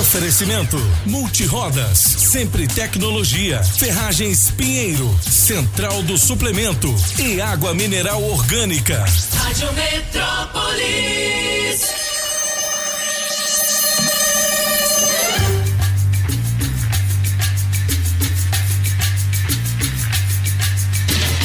[0.00, 9.04] Oferecimento Multirodas, Sempre Tecnologia, Ferragens Pinheiro, Central do Suplemento e Água Mineral Orgânica.
[9.34, 11.22] Rádio Metrópolis.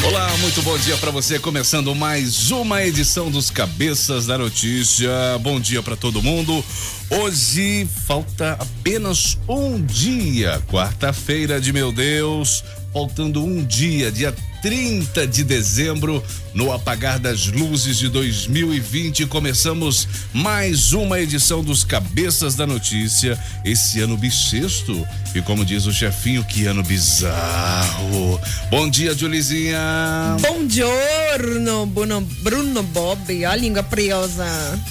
[0.08, 1.38] Olá, muito bom dia para você.
[1.38, 5.10] Começando mais uma edição dos Cabeças da Notícia.
[5.42, 6.64] Bom dia para todo mundo.
[7.10, 12.64] Hoje falta apenas um dia, quarta-feira de meu Deus.
[12.94, 14.34] Faltando um dia, dia
[14.68, 16.22] 30 de dezembro,
[16.54, 23.42] no apagar das luzes de 2020, começamos mais uma edição dos Cabeças da Notícia.
[23.64, 25.08] Esse ano bissexto.
[25.34, 28.42] E como diz o chefinho, que ano bizarro.
[28.70, 29.80] Bom dia, Julizinha.
[30.42, 34.46] Bom giorno, Bruno, Bruno Bob, a língua priosa.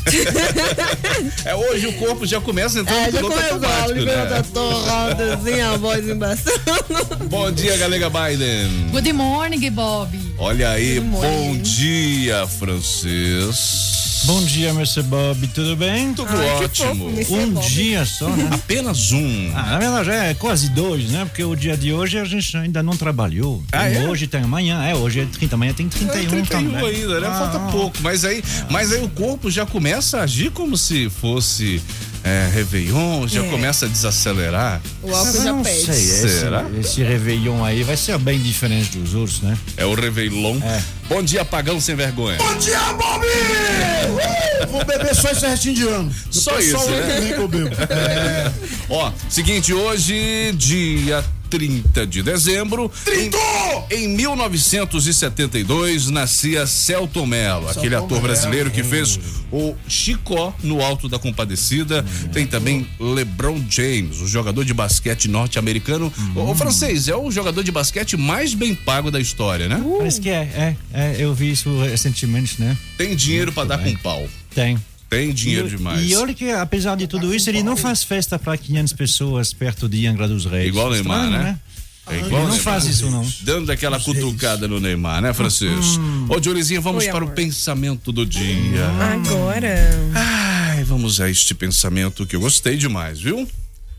[1.45, 4.43] é hoje o corpo já começa entrando é, no já piloto começou, automático, né?
[4.55, 7.27] torrada, assim, a voz embaçando.
[7.29, 8.89] Bom dia, Galega Biden.
[8.93, 10.19] Good morning, Bob.
[10.39, 11.63] Olha aí, bom morning.
[11.63, 13.95] dia, francês.
[14.25, 15.03] Bom dia, Mr.
[15.03, 16.13] Bob, tudo bem?
[16.13, 17.11] Tudo Ai, ótimo.
[17.17, 17.35] fofo.
[17.37, 17.67] Um Bob.
[17.69, 18.49] dia só, né?
[18.55, 19.53] Apenas um.
[19.55, 21.25] Ah, na verdade é quase dois, né?
[21.27, 23.63] Porque o dia de hoje a gente ainda não trabalhou.
[23.71, 24.09] Ah, é?
[24.09, 26.87] Hoje tem amanhã, é, hoje é 30, amanhã tem 31, É, 31 também.
[26.87, 27.29] ainda, né?
[27.31, 27.97] Ah, Falta pouco.
[28.01, 31.81] Mas aí, mas aí o corpo já começa a agir como se fosse
[32.27, 33.49] é, Réveillon, já É.
[33.49, 34.81] começa a desacelerar.
[35.03, 35.85] O álcool já não pede.
[35.85, 36.65] sei, Será?
[36.81, 39.57] esse Réveillon aí vai ser bem diferente dos outros, né?
[39.77, 40.59] É o Réveillon.
[40.63, 40.83] É.
[41.09, 42.37] Bom dia, pagão sem vergonha.
[42.39, 43.25] Bom dia, Bob!
[43.25, 46.13] Uh, Vou beber só esse restinho de ano.
[46.31, 47.33] Só isso, Só o ano né?
[47.35, 47.71] que eu bebo.
[47.91, 48.51] É.
[48.91, 52.91] Ó, seguinte, hoje, dia 30 de dezembro.
[53.05, 53.87] Trintou!
[53.91, 59.19] Em, em 1972, nascia Celton Mello, aquele ator brasileiro que fez
[59.51, 62.05] o Chicó no Alto da Compadecida.
[62.33, 66.13] Tem também LeBron James, o jogador de basquete norte-americano.
[66.35, 69.83] O, o francês é o jogador de basquete mais bem pago da história, né?
[69.99, 72.77] Parece que é, é, é, eu vi isso recentemente, né?
[72.97, 73.95] Tem dinheiro pra dar bem.
[73.95, 74.29] com pau.
[74.55, 74.79] Tem.
[75.09, 76.11] Tem dinheiro e, demais.
[76.11, 79.89] E olha que, apesar de tudo isso, ele não faz festa para 500 pessoas perto
[79.89, 80.69] de Angra dos Reis.
[80.69, 81.61] Igual o Neymar, Estranho, né?
[82.09, 82.59] É igual não Neymar.
[82.59, 83.27] faz isso, não.
[83.43, 86.03] Dando aquela cutucada no Neymar, né, Francisco?
[86.29, 88.87] Ô, Diorizinha, vamos Oi, para o pensamento do dia.
[89.13, 89.91] Agora.
[90.15, 93.49] Ai, vamos a este pensamento que eu gostei demais, viu?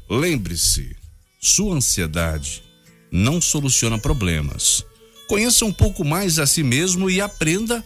[0.10, 0.96] Lembre-se,
[1.40, 2.64] sua ansiedade
[3.12, 4.86] não soluciona problemas.
[5.28, 7.84] Conheça um pouco mais a si mesmo e aprenda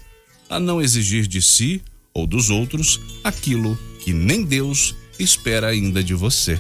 [0.50, 1.82] a não exigir de si
[2.14, 6.60] ou dos outros aquilo que nem Deus espera ainda de você.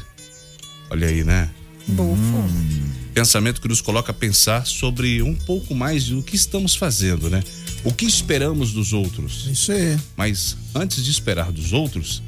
[0.89, 1.49] Olha aí, né?
[1.87, 2.43] Bufo.
[3.13, 7.43] pensamento que nos coloca a pensar sobre um pouco mais do que estamos fazendo, né?
[7.83, 9.47] O que esperamos dos outros.
[9.51, 9.97] Isso aí.
[10.15, 12.21] Mas antes de esperar dos outros,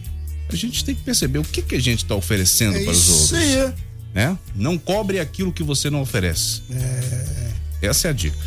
[0.49, 2.97] a gente tem que perceber o que, que a gente está oferecendo É para os
[2.97, 3.39] isso outros.
[3.39, 3.73] aí.
[4.13, 4.37] Né?
[4.55, 6.61] Não cobre aquilo que você não oferece.
[7.81, 8.37] Essa é a dica.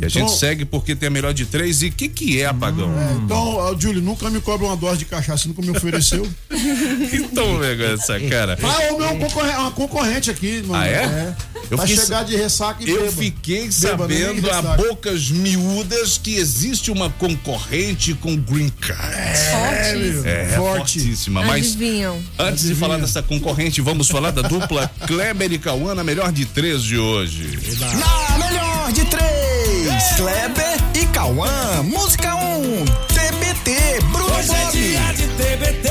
[0.00, 1.82] E a Então- gente segue porque tem a melhor de três.
[1.82, 2.90] E o que, que é apagão?
[2.98, 6.26] É, então, Júlio, nunca me cobra uma dose de cachaça, nunca me ofereceu.
[7.12, 8.56] Então, vergonha essa cara.
[8.56, 10.82] Vai, o meu concorrente, uma concorrente aqui, mano.
[10.82, 11.34] Ah, é?
[11.70, 13.12] Eu Vai fiquei chegar de ressaca e Eu beba.
[13.12, 19.14] fiquei Beba, sabendo a bocas miúdas que existe uma concorrente com green card.
[19.14, 20.98] É, meu, É, forte.
[21.00, 21.42] fortíssima.
[21.44, 22.16] Mas Adivinham.
[22.38, 22.76] antes de Adivinha.
[22.76, 26.98] falar dessa concorrente, vamos falar da dupla Kleber e Cauã na melhor de três de
[26.98, 27.58] hoje.
[27.78, 29.39] Na melhor de três,
[30.16, 31.82] Kleber e Cauã.
[31.84, 34.72] Música 1, um, TBT, Bruno Hoje é Bob.
[34.72, 35.88] dia de TBT.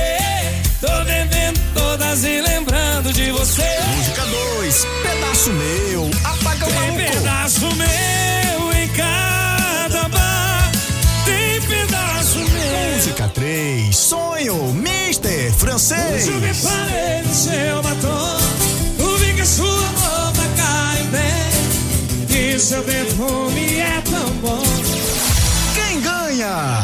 [0.81, 3.67] Tô bebendo todas e lembrando de você.
[3.95, 4.25] Música
[4.57, 7.11] 2, Pedaço Meu, Apaga o Tem Maluco.
[7.11, 10.71] pedaço meu em cada bar.
[11.25, 12.95] Tem pedaço meu.
[12.95, 16.27] Música 3, Sonho, Mister Francês.
[16.27, 18.39] Hoje eu me parei no seu batom.
[18.97, 19.98] Eu vi que a sua
[22.59, 24.61] seu perfume é tão bom.
[25.73, 26.83] Quem ganha?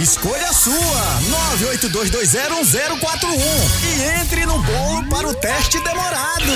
[0.00, 1.20] Escolha a sua,
[1.58, 3.36] 982201041
[3.82, 6.52] e entre no bolo para o teste demorado.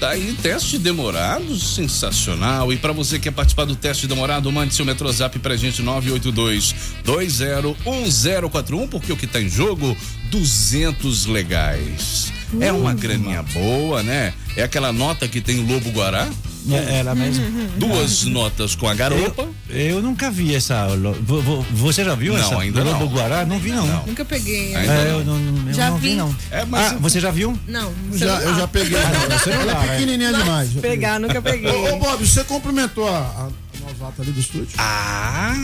[0.00, 2.72] Tá aí, teste demorado, sensacional.
[2.72, 6.74] E pra você que quer participar do teste demorado, mande seu Metrozap pra gente, 982
[7.04, 9.94] 201041, porque o que tá em jogo,
[10.30, 12.32] 200 legais.
[12.58, 14.32] É uma graninha boa, né?
[14.56, 16.28] É aquela nota que tem o Lobo Guará,
[16.70, 17.44] É, ela mesmo.
[17.76, 19.46] duas notas com a garopa.
[19.68, 20.86] Eu nunca vi essa.
[21.22, 22.58] vo- vo- Você já viu Não, essa?
[22.58, 22.92] ainda não.
[23.00, 23.44] Lobo Guará?
[23.44, 23.86] Não vi, não.
[24.06, 24.74] Nunca peguei.
[24.76, 25.18] Ainda É, não.
[25.18, 26.14] eu não, não- eu Já não vi, vi.
[26.16, 26.36] não.
[26.50, 27.58] É, mas ah, você já viu?
[27.66, 28.98] Não, Já, eu já peguei.
[28.98, 29.92] Ela é é.
[29.96, 30.70] pequenininha demais.
[30.80, 31.70] Pegar, nunca peguei.
[31.70, 33.48] Ô, ô, Bob, você cumprimentou a, a
[33.82, 34.68] novata ali do estúdio?
[34.78, 35.54] Ah!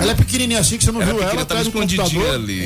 [0.00, 2.34] Ela é pequenininha assim que você não Era viu ela, tava atrás do computador.
[2.34, 2.60] ali.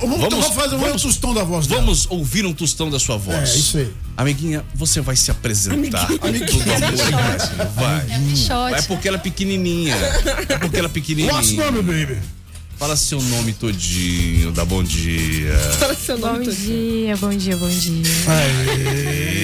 [0.00, 1.80] Vamos, Vamos- vamos fazer um vamos- tostão da voz dela.
[1.80, 3.50] Vamos ouvir um tostão da sua voz.
[3.50, 3.90] É, isso aí.
[4.16, 6.06] Amiguinha, você vai se apresentar.
[6.06, 8.74] Tudo amor, vai.
[8.74, 9.94] É porque ela é pequenininha.
[10.48, 11.70] É porque ela é What's pequenininha.
[11.70, 12.18] nome, baby?
[12.78, 15.56] Fala seu nome todinho, dá bom dia.
[15.80, 16.54] Fala seu Bom nome todo.
[16.56, 18.02] dia, bom dia, bom dia.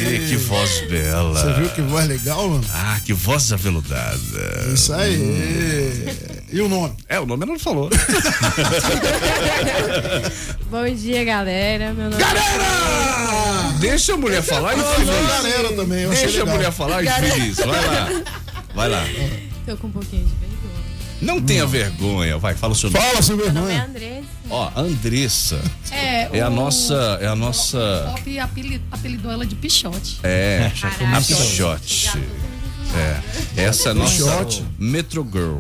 [0.06, 1.40] Ê, que voz bela.
[1.40, 2.62] Você viu que voz legal, mano?
[2.75, 4.69] Ah, que voz aveludada.
[4.75, 6.14] Isso aí.
[6.52, 6.93] E o nome?
[7.08, 7.88] É, o nome ela não falou.
[10.70, 11.94] Bom dia, galera.
[11.94, 13.73] Meu nome Galera!
[13.81, 15.08] Deixa a mulher falar, Não, infeliz.
[15.29, 17.56] galera também, Deixa a mulher falar, infeliz.
[17.56, 18.11] Vai lá.
[18.75, 19.02] Vai lá.
[19.64, 20.52] tô com um pouquinho de vergonha.
[21.23, 22.37] Não tenha vergonha.
[22.39, 23.05] Vai, fala o seu nome.
[23.05, 23.85] Fala, seu Meu nome é vergonha.
[23.89, 24.27] Andressa.
[24.51, 25.63] Ó, Andressa.
[25.91, 27.19] É, É a o nossa.
[27.21, 28.11] É a nossa.
[28.15, 30.19] Pop apeli- apelidou ela de Pichote.
[30.23, 31.37] É, já a.
[31.37, 32.11] Pichote.
[33.57, 33.63] É.
[33.63, 34.65] Essa é a nossa Pichote.
[34.79, 35.59] Metro Girl.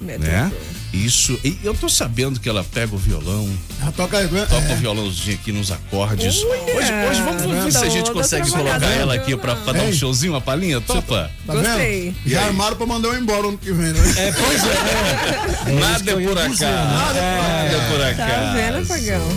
[0.00, 0.50] Metro né?
[0.50, 0.81] Girl.
[0.92, 1.38] Isso.
[1.42, 3.48] E eu tô sabendo que ela pega o violão,
[3.80, 4.46] Já toca aí, aguenta.
[4.48, 6.36] toca o violãozinho aqui nos acordes.
[6.42, 9.92] Hoje, hoje vamos ver se a gente consegue colocar ela aqui pra, pra dar um
[9.92, 11.30] showzinho, uma palhinha, topa?
[11.46, 12.10] Tá Gostei.
[12.10, 12.30] vendo?
[12.30, 14.00] Já armaram pra mandar eu embora ano que vem, né?
[14.18, 15.70] É, pois é.
[15.70, 15.80] é.
[15.80, 16.62] Nada é por acaso.
[16.62, 18.18] Nada é por acaso.
[18.18, 19.28] Tá vendo, Pagão?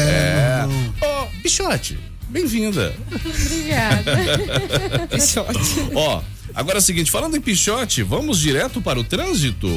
[0.00, 0.64] É.
[1.06, 1.98] Ô, Pichote,
[2.30, 2.94] bem-vinda.
[3.14, 5.06] Obrigada.
[5.12, 5.90] Pichote.
[5.94, 6.22] Ó,
[6.54, 9.68] agora é o seguinte, falando em Pichote, vamos direto para o trânsito.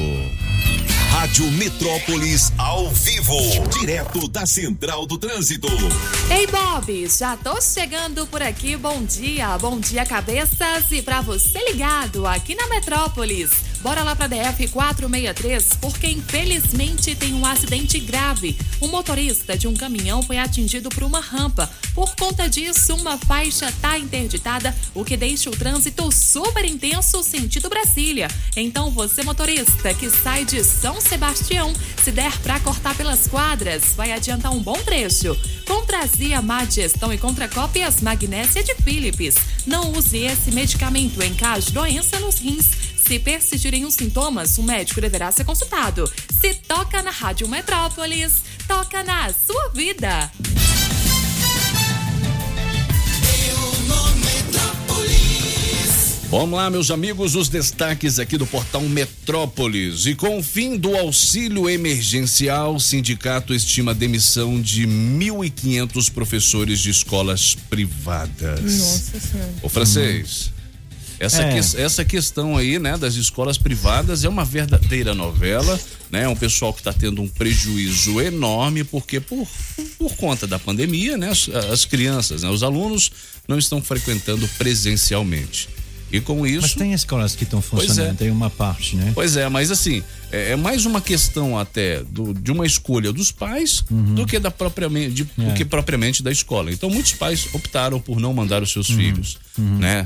[1.18, 3.36] Rádio Metrópolis ao vivo,
[3.80, 5.68] direto da Central do Trânsito.
[6.30, 8.78] Ei, Bob, já tô chegando por aqui.
[8.78, 10.92] Bom dia, bom dia, cabeças.
[10.92, 13.50] E pra você ligado aqui na Metrópolis,
[13.82, 18.56] bora lá pra DF 463, porque infelizmente tem um acidente grave.
[18.80, 21.68] Um motorista de um caminhão foi atingido por uma rampa.
[21.96, 27.70] Por conta disso, uma faixa tá interditada, o que deixa o trânsito super intenso sentido
[27.70, 28.28] Brasília.
[28.56, 31.74] Então, você motorista que sai de São Sebastião,
[32.04, 35.38] se der pra cortar pelas quadras, vai adiantar um bom trecho.
[35.66, 39.36] Contrazia má digestão e contracópias magnésia de Philips.
[39.66, 42.70] Não use esse medicamento em caso de doença nos rins.
[42.98, 46.12] Se persistirem os sintomas, o médico deverá ser consultado.
[46.42, 50.30] Se toca na Rádio Metrópolis, toca na sua vida.
[56.30, 60.06] Vamos lá, meus amigos, os destaques aqui do portal Metrópolis.
[60.06, 66.80] E com o fim do auxílio emergencial, o sindicato estima a demissão de 1.500 professores
[66.82, 68.60] de escolas privadas.
[68.60, 69.54] Nossa senhora.
[69.64, 70.52] Ô, francês,
[71.18, 71.54] essa, É.
[71.54, 75.80] que- essa questão aí, né, das escolas privadas é uma verdadeira novela,
[76.12, 76.24] né?
[76.24, 79.48] É um pessoal que está tendo um prejuízo enorme, porque por,
[79.98, 83.10] por conta da pandemia, né, as, as crianças, né, os alunos
[83.48, 85.70] não estão frequentando presencialmente.
[86.12, 86.62] E com isso.
[86.62, 88.14] Mas tem escolas que estão funcionando, é.
[88.14, 89.12] tem uma parte, né?
[89.14, 90.02] Pois é, mas assim,
[90.32, 94.50] é, é mais uma questão até do- de uma escolha dos pais do que da
[94.50, 95.54] propriamente, de- do É.
[95.54, 96.72] que propriamente da escola.
[96.72, 100.06] Então muitos pais optaram por não mandar os seus filhos, né?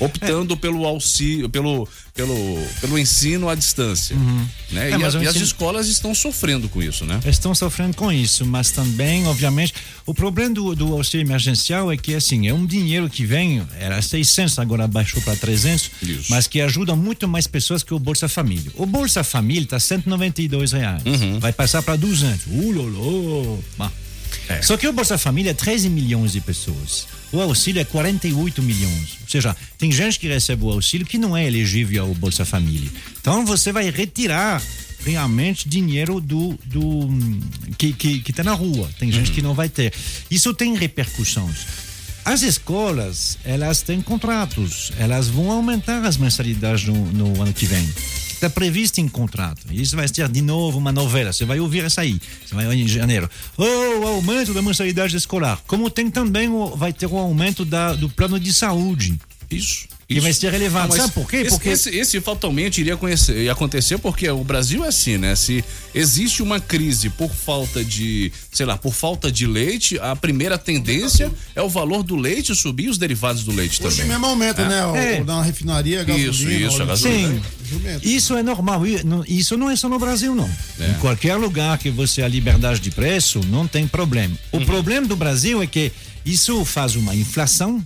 [0.00, 2.34] É, optando pelo auxílio, pelo, pelo,
[2.80, 4.14] pelo ensino à distância,
[4.70, 4.90] né?
[4.90, 7.18] É, e, a- o e as ensino- escolas estão sofrendo com isso, né?
[7.26, 9.74] Estão sofrendo com isso, mas também, obviamente,
[10.06, 14.00] o problema do, do auxílio emergencial é que, assim, é um dinheiro que vem, era
[14.00, 16.26] 600, agora baixou para 300, Isso.
[16.30, 18.70] mas que ajuda muito mais pessoas que o Bolsa Família.
[18.76, 21.38] O Bolsa Família está 192 reais, Uhum.
[21.40, 22.46] vai passar para 200.
[22.46, 23.58] Uh, lolô.
[23.76, 23.90] Bah.
[24.48, 24.62] É.
[24.62, 27.06] Só que o Bolsa Família é 13 milhões de pessoas.
[27.32, 29.18] O auxílio é 48 milhões.
[29.22, 32.90] Ou seja, tem gente que recebe o auxílio que não é elegível ao Bolsa Família.
[33.20, 34.62] Então você vai retirar
[35.04, 37.40] realmente dinheiro do, do hum,
[37.78, 38.88] que que que está na rua.
[38.98, 39.92] Tem gente que não vai ter.
[40.30, 41.66] Isso tem repercussões.
[42.24, 47.88] As escolas, elas têm contratos, elas vão aumentar as mensalidades no, no ano que vem.
[48.42, 49.68] Está previsto em contrato.
[49.70, 51.32] Isso vai ser de novo uma novela.
[51.32, 52.20] Você vai ouvir essa aí.
[52.44, 53.30] Você vai em janeiro.
[53.56, 55.60] O aumento da mensalidade escolar.
[55.64, 59.16] Como tem também, vai ter o aumento da, do plano de saúde.
[59.48, 59.86] Isso.
[60.08, 60.94] Que vai ser relevante.
[60.96, 61.36] Sabe por quê?
[61.38, 65.34] Esse, Porque- esse, esse fatalmente iria conhecer, ia acontecer porque o Brasil é assim, né?
[65.34, 70.58] Se existe uma crise por falta de, sei lá, por falta de leite, a primeira
[70.58, 74.10] tendência é o valor do leite subir e os derivados do leite Hoje também.
[74.12, 74.84] mesmo aumenta, né?
[74.86, 75.24] O, É.
[75.24, 76.30] da refinaria, a gasolina.
[76.30, 77.28] Isso, isso, a gasolina.
[77.28, 78.06] cozinha, jumento.
[78.08, 78.82] Isso é normal.
[79.26, 80.50] Isso não é só no Brasil, não.
[80.78, 80.90] É.
[80.90, 84.36] Em qualquer lugar que você há liberdade de preço, não tem problema.
[84.50, 84.66] O Uhum.
[84.66, 85.90] problema do Brasil é que
[86.24, 87.82] isso faz uma inflação.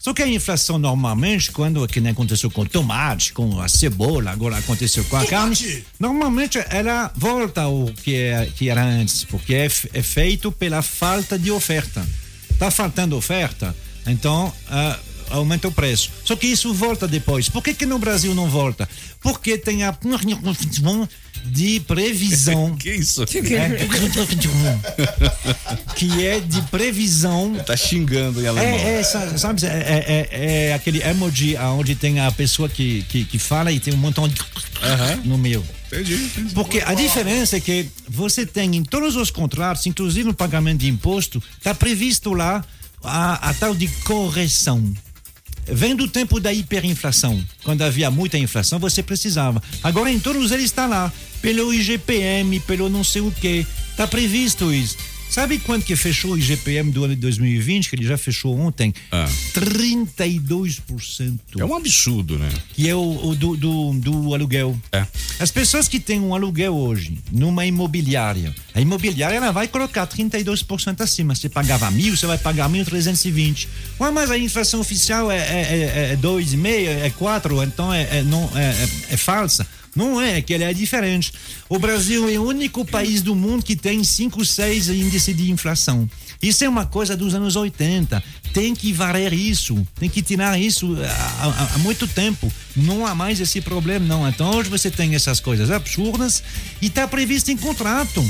[0.00, 4.30] Só que a inflação, normalmente, quando que nem aconteceu com o tomate, com a cebola,
[4.30, 9.54] agora aconteceu com a carne, normalmente ela volta ao que, é, que era antes, porque
[9.54, 12.02] é, é feito pela falta de oferta.
[12.50, 13.76] Está faltando oferta,
[14.06, 14.98] então ah,
[15.30, 16.10] aumenta o preço.
[16.24, 17.48] Só que isso volta depois.
[17.48, 18.88] Por que, que no Brasil não volta?
[19.20, 19.92] Porque tem a
[21.44, 22.76] de previsão.
[22.78, 23.22] Que isso?
[23.22, 23.26] É,
[25.96, 28.68] que é de previsão Tá xingando em alemão.
[28.78, 33.02] é, é, sa- sabe, é, é, é- é aquele emoji onde tem a pessoa que,
[33.08, 34.36] que, que fala e tem um montão de
[35.24, 35.64] no meio.
[35.86, 36.54] Entendi, entendi.
[36.54, 40.88] Porque a diferença é que você tem em todos os contratos, inclusive no pagamento de
[40.88, 42.64] imposto, está previsto lá
[43.02, 44.92] a, a tal de correção.
[45.72, 47.42] Vem do tempo da hiperinflação.
[47.62, 49.62] Quando havia muita inflação, você precisava.
[49.82, 51.12] Agora, em todos eles está lá.
[51.40, 53.64] Pelo IGPM, pelo não sei o quê.
[53.90, 54.96] Está previsto isso.
[55.30, 58.92] Sabe quanto que fechou o IGPM do ano de 2020, que ele já fechou ontem?
[59.12, 59.28] Ah.
[59.54, 61.38] 32%.
[61.56, 62.48] É um absurdo, né?
[62.74, 64.76] Que é o, o do, do, do aluguel.
[64.90, 65.06] É.
[65.38, 71.00] As pessoas que têm um aluguel hoje numa imobiliária, a imobiliária ela vai colocar 32%
[71.00, 71.32] acima.
[71.32, 73.68] Você pagava mil, você vai pagar 1.320.
[74.00, 78.22] Ué, mas a inflação oficial é, é, é, é 2,5, é 4, então é, é,
[78.24, 79.64] não, é, é, é falsa.
[79.94, 81.32] Não é, é que ela é diferente.
[81.68, 86.08] O Brasil é o único país do mundo que tem 5, 6 índice de inflação.
[86.40, 88.22] Isso é uma coisa dos anos 80.
[88.54, 92.50] Tem que valer isso, tem que tirar isso há, há- há muito tempo.
[92.76, 94.28] Não há mais esse problema, não.
[94.28, 96.42] Então hoje você tem essas coisas absurdas
[96.80, 98.24] e está previsto em contrato.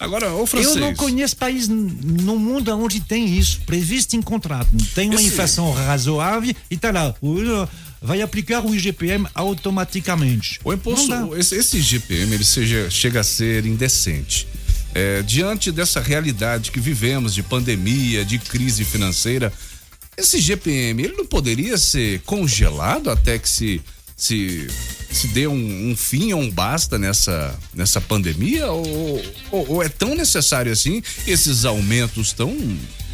[0.00, 0.76] Agora, ô francês.
[0.76, 4.68] Eu não conheço país no mundo onde tem isso, previsto em contrato.
[4.94, 7.12] Tem uma Esse- inflação razoável e está lá.
[8.00, 10.60] Vai aplicar o IGPM automaticamente.
[10.64, 14.46] O imposto, esse, esse GPM, ele seja, chega a ser indecente.
[14.94, 19.52] É, diante dessa realidade que vivemos de pandemia, de crise financeira,
[20.16, 23.80] esse GPM, ele não poderia ser congelado até que se
[24.16, 24.66] se,
[25.12, 28.66] se dê um, um fim ou um basta nessa, nessa pandemia?
[28.72, 32.50] Ou, ou- ou é tão necessário assim esses aumentos tão,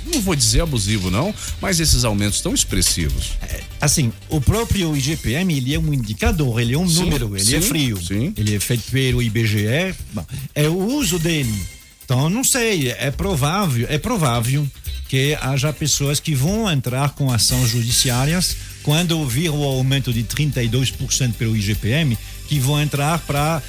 [0.07, 3.33] não vou dizer abusivo não, mas esses aumentos tão expressivos?
[3.81, 7.61] Assim, o próprio IGPM, ele é um indicador, ele é um Sim, número, ele é
[7.61, 8.01] sim, frio.
[8.03, 8.33] sim.
[8.37, 9.95] Ele é feito pelo IBGE,
[10.55, 11.55] é o uso dele.
[12.05, 14.67] Então, não sei, é provável, é provável
[15.09, 21.35] que haja pessoas que vão entrar com ações judiciárias quando ouvir o aumento de 32%
[21.35, 23.63] pelo IGPM, que vão entrar para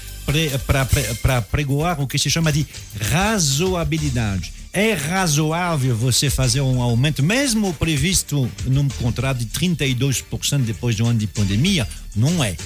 [1.21, 2.65] para pregoar o que se chama de
[2.99, 4.51] razoabilidade.
[4.77, 11.07] É razoável você fazer um aumento, mesmo previsto num contrato de 32% depois de um
[11.07, 11.87] ano de pandemia?
[12.13, 12.57] Não é.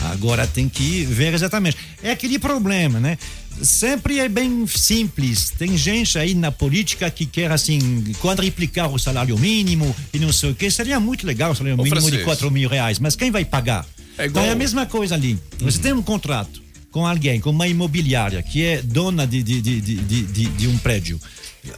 [0.00, 1.76] Agora tem que ver exatamente.
[2.02, 3.18] É aquele problema, né?
[3.60, 5.50] Sempre é bem simples.
[5.58, 7.78] Tem gente aí na política que quer, assim,
[8.20, 10.70] quadriplicar o salário mínimo e não sei o quê.
[10.70, 12.24] Seria muito legal o salário Ô, mínimo de Francisco.
[12.24, 13.84] 4 mil reais, mas quem vai pagar?
[14.16, 15.38] É igual- Então é a mesma coisa ali.
[15.58, 19.80] Você tem um contrato com alguém, com uma imobiliária, que é dona de, de, de,
[19.80, 21.20] de, de, de- um prédio.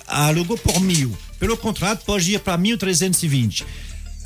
[0.07, 1.17] Alugou por mil.
[1.39, 3.65] Pelo contrato pode ir para 1.320.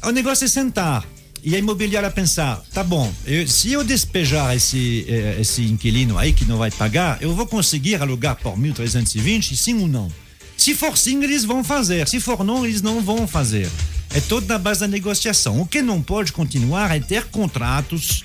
[0.03, 1.05] O negócio é sentar
[1.43, 6.33] e a imobiliária pensar, tá bom, eu- se eu despejar esse, eh, esse inquilino aí
[6.33, 10.11] que não vai pagar, eu vou conseguir alugar por 1.320, sim ou não?
[10.57, 12.07] Se for sim, eles vão fazer.
[12.09, 13.69] Se for não, eles não vão fazer.
[14.15, 15.61] É tudo na base da negociação.
[15.61, 18.23] O que não pode continuar é ter contratos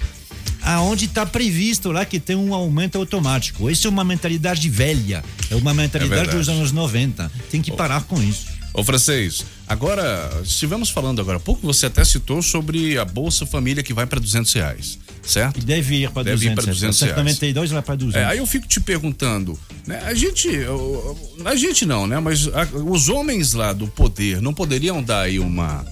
[0.62, 3.70] aonde está previsto lá que tem um aumento automático.
[3.70, 5.24] Isso é uma mentalidade velha.
[5.50, 6.38] É uma mentalidade verdade.
[6.38, 7.32] dos anos 90.
[7.50, 8.48] Tem que parar com isso.
[8.72, 13.82] Ô francês, agora, estivemos falando agora há pouco, você até citou sobre a Bolsa Família
[13.82, 15.58] que vai para 200 reais, certo?
[15.60, 16.64] E deve ir para Deve ir 200.
[16.66, 17.16] pra 200 reais.
[17.16, 18.22] 192 vai para 200.
[18.22, 20.00] É, aí eu fico te perguntando, né?
[20.06, 22.20] A gente, eu- a gente não, né?
[22.20, 25.84] Mas a- os homens lá do poder não poderiam dar aí uma,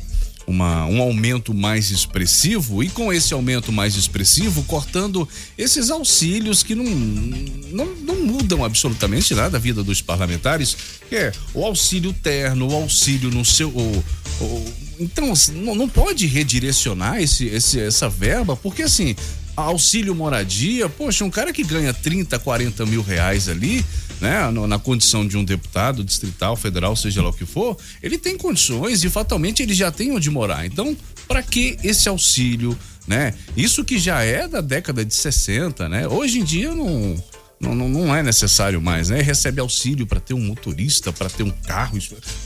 [0.47, 5.27] uma, um aumento mais expressivo e com esse aumento mais expressivo cortando
[5.57, 10.77] esses auxílios que não, não, não mudam absolutamente nada a vida dos parlamentares,
[11.09, 14.03] que é o auxílio terno, o auxílio no seu, o-
[14.39, 19.15] o- então assim, não, não pode redirecionar esse, esse, essa verba, porque assim,
[19.55, 23.83] auxílio moradia, poxa, um cara que ganha 30, 40 mil reais ali,
[24.19, 28.37] né, na condição de um deputado distrital, federal, seja lá o que for, ele tem
[28.37, 30.65] condições e fatalmente ele já tem onde morar.
[30.65, 30.95] Então,
[31.27, 33.33] para que esse auxílio, né?
[33.55, 36.07] Isso que já é da década de 60, né?
[36.07, 37.15] Hoje em dia não
[37.59, 39.19] não, não, não é necessário mais, né?
[39.19, 41.97] Recebe auxílio para ter um motorista, para ter um carro.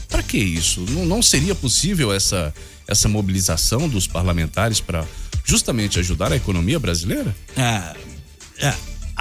[0.08, 0.82] Para que isso?
[0.90, 2.54] Não, não seria possível essa,
[2.88, 5.06] essa mobilização dos parlamentares para
[5.44, 7.36] justamente ajudar a economia brasileira?
[7.58, 7.94] Ah,
[8.62, 8.76] ah,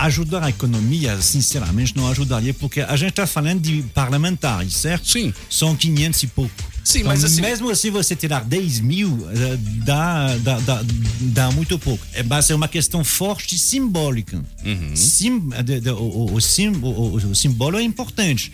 [0.04, 5.08] ajudar a economia, sinceramente, não ajudaria, porque a gente está falando de parlamentares, certo?
[5.08, 5.32] Sim.
[5.48, 6.70] São 500 e pouco.
[6.82, 10.82] Sim, Então, mas assim- Mesmo se você tirar 10 mil, eh, dá, dá, dá,
[11.20, 12.04] dá muito pouco.
[12.12, 14.42] É, mas é uma questão forte simbólica.
[14.64, 14.96] Uhum.
[14.96, 18.50] Sim, de- de- o, o, o, sim, o, o- o símbolo é importante.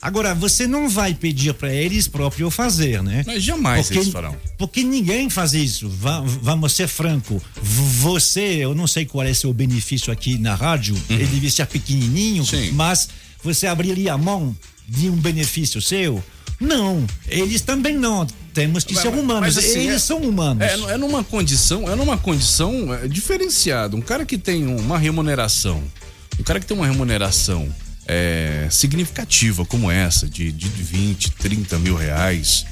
[0.00, 3.24] Agora, você não vai pedir para eles próprios fazer, né?
[3.26, 4.36] Mas jamais porque, eles farão.
[4.58, 5.88] Porque ninguém faz isso.
[5.88, 7.42] Va- vamos ser franco.
[7.62, 12.40] Você, eu não sei qual é seu benefício aqui na rádio, ele deve ser pequenininho,
[12.42, 12.46] Uhum.
[12.46, 12.70] Sim.
[12.72, 13.08] mas
[13.42, 14.56] você abriria a mão
[14.88, 16.22] de um benefício seu?
[16.60, 18.26] Não, eles também não.
[18.54, 19.40] Temos que Mas- ser humanos.
[19.54, 20.62] mas assim, eles é- são humanos.
[20.62, 23.94] É, é numa condição, é numa condição é, diferenciada.
[23.96, 25.82] Um cara que tem uma remuneração,
[26.40, 27.68] um cara que tem uma remuneração
[28.06, 32.66] é, significativa como essa, de, de 20, 30 mil reais,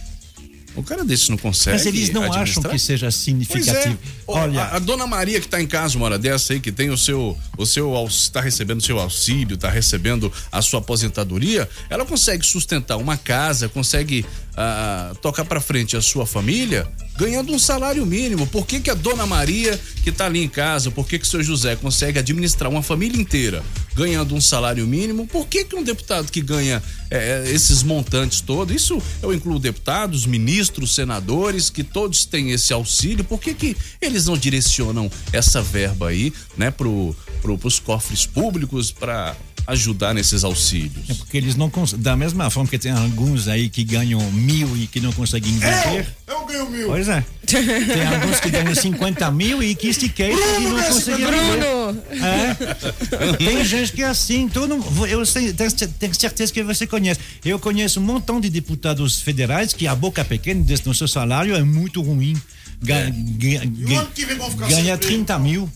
[0.76, 1.76] o cara desse não consegue.
[1.76, 3.99] Mas eles não acham que seja Pois significativo.
[4.02, 4.09] é.
[4.26, 6.90] Olha, a, a dona Maria que tá em casa uma hora dessa aí, que tem
[6.90, 12.04] o seu, o seu, aux- tá recebendo seu auxílio, tá recebendo a sua aposentadoria, ela
[12.04, 14.25] consegue sustentar uma casa, consegue
[14.57, 18.47] ah, tocar pra frente a sua família ganhando um salário mínimo.
[18.47, 21.28] Por que que a dona Maria que tá ali em casa, por que que o
[21.31, 23.62] seu José consegue administrar uma família inteira
[23.95, 25.26] ganhando um salário mínimo?
[25.26, 30.26] Por que que um deputado que ganha eh, esses montantes todos, isso eu incluo deputados,
[30.26, 30.63] ministros,
[30.94, 36.33] senadores, que todos têm esse auxílio, por que que eles não direcionam essa verba aí,
[36.56, 41.09] né, pro, pro, pros cofres públicos para ajudar nesses auxílios?
[41.11, 42.02] é porque eles não conseguem.
[42.02, 46.06] Da mesma forma que tem alguns aí que ganham mil e que não conseguem viver.
[46.26, 46.87] Eu ganho mil.
[46.88, 47.25] Pois é.
[47.47, 51.26] Tem alguns que ganham 50 mil e que se queixam e não conseguem.
[51.26, 53.35] Bruno, É.
[53.37, 54.75] Tem gente que é assim, todo,
[55.06, 57.21] eu tenho, certeza que você conhece.
[57.44, 61.54] Eu conheço um montão de deputados federais que a boca pequena desse no seu salário
[61.54, 62.35] é muito ruim.
[62.83, 64.99] Ga- ga- o ano que vem vão ficar ganha emprego?
[65.14, 65.71] 30 mil.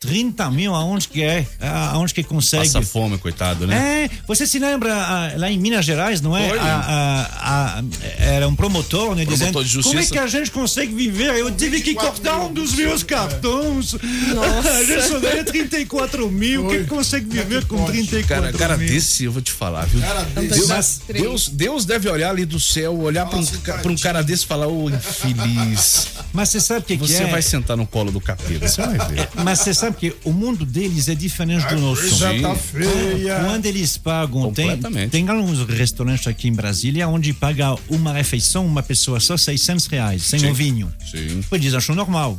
[0.00, 1.46] 30 mil, aonde que é?
[1.90, 2.64] Aonde que consegue?
[2.70, 4.04] Passa fome, coitado, né?
[4.04, 4.94] É, você se lembra
[5.36, 6.50] lá em Minas Gerais, não é?
[6.58, 7.82] A- a- a-
[8.18, 9.24] era um promotor, né?
[9.24, 9.88] Promotor dizendo de justiça.
[9.96, 11.34] como é que a gente consegue viver?
[11.36, 12.48] Eu tive que 24 cortar mil.
[12.48, 13.94] um dos meus cartões.
[14.76, 16.68] A gente só ganha 34 mil.
[16.68, 18.88] Quem consegue viver com 34 Cara, cara mil?
[18.88, 20.00] desse, eu vou te falar, viu?
[20.00, 20.48] Cara desse.
[20.56, 23.96] Deus, Mas- Deus, Deus deve olhar ali do céu, olhar pra um, Nossa, pra um
[23.96, 26.08] cara desse e falar, ô infeliz.
[26.32, 27.26] Mas você sabe o que, que Você é?
[27.26, 29.28] vai sentar no colo do capeta, você vai ver.
[29.42, 32.08] Mas você sabe que o mundo deles é diferente do nosso.
[32.16, 32.42] Já Sim.
[32.42, 33.40] tá feia.
[33.44, 34.78] Quando eles pagam, tem,
[35.10, 40.22] tem alguns restaurantes aqui em Brasília onde paga uma refeição, uma pessoa só 600 reais,
[40.22, 40.50] sem Sim.
[40.50, 40.92] o vinho.
[41.10, 42.36] Sim, Eles acham normal.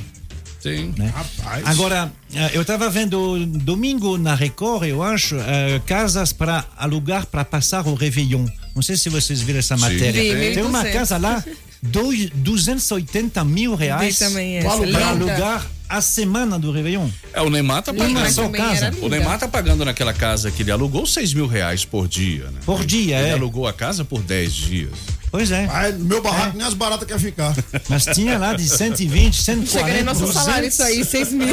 [0.62, 0.94] sim.
[0.98, 1.14] né?
[1.16, 1.66] Rapaz.
[1.66, 7.46] Agora, eh, eu estava vendo domingo na Record, eu acho, eh, casas para alugar para
[7.46, 8.46] passar o Réveillon.
[8.76, 10.12] Não sei se vocês viram essa matéria.
[10.36, 10.94] Vi, Tem uma 1.200.
[10.94, 11.44] casa lá,
[11.82, 17.08] dois- 280 mil reais para alugar a semana do Réveillon.
[17.34, 18.32] É, o Neymar tá pagando.
[18.32, 18.92] só também casa.
[19.02, 22.60] O Neymar tá pagando naquela casa que ele alugou 6 mil reais por dia, né?
[22.66, 23.34] Por dia, Ele é.
[23.34, 24.92] alugou a casa por 10 dias.
[25.38, 25.68] Pois é.
[25.72, 27.54] Ai, no meu barraco nem as baratas querem ficar.
[27.88, 29.68] Mas tinha lá de 120, 140.
[29.88, 31.48] chega em nosso 200, salário isso aí, 6 mil.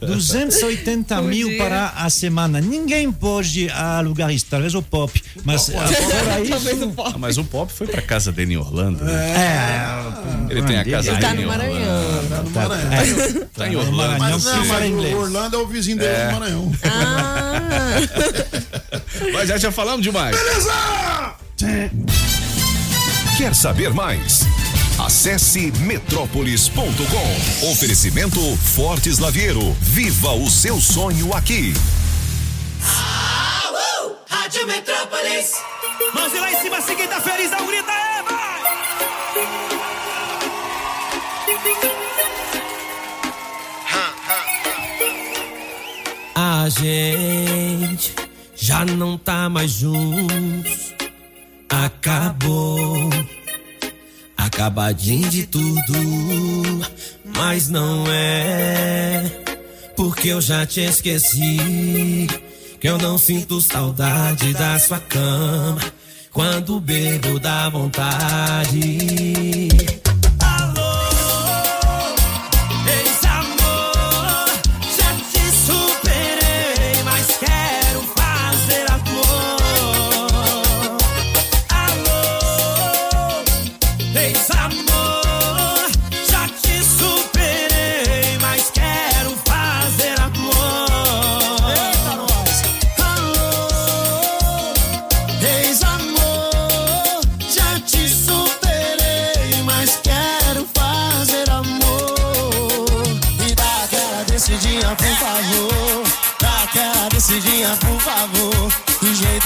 [0.00, 1.58] 280 Por mil dia.
[1.58, 2.60] para a semana.
[2.60, 5.22] Ninguém pode alugar isso, talvez o pop.
[5.44, 5.86] Mas fora
[6.50, 6.86] Talvez isso.
[6.88, 7.12] o pó.
[7.14, 9.12] Ah, mas o Pop foi pra casa dele em Orlando, né?
[9.36, 11.46] É, Ele tem a casa Ele Tá dele no em.
[11.46, 12.24] Maranhão.
[12.28, 12.92] Tá no Tá, Maranhão.
[12.92, 13.96] é, Tá em no Orlando.
[14.18, 15.14] Maranhão, Mas não, fala mas inglês.
[15.14, 16.72] o Orlando é o vizinho dele do Maranhão.
[16.84, 17.96] Ah,
[19.32, 20.36] Mas já já falamos demais.
[23.36, 24.46] Quer saber mais?
[24.98, 27.70] Acesse metrópolis.com.
[27.70, 29.76] Oferecimento Fortes Lavieiro.
[29.78, 31.74] Viva o seu sonho aqui.
[34.26, 35.52] Rádio Metrópolis.
[36.14, 38.56] Mãozinha lá em cima, seguinte, feliz da grita, é, vai!
[46.34, 48.14] A gente
[48.54, 50.95] já não tá mais juntos.
[51.68, 53.10] Acabou.
[54.36, 55.92] Acabadinho de tudo.
[57.24, 59.24] Mas não é.
[59.96, 62.26] Porque eu já te esqueci.
[62.80, 65.80] Que eu não sinto saudade da sua cama.
[66.32, 68.78] Quando bebo dá vontade.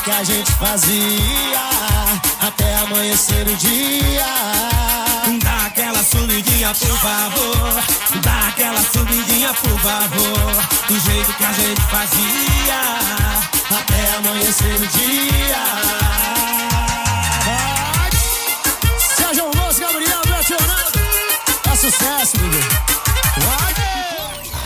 [0.03, 1.61] Que a gente fazia
[2.41, 4.27] até amanhecer o dia.
[5.43, 7.83] Dá aquela subidinha, por favor.
[8.23, 10.65] Dá aquela subidinha, por favor.
[10.89, 12.81] Do jeito que a gente fazia
[13.79, 15.65] até amanhecer o dia.
[19.17, 20.99] Sérgio Moço, Gabriel, Betionado.
[21.71, 22.91] É sucesso, bebê.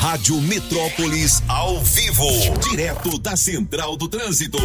[0.04, 2.28] Rádio Metrópolis ao vivo,
[2.68, 4.58] direto da Central do Trânsito.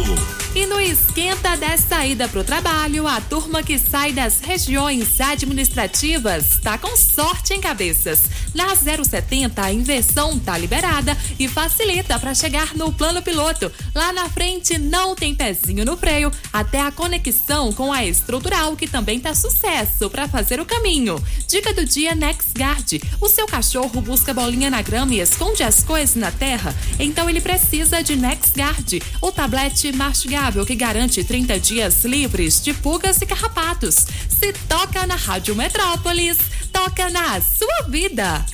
[0.54, 6.76] E no esquenta dessa ida pro trabalho, a turma que sai das regiões administrativas tá
[6.76, 8.24] com sorte em cabeças.
[8.54, 13.72] Na 070, a inversão tá liberada e facilita para chegar no plano piloto.
[13.94, 18.86] Lá na frente não tem pezinho no freio, até a conexão com a estrutural, que
[18.86, 21.16] também tá sucesso para fazer o caminho.
[21.48, 23.00] Dica do dia NexGuard.
[23.22, 26.74] O seu cachorro busca bolinha na grama e esconde as coisas na terra?
[26.98, 33.20] Então ele precisa de NexGuard, o tablete mastigável que garante 30 dias livres de pulgas
[33.22, 34.06] e carrapatos.
[34.28, 36.38] Se toca na Rádio Metrópolis,
[36.72, 38.44] toca na sua vida.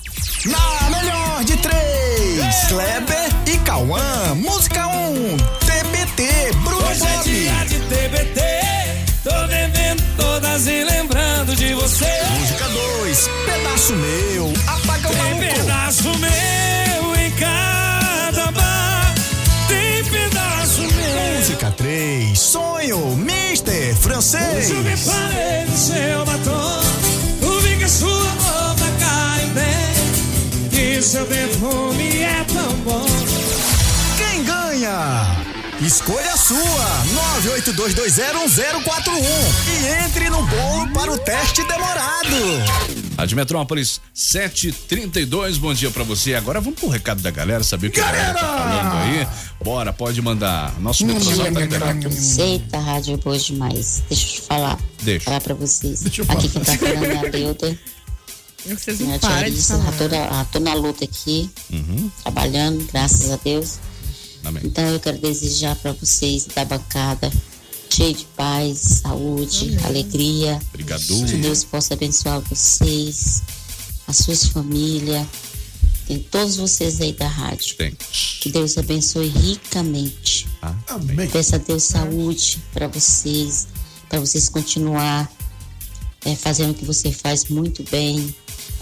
[0.45, 4.35] Na melhor de três, Kleber e Cauã.
[4.35, 8.41] Música 1, um, TBT, Bruno Hoje é dia de TBT.
[9.25, 12.23] Tô bebendo todas e lembrando de você.
[12.39, 12.86] Música 2,
[13.17, 19.15] Pedaço Meu, Apagão Tem pedaço meu em cada bar.
[19.69, 21.39] Tem pedaço meu.
[21.39, 24.67] Música 3, Sonho, Mister Francês.
[24.67, 26.81] Hoje eu me parei do seu batom.
[27.41, 30.99] O vi que a sua boca cai bem.
[30.99, 33.07] E seu perfume é tão bom.
[34.19, 35.47] Quem ganha?
[35.81, 36.59] Escolha a sua,
[37.45, 39.23] 982201041
[39.69, 43.17] e entre no bolo para o teste demorado.
[43.17, 46.35] Rádio Metrópolis 732, bom dia pra você.
[46.35, 49.27] Agora vamos pro recado da galera, saber o que a galera tá falando aí.
[49.63, 50.79] Bora, pode mandar.
[50.81, 52.09] Nosso metrozão tá liberado.
[52.39, 54.03] Eita, rádio é boa demais.
[54.09, 54.79] Deixa eu te falar.
[55.03, 55.25] Deixa.
[55.25, 56.01] Falar pra vocês.
[56.01, 56.65] Deixa eu Aqui falar.
[56.65, 58.77] quem tá falando é a.
[58.77, 59.93] Vocês Minha não param de falar.
[59.93, 62.11] tô, na- tô na luta aqui, Uhum.
[62.23, 63.79] trabalhando, graças a Deus.
[64.45, 64.63] Amém.
[64.67, 67.31] Então eu quero desejar pra vocês da bancada
[67.91, 70.61] cheio de paz, saúde, alegria.
[70.69, 71.03] Obrigado.
[71.07, 73.43] Que Deus possa abençoar vocês,
[74.07, 75.27] as suas famílias,
[76.07, 77.77] tem todos vocês aí da rádio.
[77.77, 77.97] Tem.
[78.41, 80.47] Que Deus abençoe ricamente.
[80.89, 81.29] Amém.
[81.29, 83.67] Peço a Deus saúde para vocês,
[84.09, 85.31] para vocês continuar
[86.25, 88.35] é, fazendo o que você faz muito bem,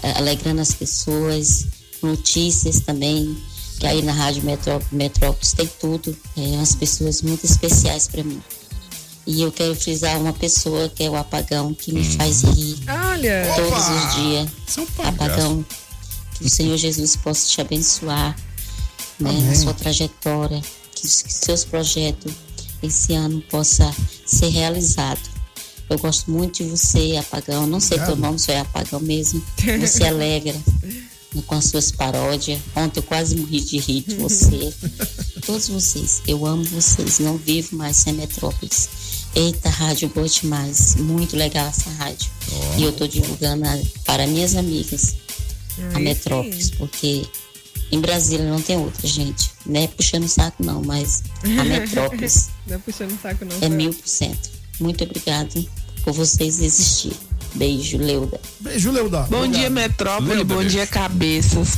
[0.03, 1.65] é, alegrando as pessoas,
[2.03, 3.35] notícias também,
[3.79, 8.39] que aí na Rádio Metró- Metrópolis tem tudo, é, umas pessoas muito especiais para mim.
[9.27, 13.51] E eu quero frisar uma pessoa que é o Apagão, que me faz rir Olha.
[13.55, 14.07] todos Opa!
[14.07, 14.49] os dias.
[14.99, 15.65] É Apagão,
[16.37, 18.35] que o Senhor Jesus possa te abençoar
[19.19, 19.41] né, Amém.
[19.43, 20.61] na sua trajetória,
[20.93, 22.31] que, os- que seus projetos
[22.83, 23.91] esse ano possa
[24.25, 25.19] ser realizado.
[25.89, 27.65] Eu gosto muito de você, Apagão.
[27.65, 29.43] Não sei teu nome, só é Apagão mesmo.
[29.79, 30.55] Você alegra
[31.47, 32.59] com as suas paródias.
[32.75, 34.73] Ontem eu quase morri de rir de você.
[35.45, 37.19] Todos vocês, eu amo vocês.
[37.19, 38.89] Não vivo mais sem Metrópolis.
[39.35, 40.95] Eita, rádio boa demais.
[40.95, 42.29] Muito legal essa rádio.
[42.77, 45.15] E eu tô divulgando a- para minhas amigas
[45.93, 47.25] a Metrópolis, porque
[47.91, 49.51] em Brasília não tem outra, gente.
[49.65, 51.23] Não é puxando o saco, não, mas
[51.59, 53.57] a Metrópolis Não é puxando saco, não.
[53.57, 53.69] é tá?
[53.69, 54.49] mil por cento.
[54.79, 55.65] Muito obrigado
[56.03, 57.13] por vocês existir.
[57.55, 58.39] Beijo, Leuda.
[58.59, 59.23] Beijo, Leuda.
[59.23, 60.43] Bom dia, Metrópole.
[60.43, 61.77] Bom dia, cabeças.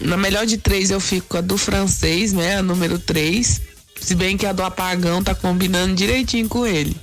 [0.00, 2.56] Na melhor de três, eu fico com a do francês, né?
[2.56, 3.60] A número três.
[4.00, 6.96] Se bem que a do apagão tá combinando direitinho com ele.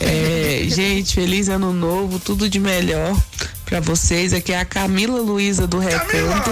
[0.00, 3.16] É, gente, feliz ano novo, tudo de melhor
[3.64, 4.32] pra vocês.
[4.32, 6.50] Aqui é a Camila Luiza do Recanto.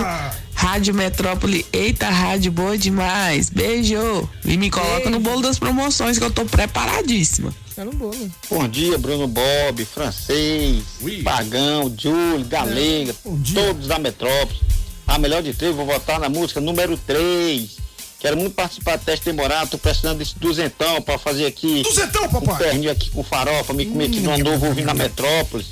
[0.54, 3.50] Rádio Metrópole, eita, rádio boa demais.
[3.50, 4.28] Beijo.
[4.44, 7.52] E me coloca no bolo das promoções que eu tô preparadíssima.
[7.76, 8.30] Tá no bolo.
[8.48, 10.82] Bom dia, Bruno Bob, Francês,
[11.24, 14.60] Pagão, Júlio, Galega, todos da Metrópole.
[15.06, 17.83] A melhor de três, vou votar na música número 3.
[18.24, 21.82] Quero muito participar do teste demorado, tô precisando desse duzentão pra fazer aqui.
[21.82, 22.54] Duzentão, papai!
[22.54, 25.66] Um pernil aqui com farofa, me comer aqui no ano novo, ouvindo na Metrópolis.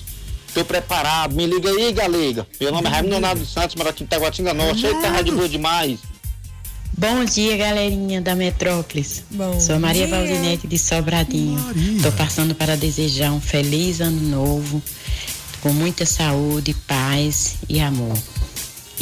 [0.53, 2.47] Tô preparado, me liga aí, Galega.
[2.61, 4.85] Meu nome é Raimundo Leonardo dos Santos, moro aqui em Taguatinga Norte.
[4.85, 6.01] Eita, rádio boa demais.
[6.93, 9.25] Bom dia, galerinha da Metrópolis.
[9.31, 10.15] Bom Sou Maria dia.
[10.15, 11.59] Valdinete de Sobradinho.
[11.97, 14.83] Estou passando para desejar um feliz ano novo,
[15.63, 18.19] com muita saúde, paz e amor.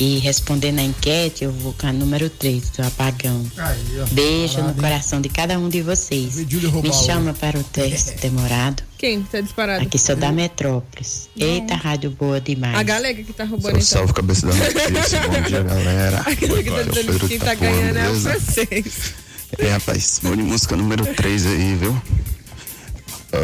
[0.03, 3.45] E respondendo a enquete, eu vou com a número 3 do apagão.
[3.59, 4.07] Aí, ó.
[4.07, 4.81] Beijo Parado, no hein?
[4.81, 6.37] coração de cada um de vocês.
[6.37, 8.83] Me o- chama para o teste demorado.
[8.97, 9.83] Quem tá disparado?
[9.85, 11.29] Aqui sou da Metrópolis.
[11.37, 12.77] Eita, rádio boa demais.
[12.79, 13.83] A galega que tá roubando então.
[13.83, 14.55] Salve, cabeça da
[14.89, 15.21] notícia.
[15.21, 16.21] Bom dia, galera.
[16.25, 19.13] A galega tá dizendo que quem tá ganhando é o francês.
[19.59, 22.03] É, rapaz, vou de música número 3 aí, viu?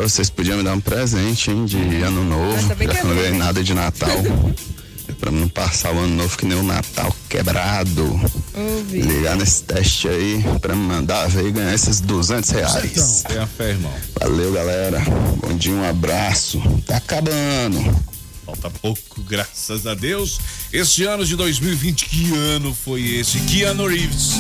[0.03, 3.33] vocês podiam me dar um presente, hein, de ano novo, já que eu não ganhei
[3.33, 4.09] nada de Natal.
[5.19, 8.21] Pra não passar o ano novo que nem o Natal quebrado.
[8.91, 13.23] Ligar nesse teste aí pra me mandar ver e ganhar esses 200 reais.
[13.27, 13.93] Tem a fé, irmão.
[14.21, 15.01] Valeu, galera.
[15.41, 16.61] Bom dia, um abraço.
[16.87, 17.83] Tá acabando.
[18.47, 20.39] Falta pouco, graças a Deus.
[20.73, 23.41] Este ano de 2020, que ano foi esse?
[23.41, 24.35] Que ano Reeves?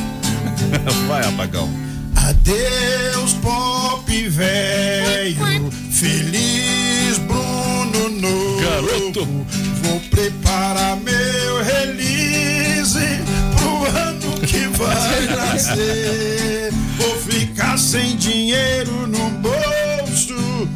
[1.08, 1.68] Vai, apagão.
[2.14, 5.70] Adeus, pop velho.
[5.90, 7.55] Feliz Bruno.
[8.76, 9.24] Garoto.
[9.24, 12.98] Vou preparar meu release
[13.56, 16.70] pro ano que vai nascer.
[16.98, 20.68] Vou ficar sem dinheiro no bolso.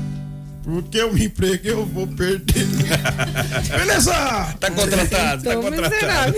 [0.64, 2.66] Porque eu me emprego eu vou perder.
[3.68, 4.14] Beleza?
[4.58, 6.34] Tá contratado, tá contratado.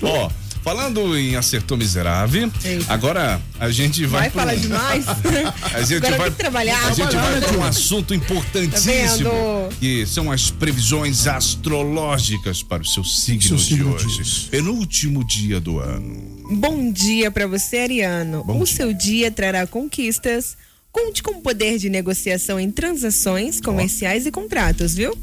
[0.02, 0.30] Ó,
[0.66, 2.50] falando em acertou miserável,
[2.88, 4.22] agora a gente vai.
[4.22, 5.04] Vai pro- falar demais?
[5.72, 6.86] A gente Agora vai, tem que trabalhar.
[6.86, 12.84] A gente vai para um assunto importantíssimo, Tá que são as previsões astrológicas para o
[12.84, 14.48] seu signo, de hoje.
[14.50, 16.44] Penúltimo dia do ano.
[16.50, 18.42] Bom dia para você, Ariano.
[18.42, 20.56] Bom o seu dia trará conquistas.
[20.90, 25.16] Conte com o poder de negociação em transações comerciais e contratos, viu?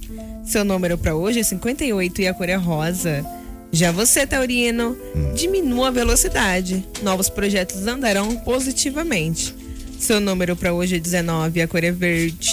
[0.45, 3.25] Seu número para hoje é 58 e a cor é rosa.
[3.73, 4.95] Já você, Taurino,
[5.33, 6.85] diminua a velocidade.
[7.01, 9.55] Novos projetos andarão positivamente.
[9.97, 12.51] Seu número para hoje é 19 e a cor é verde.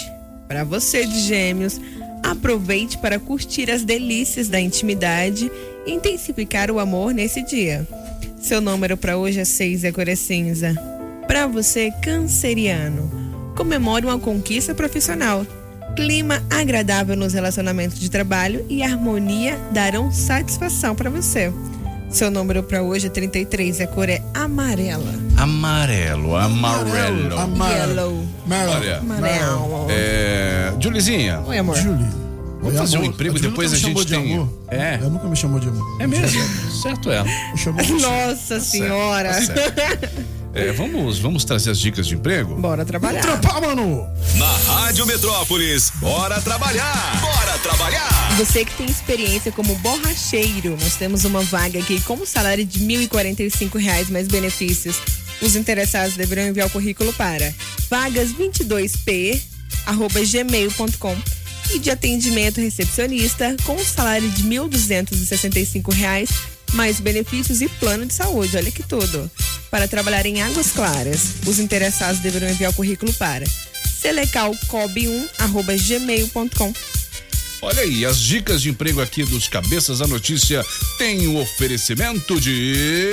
[0.48, 1.78] Para você de Gêmeos,
[2.22, 5.52] aproveite para curtir as delícias da intimidade
[5.85, 7.87] e intensificar o amor nesse dia.
[8.40, 10.74] Seu número para hoje é 6 e a cor é cinza.
[11.26, 13.11] Para você, canceriano,
[13.54, 15.46] comemore uma conquista profissional.
[15.96, 21.53] Clima agradável nos relacionamentos de trabalho e harmonia darão satisfação para você.
[22.09, 25.12] Seu número para hoje é 33 e a cor é amarela.
[25.37, 26.90] Amarelo, amarelo.
[26.96, 28.26] Yellow.
[28.50, 29.87] Olha, Amarelo.
[29.90, 31.40] é, Julizinha.
[31.46, 31.76] Oi, amor.
[31.76, 32.09] Julie.
[32.61, 33.12] Vamos Oi, fazer um amor.
[33.14, 34.35] emprego Julie depois a gente de tem.
[34.35, 34.48] amor.
[34.68, 34.94] É.
[34.94, 35.87] Ela nunca me chamou de amor.
[36.00, 36.42] É mesmo?
[36.83, 37.24] Certo ela.
[37.53, 39.29] Me chamou de Nossa senhora.
[39.29, 40.31] Tá certo.
[40.52, 42.56] É, vamos, vamos trazer as dicas de emprego?
[42.56, 43.20] Bora trabalhar.
[43.20, 44.08] Trampar, mano.
[44.36, 47.20] Na Rádio Metrópolis, bora trabalhar!
[47.20, 48.36] Bora trabalhar!
[48.36, 52.80] Você que tem experiência como borracheiro, nós temos uma vaga aqui com um salário de
[52.80, 54.96] 1.045 reais mais benefícios.
[55.40, 57.54] Os interessados deverão enviar o currículo para
[57.88, 59.40] vagas22p
[59.86, 61.16] arroba gmail.com
[61.72, 66.30] e de atendimento recepcionista com um salário de 1.265 reais
[66.74, 68.56] mais benefícios e plano de saúde.
[68.56, 69.30] Olha que tudo.
[69.70, 73.44] Para trabalhar em Águas Claras, os interessados deverão enviar o currículo para
[74.02, 76.72] selecalcob1 arroba gmail.com
[77.62, 80.64] Olha aí, as dicas de emprego aqui dos Cabeças da Notícia
[80.96, 83.12] têm o oferecimento de.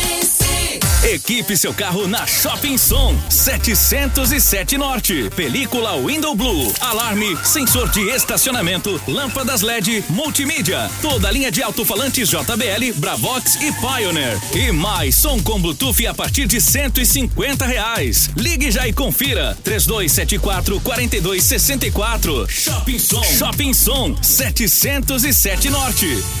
[1.03, 5.31] Equipe seu carro na Shopping Som 707 Norte.
[5.35, 6.71] Película Window Blue.
[6.79, 10.89] Alarme, sensor de estacionamento, lâmpadas LED, multimídia.
[11.01, 14.39] Toda a linha de alto-falantes JBL, Bravox e Pioneer.
[14.55, 18.29] E mais som com Bluetooth a partir de 150 reais.
[18.37, 19.57] Ligue já e confira.
[19.63, 22.47] 3274 4264.
[22.47, 23.23] Shopping Som.
[23.23, 26.40] Shopping Som 707 Norte.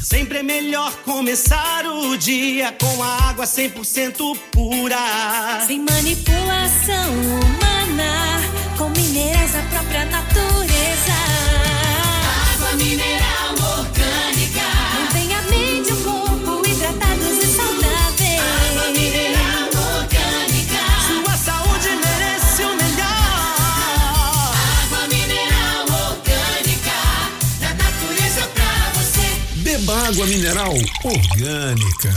[0.04, 5.66] Sempre é melhor começar o dia com a água 100% pura.
[5.66, 8.44] Sem manipulação humana,
[8.78, 11.14] com minerais da própria natureza.
[12.54, 13.13] Água mineral
[30.14, 30.74] água mineral
[31.04, 32.14] orgânica.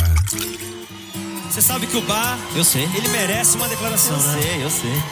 [1.51, 2.83] Você sabe que o bar, Eu sei.
[2.95, 4.43] ele merece uma declaração, Eu né?
[4.43, 5.03] sei, eu sei.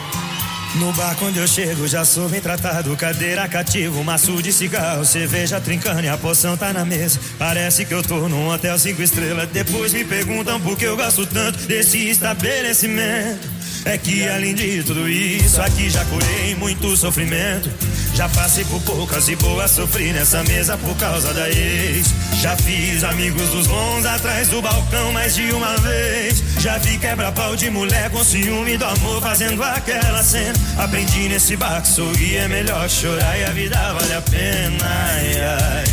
[0.75, 5.61] No bar quando eu chego já sou bem tratado Cadeira cativa, maço de cigarro Cerveja
[5.61, 9.47] trincando e a poção tá na mesa Parece que eu tô num hotel cinco estrelas
[9.47, 13.54] Depois me perguntam por que eu gosto tanto Desse estabelecimento
[13.85, 17.69] É que além de tudo isso Aqui já curei muito sofrimento.
[18.15, 22.07] Já passei por poucas e boas Sofri nessa mesa por causa da ex.
[22.41, 26.43] Já fiz amigos dos bons Atrás do balcão mais de uma vez.
[26.59, 30.53] Já vi quebra-pau de mulher Com ciúme do amor fazendo aquela cena.
[30.77, 34.77] Aprendi nesse bar que sorrir é melhor chorar E a vida vale a pena.
[34.83, 35.83] Ai, ai,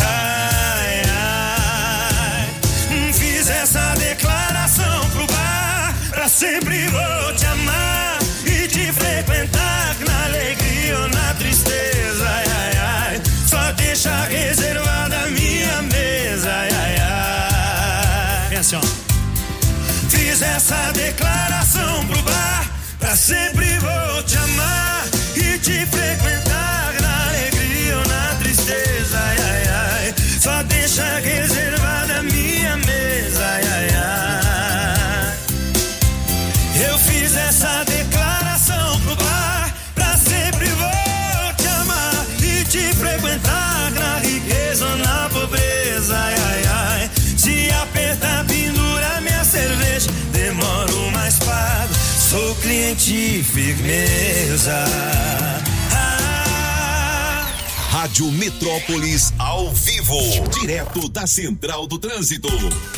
[0.00, 2.48] ai, ai.
[2.90, 4.93] Hum, Fiz essa declaração
[6.24, 12.78] Pra sempre vou te amar E te frequentar na alegria ou na tristeza ai, ai,
[12.78, 13.22] ai.
[13.46, 18.48] Só deixa reservada a minha mesa ai, ai, ai.
[18.48, 18.80] Vem assim, ó.
[20.08, 25.04] Fiz essa declaração pro bar Pra sempre vou te amar
[25.36, 26.43] E te frequentar
[52.94, 54.84] Cliente firmeza
[58.04, 60.18] Rádio Metrópolis ao vivo,
[60.60, 62.50] direto da Central do Trânsito.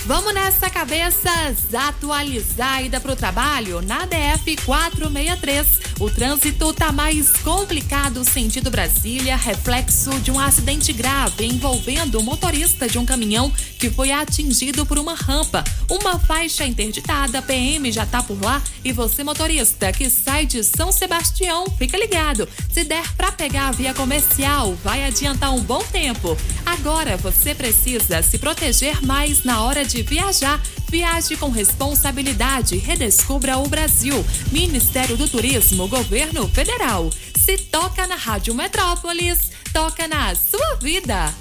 [0.05, 5.87] Vamos nessa cabeças atualizar a ida pro trabalho na DF 463.
[6.01, 12.89] O trânsito tá mais complicado sentido Brasília, reflexo de um acidente grave envolvendo o motorista
[12.89, 15.63] de um caminhão que foi atingido por uma rampa.
[15.89, 20.91] Uma faixa interditada, PM já tá por lá e você motorista que sai de São
[20.91, 22.49] Sebastião, fica ligado.
[22.73, 26.37] Se der pra pegar a via comercial, vai adiantar um bom tempo.
[26.65, 30.61] Agora você precisa se proteger mais na hora de viajar.
[30.89, 32.77] Viaje com responsabilidade.
[32.77, 34.25] Redescubra o Brasil.
[34.51, 37.11] Ministério do Turismo, Governo Federal.
[37.37, 41.33] Se toca na Rádio Metrópolis, toca na sua vida.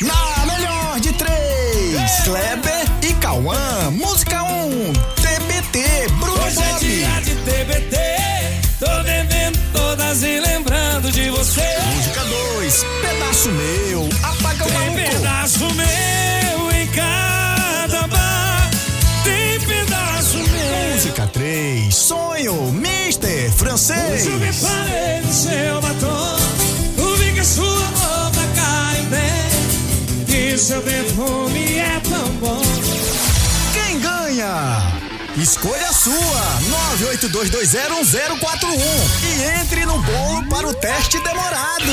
[0.00, 3.90] Na melhor de três, Kleber e Cauã.
[3.90, 7.96] Música 1, um, TBT, Bruno Hoje é dia de TBT,
[8.80, 9.41] tô devendo
[10.12, 11.62] todas e lembrando de você.
[11.94, 12.24] Música
[12.56, 18.70] 2, Pedaço Meu, Apaga o Tem pedaço meu em cada bar,
[19.24, 20.92] tem pedaço meu.
[20.92, 24.26] Música 3, Sonho, Mister Francês.
[24.26, 26.36] Hoje eu me parei no seu batom,
[26.98, 32.62] ouvi que a sua boca cai bem, que seu perfume é tão bom.
[33.72, 35.01] Quem ganha?
[35.36, 36.60] Escolha a sua,
[36.98, 38.76] 982201041
[39.24, 41.90] e entre no bolo para o teste demorado.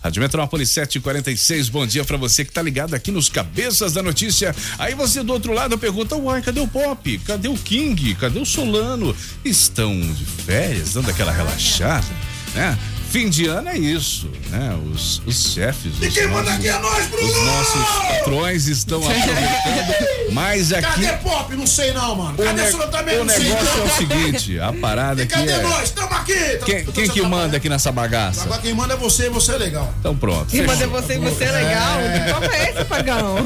[0.00, 4.54] Rádio Metrópolis 746, bom dia pra você que tá ligado aqui nos Cabeças da Notícia.
[4.78, 7.18] Aí você do outro lado pergunta: Uai, cadê o Pop?
[7.26, 8.14] Cadê o King?
[8.14, 9.14] Cadê o Solano?
[9.44, 12.06] Estão de férias, dando aquela relaxada,
[12.54, 12.78] né?
[13.16, 14.78] Fim de ano é isso, né?
[14.92, 15.94] Os, os chefes.
[16.02, 17.26] E os quem manda nossos- aqui é nós, Bruno!
[17.26, 20.86] Os nossos patrões estão aproveitando, mas aqui.
[21.06, 21.56] Cadê Pop?
[21.56, 22.34] Não sei não, mano.
[22.34, 23.18] O, Cadê ne- Sula também?
[23.18, 25.62] o Não sei negócio é o seguinte, a parada E aqui cadê é.
[25.62, 25.90] nós?
[25.92, 26.34] Tamo aqui!
[26.92, 28.42] Quem, que manda aqui nessa bagaça?
[28.42, 29.94] Agora quem manda é você e você é legal.
[29.98, 30.50] Então pronto.
[30.50, 30.90] Quem manda fechou.
[30.90, 31.98] você e você é legal?
[32.02, 33.36] Que papo é esse, pagão?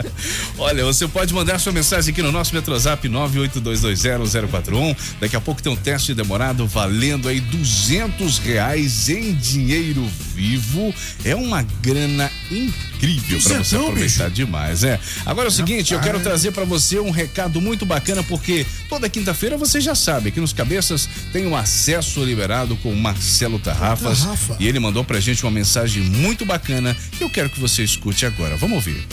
[0.56, 4.96] Olha, você pode mandar sua mensagem aqui no nosso Metrozap 982201041.
[5.20, 10.94] Daqui a pouco tem um teste demorado valendo aí 200 reais em dinheiro vivo.
[11.24, 14.98] É uma grana incrível para você aproveitar demais, é.
[15.24, 19.08] Agora é o seguinte, eu quero trazer para você um recado muito bacana porque toda
[19.08, 24.20] quinta-feira você já sabe, aqui nos Cabeças tem um acesso liberado com o Marcelo Tarrafas
[24.20, 24.56] Tarrafa.
[24.58, 28.26] e ele mandou pra gente uma mensagem muito bacana que eu quero que você escute
[28.26, 28.56] agora.
[28.56, 29.06] Vamos ouvir.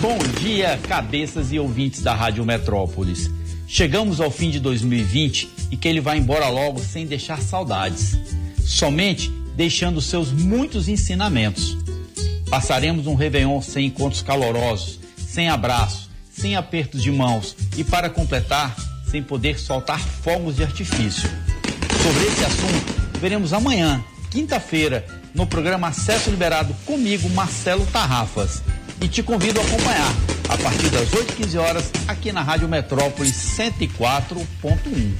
[0.00, 3.30] Bom dia, cabeças e ouvintes da Rádio Metrópolis.
[3.76, 8.16] Chegamos ao fim de 2020 e que ele vai embora logo sem deixar saudades,
[8.64, 11.76] somente deixando seus muitos ensinamentos.
[12.48, 18.76] Passaremos um Réveillon sem encontros calorosos, sem abraço, sem apertos de mãos e, para completar,
[19.10, 21.28] sem poder soltar fogos de artifício.
[22.00, 25.04] Sobre esse assunto, veremos amanhã, quinta-feira,
[25.34, 28.62] no programa Acesso Liberado comigo, Marcelo Tarrafas.
[29.00, 30.14] E te convido a acompanhar,
[30.48, 35.12] a partir das 8h15 horas, aqui na Rádio Metrópolis 104.1.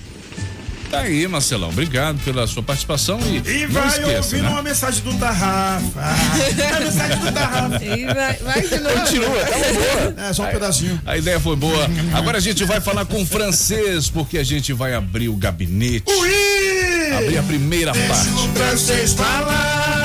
[0.90, 1.70] Tá aí, Marcelão.
[1.70, 4.48] Obrigado pela sua participação e, E não vai esqueça, ouvindo né?
[4.50, 6.00] uma mensagem do Tarrafa.
[6.56, 7.84] É a mensagem do Tarrafa.
[7.84, 9.00] E vai, vai de novo.
[9.00, 10.28] Continua, tá boa.
[10.28, 11.00] É, só um pedacinho.
[11.04, 11.88] A ideia foi boa.
[12.12, 16.04] Agora a gente vai falar com o francês, porque a gente vai abrir o gabinete.
[16.06, 17.12] Ui!
[17.16, 18.28] Abrir a primeira parte.
[18.28, 20.03] O francês falar,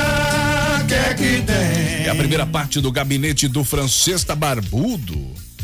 [0.90, 2.06] que é que tem?
[2.06, 5.20] É a primeira parte do gabinete do francês tá barbudo.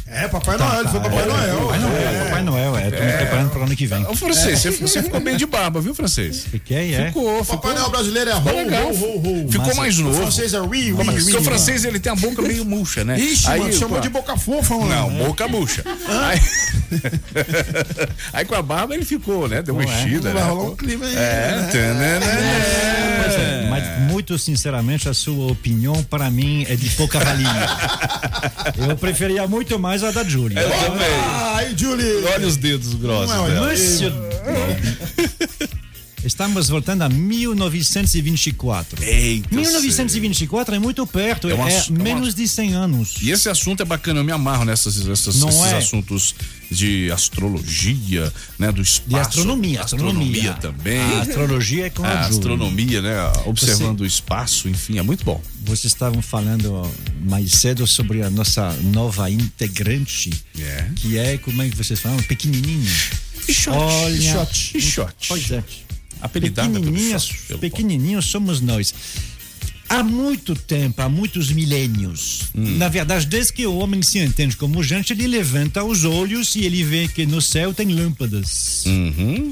[0.07, 1.57] É, Papai Noel, ele foi Papai Noel.
[1.57, 2.91] Papai Noel, Papai Noel, é.
[2.91, 4.05] Tô me preparando pro ano que vem.
[4.05, 6.45] Ô, francês, você, você ficou bem de barba, viu, francês?
[6.45, 7.07] Fiquei, é.
[7.07, 7.57] Ficou, O ficou.
[7.57, 8.91] Papai Noel brasileiro é ho, legal.
[8.91, 9.51] ho, ho, ho.
[9.51, 9.81] Ficou Massa.
[9.81, 10.21] mais O novo.
[10.21, 13.19] francês é ri, ri, Porque o francês ele tem a boca meio murcha, né?
[13.19, 14.89] Ixi, Aí, mano, chamou de boca fofa, mano.
[14.89, 15.83] Não, boca murcha.
[16.07, 16.39] Aí,
[18.31, 19.63] aí com a barba ele ficou, né?
[19.63, 19.87] Deu uma é.
[19.87, 20.39] enchida, né?
[20.39, 21.15] Vai rolar um clima aí.
[21.15, 22.19] É, né?
[23.35, 27.49] é, mas muito sinceramente a sua opinião para mim é de pouca valia.
[28.87, 30.59] Eu preferia muito mais a da Julia.
[30.59, 31.07] Eu também.
[31.23, 32.23] Ai, Julie.
[32.33, 33.69] Olha os dedos grossos Não é, dela.
[33.69, 34.11] Monsieur
[36.25, 39.03] Estamos voltando a 1924.
[39.03, 43.15] Eita, 1924 é muito perto, É é, uma- é uma- menos de 100 anos.
[43.21, 45.77] E esse assunto é bacana, eu me amarro nessas, esses é?
[45.77, 46.33] assuntos
[46.71, 48.71] de astrologia, né?
[48.71, 49.07] Do espaço.
[49.09, 50.53] De astronomia, astronomia astronomia.
[50.55, 50.99] também.
[50.99, 53.15] A astrologia é com a astronomia, né?
[53.45, 55.39] Observando Você- o espaço, enfim, é muito bom.
[55.63, 56.89] Vocês estavam falando
[57.23, 60.87] mais cedo sobre a nossa nova integrante, É.
[60.95, 62.17] que é, como é que vocês falam?
[62.23, 62.91] Pequenininha.
[63.45, 63.77] Pichote.
[63.77, 64.45] Olha.
[64.73, 65.27] Pichote.
[65.27, 65.63] Pois é.
[66.21, 68.93] Apelidada Pequenininhas, pelo pequenininhos somos nós.
[69.87, 72.49] Há muito tempo, há muitos milênios.
[72.55, 76.65] Na verdade, desde que o homem se entende como gente, ele levanta os olhos e
[76.65, 78.83] ele vê que no céu tem lâmpadas.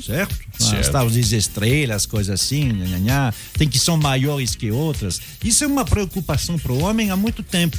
[0.03, 0.35] Certo?
[0.57, 0.79] Certo.
[0.79, 3.33] As tais estrelas, coisas assim, nha, nha, nha.
[3.53, 5.21] tem que são maiores que outras.
[5.43, 7.77] Isso é uma preocupação para o homem há muito tempo.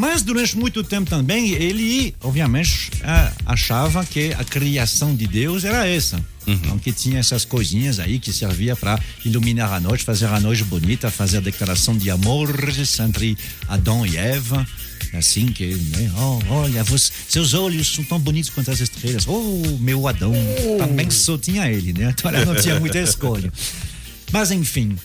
[0.00, 2.90] Mas durante muito tempo também, ele, obviamente,
[3.44, 6.18] achava que a criação de Deus era essa.
[6.46, 10.64] Então, que tinha essas coisinhas aí que servia para iluminar a noite, fazer a noite
[10.64, 12.48] bonita, fazer a declaração de amor
[12.98, 13.36] entre
[13.68, 14.66] Adão e Eva.
[15.12, 16.10] Assim que, né?
[16.16, 19.26] Oh, olha, você- seus olhos são tão bonitos quanto as estrelas.
[19.28, 20.32] Oh, meu Adão.
[20.78, 22.14] Também só tinha ele, né?
[22.16, 23.52] Então ela não tinha muita escolha.
[24.32, 24.96] Mas enfim,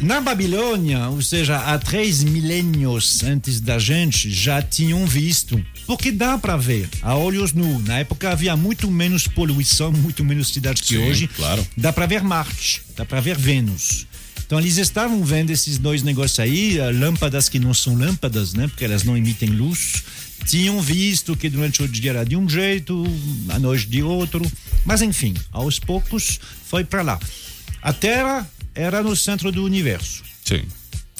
[0.00, 5.62] na Babilônia, ou seja, há três milênios antes da gente, já tinham visto.
[5.86, 7.82] Porque dá para ver, a olhos nus.
[7.84, 11.28] Na época havia muito menos poluição, muito menos cidade que Sim, hoje.
[11.28, 11.66] claro.
[11.76, 14.06] Dá para ver Marte, dá para ver Vênus.
[14.46, 18.66] Então eles estavam vendo esses dois negócios aí, eh, lâmpadas que não são lâmpadas, né?
[18.68, 20.02] Porque elas não emitem luz.
[20.46, 23.04] Tinham visto que durante o dia era de um jeito,
[23.48, 24.42] à noite de outro.
[24.86, 27.18] Mas enfim, aos poucos foi para lá.
[27.82, 30.22] A Terra era no centro do universo.
[30.44, 30.62] Sim.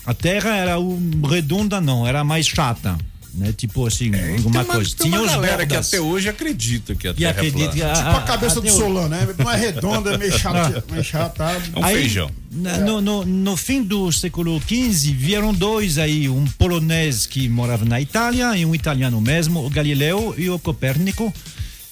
[0.06, 2.96] A Terra era o redonda, não, era mais chata.
[3.34, 3.52] Né?
[3.56, 4.96] Tipo assim, alguma Tem uma, coisa.
[4.96, 5.88] tem uma Tinha os galera que bordas.
[5.88, 7.92] até hoje acredita que a E Terra acredita é que plana.
[7.92, 9.28] a- Tipo a cabeça do até o- Solano, né?
[9.38, 11.62] Não é redonda, é meio chata, meio chatado.
[11.82, 12.11] Aí,
[12.50, 17.84] na- No, no, no fim do século XV, vieram dois aí, um polonês que morava
[17.84, 21.32] na Itália e um italiano mesmo, o Galileu e o Copérnico,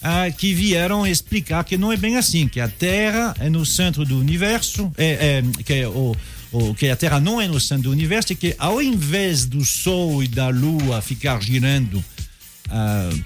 [0.03, 4.05] ah, que vieram explicar que não é bem assim, que a Terra é no centro
[4.05, 6.17] do universo, é, é, que, o,
[6.53, 9.65] o- que a Terra não é no centro do universo e que ao invés do
[9.65, 12.03] Sol e da Lua ficar girando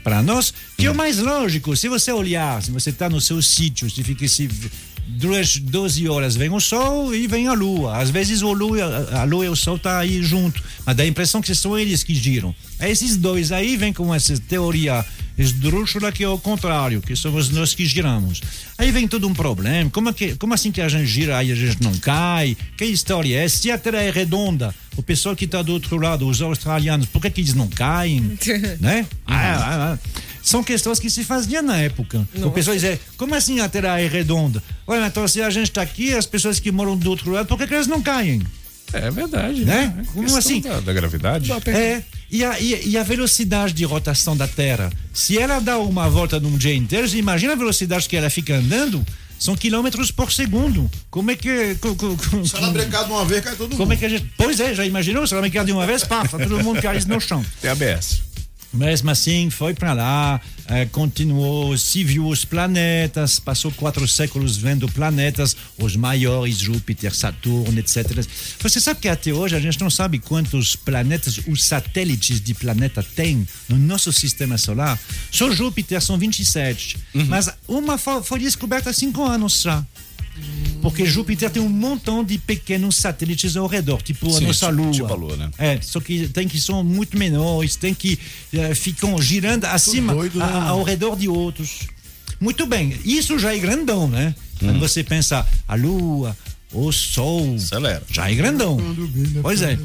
[0.04, 1.74] para nós, que é o mais lógico.
[1.76, 4.48] Se você olhar, se você está no seu sítio, se fica se
[5.06, 7.96] durante 12 horas vem o sol e vem a lua.
[7.96, 11.06] Às vezes o lua, a lua e o sol tá aí junto, mas dá a
[11.06, 12.54] impressão que são eles que giram.
[12.80, 15.04] Aí Esses dois aí vêm com essa teoria
[15.38, 18.42] esdrúxula que é o contrário, que somos nós que giramos.
[18.76, 19.90] Aí vem todo um problema.
[19.90, 22.56] Como, é que, como assim que a gente gira e a gente não cai?
[22.76, 23.44] Que história é?
[23.44, 23.58] essa?
[23.58, 27.22] Se a Terra é redonda, o pessoal que está do outro lado, os australianos, por
[27.22, 28.38] que, que eles não caem?
[28.80, 29.06] né?
[29.26, 29.98] Ah, ah, ah.
[30.42, 32.26] São questões que se faziam na época.
[32.42, 34.62] O pessoal dizia, como assim a Terra é redonda?
[34.86, 37.58] Olha, então se a gente está aqui, as pessoas que moram do outro lado, por
[37.58, 38.42] que, que elas não caem?
[38.92, 39.64] É verdade.
[39.64, 39.94] Né?
[39.98, 40.60] É Como questão assim?
[40.60, 41.50] Da, da gravidade.
[41.66, 42.02] É.
[42.30, 44.90] E a, e, e a velocidade de rotação da Terra?
[45.12, 48.54] Se ela dá uma volta num dia inteiro, você imagina a velocidade que ela fica
[48.56, 49.04] andando?
[49.38, 50.88] São quilômetros por segundo.
[51.10, 51.74] Como é que.
[51.80, 53.78] co- co- co- Se ela brincar de uma vez, cai todo mundo.
[53.78, 54.30] Como é que a gente.
[54.36, 55.26] Pois é, já imaginou?
[55.26, 57.44] Se ela brincar de uma vez, pá, todo mundo cai no chão.
[57.62, 58.20] Tem ABS.
[58.72, 64.88] Mesmo assim, foi para lá, eh, continuou, se viu os planetas, passou quatro séculos vendo
[64.88, 68.24] planetas, os maiores, Júpiter, Saturno, etc.
[68.60, 73.02] Você sabe que até hoje a gente não sabe quantos planetas, os satélites de planeta
[73.02, 74.98] tem no nosso sistema solar.
[75.32, 76.96] Só Júpiter são 27,
[77.26, 79.84] mas uma foi, foi descoberta há cinco anos já.
[80.82, 84.80] Porque Júpiter tem um montão de pequenos satélites ao redor, tipo a Sim, nossa tipo-
[84.82, 84.92] Lua.
[84.92, 85.50] tipo a Lua, né?
[85.58, 88.18] É, só que tem que são muito menores, tem que
[88.52, 90.52] eh, ficam girando acima, doido, a- né?
[90.52, 91.80] a- ao redor de outros.
[92.40, 94.34] Muito bem, isso já é grandão, né?
[94.58, 96.34] Quando você pensa a Lua,
[96.72, 98.02] o Sol, Acelera.
[98.10, 98.78] já é grandão.
[99.42, 99.78] Pois é.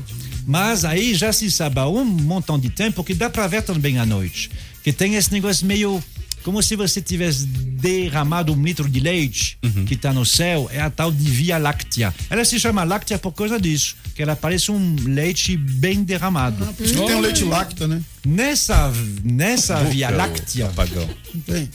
[0.47, 3.97] Mas aí já se sabe há um montão de tempo que dá para ver também
[3.97, 4.49] à noite.
[4.83, 6.01] Que tem esse negócio meio
[6.45, 10.91] como se você tivesse derramado um litro de leite que está no céu, é a
[10.91, 12.13] tal de Via Láctea.
[12.29, 16.63] Ela se chama Láctea por causa disso, que ela parece um leite bem derramado.
[16.73, 17.99] Por isso que tem o leite lacta, né?
[18.23, 18.93] Nessa,
[19.23, 21.09] nessa Boca, Via Láctea, Apagão.
[21.47, 21.67] Tem.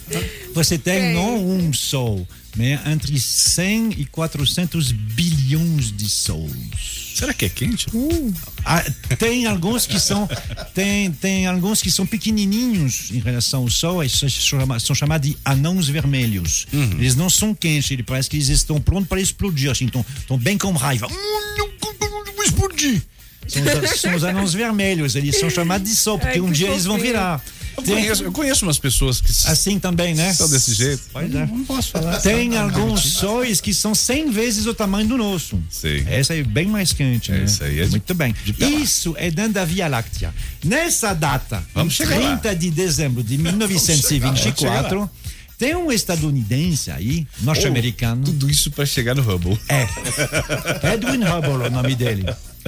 [0.54, 2.24] você tem não um sol,
[2.56, 6.99] mas entre 100 e 400 bilhões de sols.
[7.14, 7.86] Será que é quente?
[8.64, 8.82] Ah,
[9.18, 10.28] tem alguns que são
[10.74, 15.28] tem, tem alguns que são pequenininhos em relação ao sol, eles são chama- são chamados
[15.30, 16.66] de anãos vermelhos.
[16.72, 20.38] Eles não são quentes, ele parece que eles estão prontos para explodir, assim, estão, estão
[20.38, 21.06] bem com raiva.
[21.08, 21.68] Hum,
[22.34, 23.02] vou explodir.
[23.48, 26.68] São, os- são os anãos vermelhos, eles são chamados de sol, porque Ai, um dia
[26.68, 27.42] eles vão virar.
[27.76, 30.32] Eu conheço, eu conheço umas pessoas que assim também, né?
[30.34, 31.02] são desse jeito.
[31.12, 31.46] Pois é.
[31.46, 32.20] Não posso falar.
[32.20, 35.60] Tem alguns sóis que são 100 vezes o tamanho do nosso.
[35.70, 36.04] Sim.
[36.06, 37.44] Essa é bem mais quente, né?
[37.44, 38.34] Esse aí é de- Muito bem.
[38.58, 40.34] Isso é dentro da Via Láctea.
[40.64, 42.36] Nessa data, Vamos chegar lá.
[42.36, 45.10] 30 de dezembro de 1924,
[45.58, 48.24] tem um estadunidense aí, norte-americano.
[48.24, 49.58] Tudo isso para chegar no Hubble.
[49.68, 49.86] É.
[50.94, 52.24] Edwin Hubble é o nome dele.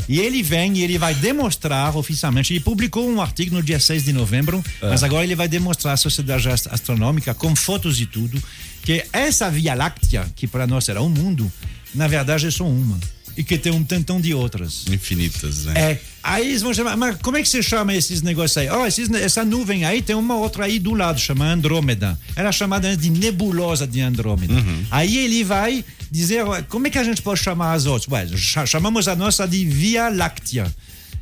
[0.09, 2.53] E ele vem e ele vai demonstrar oficialmente.
[2.53, 5.97] Ele publicou um artigo no dia 6 de novembro, mas agora ele vai demonstrar à
[5.97, 8.43] Sociedade Ast- Astronômica, com fotos e tudo,
[8.83, 11.51] que essa Via Láctea, que para nós era um mundo,
[11.95, 12.99] na verdade é só uma.
[13.37, 14.85] E que tem um tantão de outras.
[14.91, 15.73] Infinitas, né?
[15.93, 15.99] É.
[16.23, 18.71] Aí eles vão chamar, mas como é que você chama esses negócios aí?
[18.71, 22.19] Oh, esses, essa nuvem aí tem uma outra aí do lado, chama Andrômeda.
[22.37, 24.55] Era chamada de nebulosa de Andrômeda.
[24.91, 28.11] Aí ele vai dizer, "Ué, como é que a gente pode chamar as outras?
[28.13, 30.73] Ué, cha- chamamos a nossa de Via Láctea.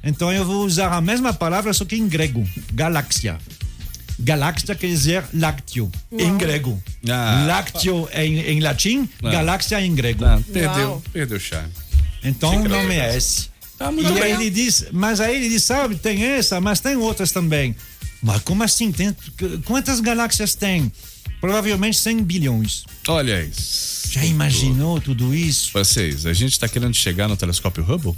[0.02, 3.38] Então eu vou usar a mesma palavra, só que em grego, galáxia.
[4.18, 6.82] Galáxia quer dizer lácteo, em grego.
[7.08, 7.44] Ah.
[7.46, 9.30] Lácteo em, em latim, Ah.
[9.30, 10.24] galáxia em grego.
[10.24, 11.70] Não, perdeu, perdeu o charme.
[12.22, 13.48] Então o nome é esse.
[13.78, 14.32] Tá muito e aí bem.
[14.34, 17.74] ele diz, mas aí ele diz, sabe, tem essa, mas tem outras também.
[18.22, 18.92] Mas como assim?
[18.92, 19.16] Tem,
[19.64, 20.92] quantas galáxias tem?
[21.40, 22.84] Provavelmente 100 bilhões.
[23.08, 24.10] Olha isso.
[24.10, 25.70] Já imaginou tudo isso?
[25.72, 28.14] Vocês, a gente está querendo chegar no telescópio Hubble?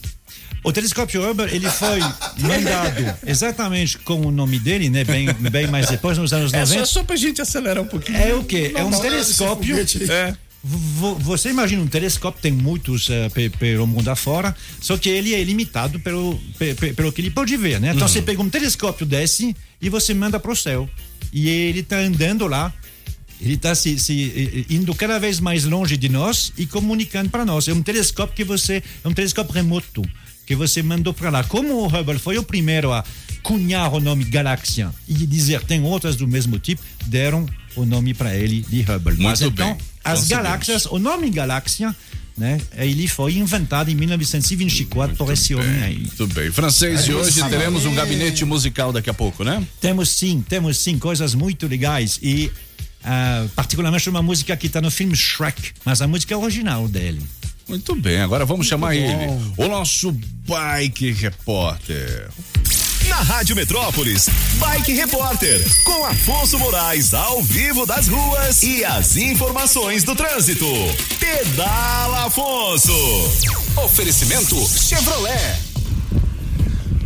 [0.65, 2.01] O telescópio Hubble, ele foi
[2.41, 5.05] mandado exatamente com o nome dele, né?
[5.05, 6.87] Bem, bem mais depois, nos anos É 90.
[6.87, 8.19] só, só pra gente acelerar um pouquinho.
[8.19, 8.73] É o quê?
[8.75, 9.01] É um Normal.
[9.01, 9.77] telescópio.
[10.11, 10.35] É.
[10.65, 15.35] Vo- Você imagina um telescópio, tem muitos eh, pe- pelo mundo afora, só que ele
[15.35, 17.89] é limitado pelo, pe- pe- pelo que ele pode ver, né?
[17.91, 18.09] Então Uhum.
[18.09, 20.89] você pega um telescópio desse e você manda para o céu.
[21.33, 22.73] E ele está andando lá,
[23.41, 27.45] ele está se, se, eh, indo cada vez mais longe de nós e comunicando para
[27.45, 27.67] nós.
[27.67, 28.81] É um telescópio que você.
[29.05, 30.03] É um telescópio remoto
[30.47, 31.43] que você mandou para lá.
[31.43, 33.05] Como o Hubble foi o primeiro a
[33.43, 38.37] cunhar o nome galáxia e dizer tem outras do mesmo tipo, deram o nome para
[38.37, 39.17] ele de Hubble.
[39.21, 39.92] Mas Muito então, bem.
[40.05, 41.95] As galáxias, o nome galáxia,
[42.37, 42.61] né?
[42.75, 45.99] Ele foi inventado em 1924 por esse homem aí.
[45.99, 46.51] Muito bem.
[46.51, 49.63] Francês, e hoje teremos um gabinete musical daqui a pouco, né?
[49.81, 52.51] Temos sim, temos sim coisas muito legais e
[53.05, 57.23] ah, particularmente uma música que está no filme Shrek, mas a música é original dele.
[57.69, 59.15] Muito bem, agora vamos chamar ele,
[59.57, 60.13] o nosso
[60.47, 62.29] bike repórter.
[63.13, 70.03] Na Rádio Metrópolis, Bike Repórter, com Afonso Moraes ao vivo das ruas e as informações
[70.03, 70.65] do trânsito.
[71.21, 72.91] Pedala Afonso.
[73.77, 75.72] Oferecimento Chevrolet.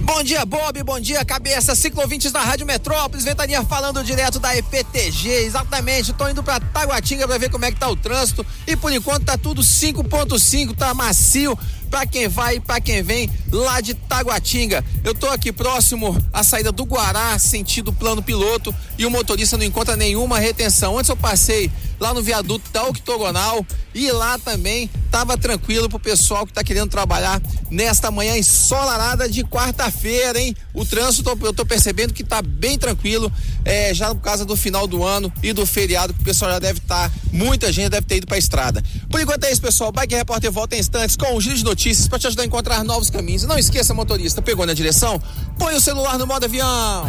[0.07, 0.80] Bom dia, Bob.
[0.84, 1.74] Bom dia, cabeça.
[1.74, 3.24] Ciclovintes da Rádio Metrópolis.
[3.24, 5.28] Ventania falando direto da EPTG.
[5.28, 6.12] Exatamente.
[6.12, 8.46] Tô indo pra Taguatinga pra ver como é que tá o trânsito.
[8.68, 11.59] E por enquanto tá tudo 5.5, tá macio
[11.90, 14.84] pra quem vai e pra quem vem lá de Taguatinga.
[15.02, 19.64] Eu tô aqui próximo à saída do Guará, sentido plano piloto, e o motorista não
[19.64, 20.96] encontra nenhuma retenção.
[20.96, 26.47] Antes eu passei lá no viaduto da Octogonal e lá também tava tranquilo pro pessoal
[26.47, 27.40] que tá querendo trabalhar
[27.70, 30.55] nesta manhã ensolarada de quarta-feira, hein?
[30.74, 33.32] O trânsito eu tô percebendo que tá bem tranquilo,
[33.64, 36.59] é, já por causa do final do ano e do feriado, que o pessoal já
[36.59, 38.82] deve estar, muita gente deve ter ido pra estrada.
[39.11, 39.90] Por enquanto é isso, pessoal.
[39.90, 42.84] Bike Repórter volta em instantes com um giro de notícias para te ajudar a encontrar
[42.84, 43.44] novos caminhos.
[43.44, 45.20] Não esqueça, motorista, pegou na direção?
[45.59, 47.09] Põe o celular no modo avião.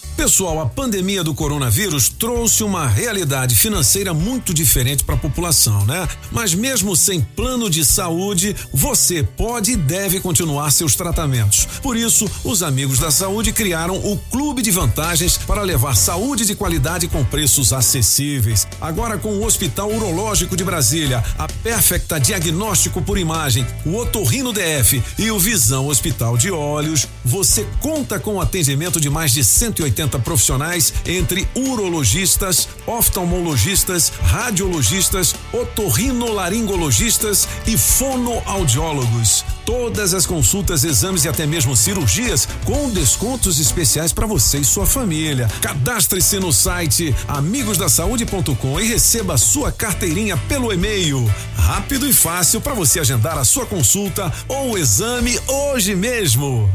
[0.15, 6.07] Pessoal, a pandemia do coronavírus trouxe uma realidade financeira muito diferente para a população, né?
[6.31, 11.65] Mas mesmo sem plano de saúde, você pode e deve continuar seus tratamentos.
[11.81, 16.55] Por isso, os amigos da saúde criaram o Clube de Vantagens para levar saúde de
[16.55, 18.67] qualidade com preços acessíveis.
[18.79, 25.01] Agora com o Hospital Urológico de Brasília, a Perfecta Diagnóstico por Imagem, o Otorrino DF
[25.17, 30.00] e o Visão Hospital de Olhos, você conta com o atendimento de mais de 180
[30.09, 39.43] profissionais entre urologistas, oftalmologistas, radiologistas, otorrinolaringologistas e fonoaudiólogos.
[39.65, 44.85] Todas as consultas, exames e até mesmo cirurgias com descontos especiais para você e sua
[44.85, 45.49] família.
[45.61, 51.31] Cadastre-se no site amigosdasaude.com e receba sua carteirinha pelo e-mail.
[51.55, 56.69] Rápido e fácil para você agendar a sua consulta ou exame hoje mesmo.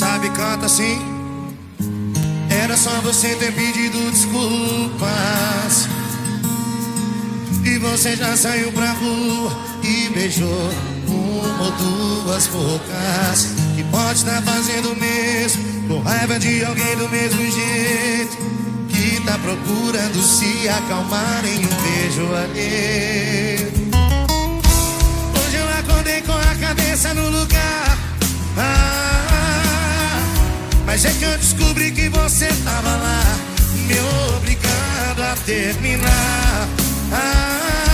[0.00, 0.98] Sabe canta assim.
[2.48, 5.88] Era só você ter pedido desculpas.
[7.62, 10.70] E você já saiu pra rua e beijou
[11.06, 13.48] uma ou duas bocas.
[13.76, 18.38] Que pode estar fazendo o mesmo, com raiva de alguém do mesmo jeito.
[18.88, 23.70] Que tá procurando se acalmar em um beijo alheio.
[25.36, 27.98] Hoje eu acordei com a cabeça no lugar.
[28.56, 29.19] Ah,
[30.90, 33.22] mas é que eu descobri que você tava lá,
[33.86, 33.94] me
[34.34, 36.68] obrigando a terminar.
[37.12, 37.89] Ah,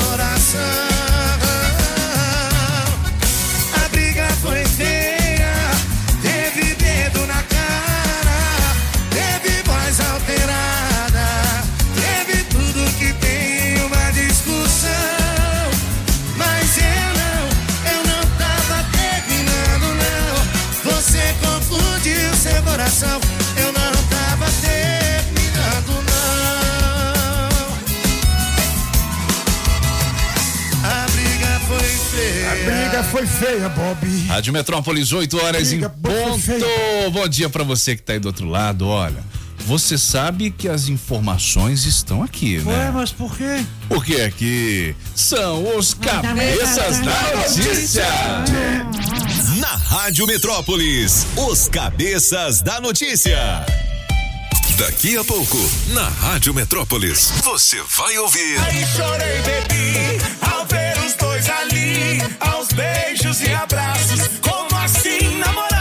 [0.00, 0.60] coração.
[3.84, 5.52] A briga foi feia,
[6.22, 8.40] teve dedo na cara,
[9.10, 11.26] teve voz alterada,
[11.94, 14.90] teve tudo que tem em uma discussão.
[16.36, 17.42] Mas eu não,
[17.92, 20.92] eu não tava terminando, não.
[20.92, 23.20] Você confundiu seu coração,
[33.10, 34.26] foi feia, Bob.
[34.26, 37.10] Rádio Metrópolis, 8 horas em Briga ponto.
[37.12, 38.86] Bom dia pra você que tá aí do outro lado.
[38.86, 39.22] Olha,
[39.66, 42.90] você sabe que as informações estão aqui, Ué, né?
[42.92, 43.64] mas por quê?
[43.88, 48.06] Porque aqui são os cabeças da notícia.
[49.58, 53.38] Na Rádio Metrópolis, os cabeças da notícia.
[54.76, 58.58] Daqui a pouco, na Rádio Metrópolis, você vai ouvir.
[58.60, 65.78] Aí chorei, bebi, ao ver os dois ali, aos beijos e abraços, como assim, namorado?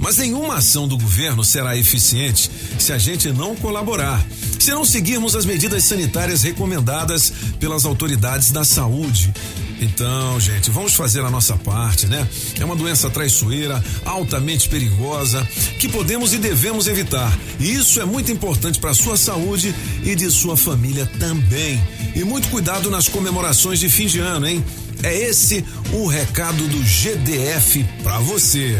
[0.01, 2.49] Mas nenhuma ação do governo será eficiente
[2.79, 4.25] se a gente não colaborar,
[4.59, 9.31] se não seguirmos as medidas sanitárias recomendadas pelas autoridades da saúde.
[9.79, 12.27] Então, gente, vamos fazer a nossa parte, né?
[12.59, 15.47] É uma doença traiçoeira, altamente perigosa,
[15.79, 17.35] que podemos e devemos evitar.
[17.59, 19.73] E isso é muito importante para a sua saúde
[20.03, 21.81] e de sua família também.
[22.15, 24.63] E muito cuidado nas comemorações de fim de ano, hein?
[25.03, 28.79] É esse o recado do GDF para você.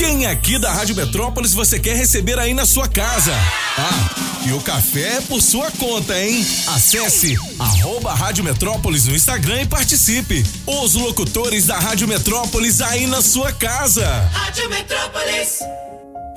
[0.00, 3.34] Quem aqui da Rádio Metrópolis você quer receber aí na sua casa?
[3.76, 6.42] Ah, e o café é por sua conta, hein?
[6.68, 10.42] Acesse arroba Rádio Metrópolis no Instagram e participe.
[10.66, 14.06] Os locutores da Rádio Metrópolis aí na sua casa.
[14.32, 15.58] Rádio Metrópolis.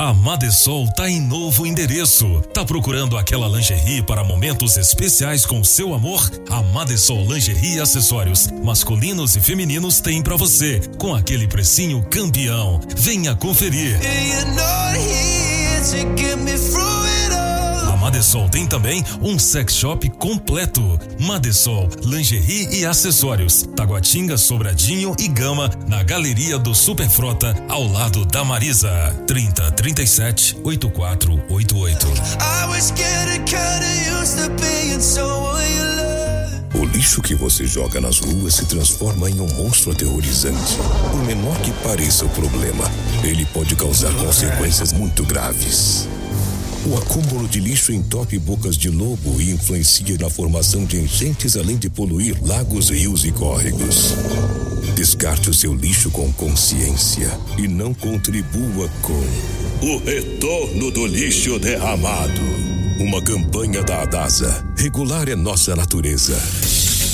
[0.03, 2.41] A Madesol tá em novo endereço.
[2.53, 6.29] Tá procurando aquela lingerie para momentos especiais com seu amor?
[6.49, 12.81] A Madesol Lingerie e Acessórios, masculinos e femininos tem para você, com aquele precinho campeão.
[12.97, 13.97] Venha conferir.
[18.13, 20.99] Madesol tem também um sex shop completo.
[21.19, 23.67] Madesol, lingerie e acessórios.
[23.75, 28.91] Taguatinga, Sobradinho e Gama, na Galeria do Superfrota, ao lado da Marisa.
[29.25, 32.07] 30 37 8488.
[36.75, 40.77] O lixo que você joga nas ruas se transforma em um monstro aterrorizante.
[41.09, 42.83] Por menor que pareça o problema,
[43.23, 46.07] ele pode causar consequências muito graves.
[46.85, 51.77] O acúmulo de lixo entope bocas de lobo e influencia na formação de enchentes, além
[51.77, 54.13] de poluir lagos, rios e córregos.
[54.93, 62.41] Descarte o seu lixo com consciência e não contribua com o retorno do lixo derramado.
[62.99, 64.65] Uma campanha da Adasa.
[64.77, 66.37] Regular é nossa natureza.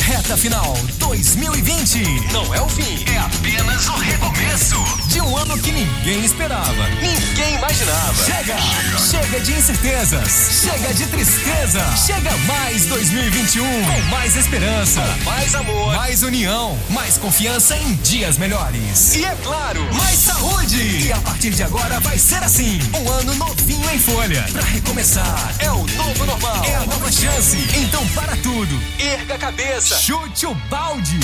[0.10, 2.34] Reta final 2020.
[2.34, 4.76] Não é o fim, é apenas o recomeço
[5.07, 8.26] de um ano que ninguém esperava, ninguém imaginava.
[8.26, 8.57] Chega!
[8.97, 15.95] Chega de incertezas, chega de tristeza, chega mais 2021 com mais esperança, com mais amor,
[15.95, 19.14] mais união, mais confiança em dias melhores.
[19.14, 21.05] E é claro, mais saúde!
[21.05, 24.43] E a partir de agora vai ser assim: um ano novinho em folha.
[24.51, 27.57] Pra recomeçar, é o novo normal, é a nova chance.
[27.78, 31.19] Então para tudo, erga a cabeça, chute o balde.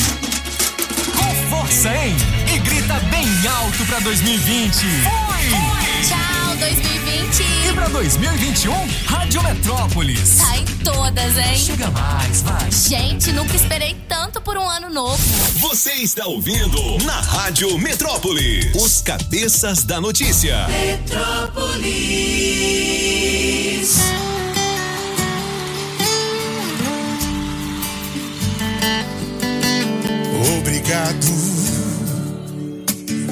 [1.18, 2.14] Com força, hein?
[2.54, 4.76] E grita bem alto pra 2020.
[4.76, 5.46] Fui!
[6.06, 7.42] Tchau, 2020.
[7.70, 8.74] E pra 2021,
[9.06, 10.38] Rádio Metrópolis.
[10.38, 11.56] Tá em todas, hein?
[11.58, 12.70] Chega mais, vai.
[12.70, 15.24] Gente, nunca esperei tanto por um ano novo.
[15.60, 18.76] Você está ouvindo na Rádio Metrópolis.
[18.76, 20.68] Os cabeças da notícia.
[20.68, 21.96] Metrópolis.
[30.66, 31.28] Obrigado.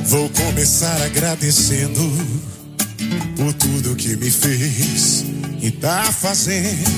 [0.05, 1.99] Vou começar agradecendo
[3.35, 5.25] por tudo que me fez
[5.59, 6.91] e tá fazendo.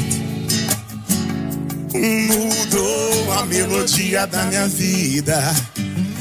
[1.93, 5.41] Mudou a melodia da minha vida.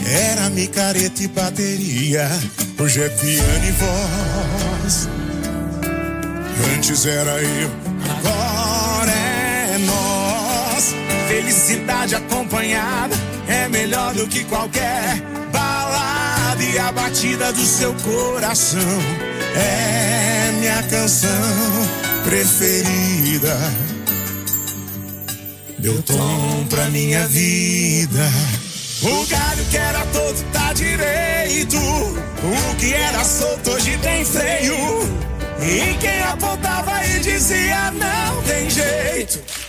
[0.07, 2.31] Era micareta e bateria,
[2.79, 5.09] hoje é piano e voz.
[6.73, 7.71] Antes era eu,
[8.17, 11.04] agora é nós.
[11.35, 13.17] Felicidade acompanhada
[13.49, 15.21] é melhor do que qualquer
[15.53, 19.03] balada e a batida do seu coração
[19.57, 21.29] é minha canção
[22.23, 23.59] preferida.
[25.77, 28.31] Deu tom pra minha vida.
[29.03, 31.79] O galho que era todo tá direito.
[31.79, 34.77] O que era solto hoje tem freio.
[35.61, 39.64] E quem apontava e dizia não tem jeito.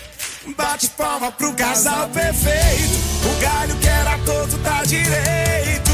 [0.53, 2.93] Bate palma pro casal perfeito.
[3.25, 5.91] O galho que era todo tá direito.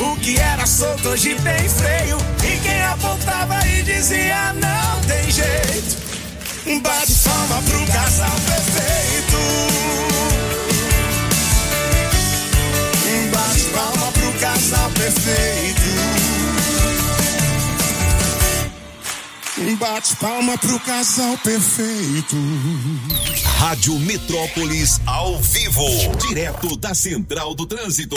[0.00, 2.16] O que era solto hoje tem freio.
[2.44, 6.04] E quem apontava e dizia não tem jeito.
[6.82, 9.38] Bate palma pro casal perfeito.
[13.32, 16.23] Bate palma pro casal perfeito.
[19.56, 22.34] Bate palma pro casal perfeito.
[23.56, 25.86] Rádio Metrópolis ao vivo,
[26.26, 28.16] direto da Central do Trânsito.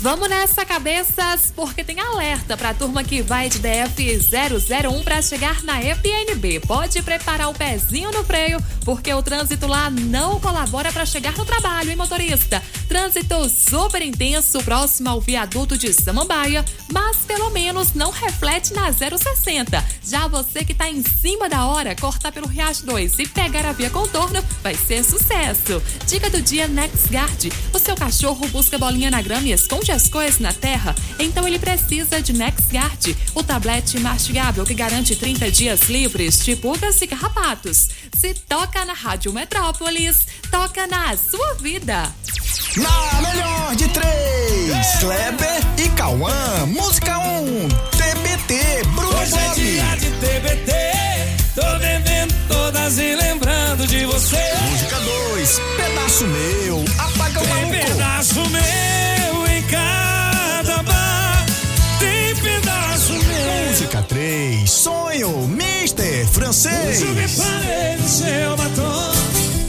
[0.00, 5.62] Vamos nessa, cabeças, porque tem alerta pra turma que vai de DF 001 pra chegar
[5.62, 6.60] na EPNB.
[6.60, 11.46] Pode preparar o pezinho no freio, porque o trânsito lá não colabora pra chegar no
[11.46, 12.62] trabalho, hein, motorista?
[12.86, 16.62] Trânsito super intenso próximo ao viaduto de Samambaia,
[16.92, 19.82] mas pelo menos não reflete na 060.
[20.04, 23.72] Já você que tá em cima da hora, cortar pelo Riacho 2 e pegar a
[23.72, 25.82] via contorno, vai ser sucesso.
[26.06, 27.52] Dica do dia NexGuard.
[27.72, 30.94] O seu cachorro busca bolinha na grama e esconde as coisas na terra?
[31.18, 37.00] Então ele precisa de NexGuard, o tablete mastigável que garante 30 dias livres de pulgas
[37.02, 37.88] e carrapatos.
[38.14, 42.12] Se toca na Rádio Metrópolis, toca na sua vida.
[42.76, 46.66] Na melhor de três, Kleber e Cauã.
[46.66, 47.68] Música 1, um,
[48.46, 49.54] TBT, Bruno Hoje é Bob.
[49.54, 50.72] dia de TBT,
[51.54, 54.36] tô bebendo todas e lembrando de você.
[54.70, 57.72] Música 2, Pedaço Meu, Apaga o Tem Maluco.
[57.72, 61.46] pedaço meu em cada bar,
[61.98, 63.68] tem pedaço meu.
[63.70, 67.02] Música 3, Sonho, Mister Francês.
[67.02, 69.12] Hoje eu me parei no seu batom,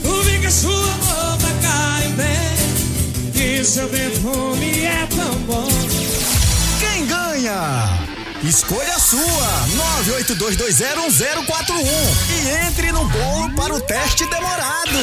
[0.03, 5.67] o vi que a sua boca cai bem, e seu perfume é tão bom.
[6.79, 8.14] Quem ganha?
[8.47, 9.65] Escolha a sua,
[10.05, 11.83] 982201041
[12.29, 14.99] e entre no bolo para o teste demorado.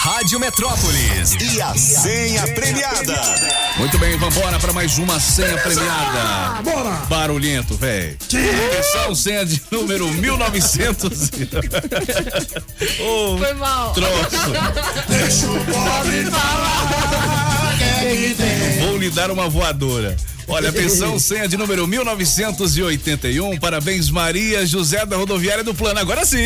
[0.00, 1.32] Rádio Metrópolis.
[1.40, 3.18] E a senha premiada.
[3.78, 6.60] Muito bem, vambora para mais uma senha premiada.
[6.62, 6.90] Bora!
[7.08, 8.18] Barulhento, velho.
[8.20, 11.30] Atenção, senha de número 1900.
[13.00, 13.92] Ô, Foi mal.
[13.94, 14.52] troço.
[15.08, 17.78] Deixa o pobre falar.
[18.80, 20.16] Vou lhe dar uma voadora.
[20.52, 23.58] Olha, atenção, senha de número 1981.
[23.58, 25.98] Parabéns, Maria José da Rodoviária do Plano.
[25.98, 26.36] Agora sim!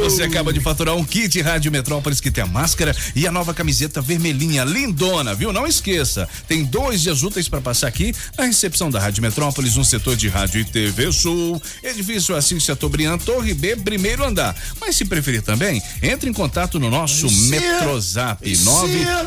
[0.00, 3.52] Você acaba de faturar um kit Rádio Metrópolis que tem a máscara e a nova
[3.52, 5.52] camiseta vermelhinha, lindona, viu?
[5.52, 9.84] Não esqueça, tem dois dias úteis para passar aqui na recepção da Rádio Metrópolis, no
[9.84, 14.56] setor de rádio e TV Sul, edifício Assis Chateaubriand, Torre B, primeiro andar.
[14.80, 17.50] Mas se preferir também, entre em contato no nosso Sim.
[17.50, 18.64] Metrozap Sim.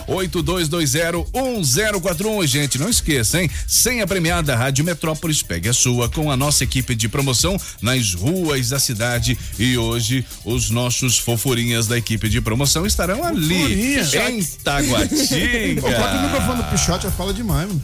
[0.07, 2.47] 982201041.
[2.47, 3.49] Gente, não esqueça, hein?
[3.67, 8.69] Senha premiada Rádio Metrópolis, pegue a sua com a nossa equipe de promoção nas ruas
[8.69, 9.37] da cidade.
[9.59, 14.01] E hoje, os nossos fofurinhas da equipe de promoção estarão ali Fofurinha.
[14.01, 14.03] em
[15.81, 16.63] Corta o microfone Taguatinga.
[16.63, 17.81] do Pichote, já fala demais, mano.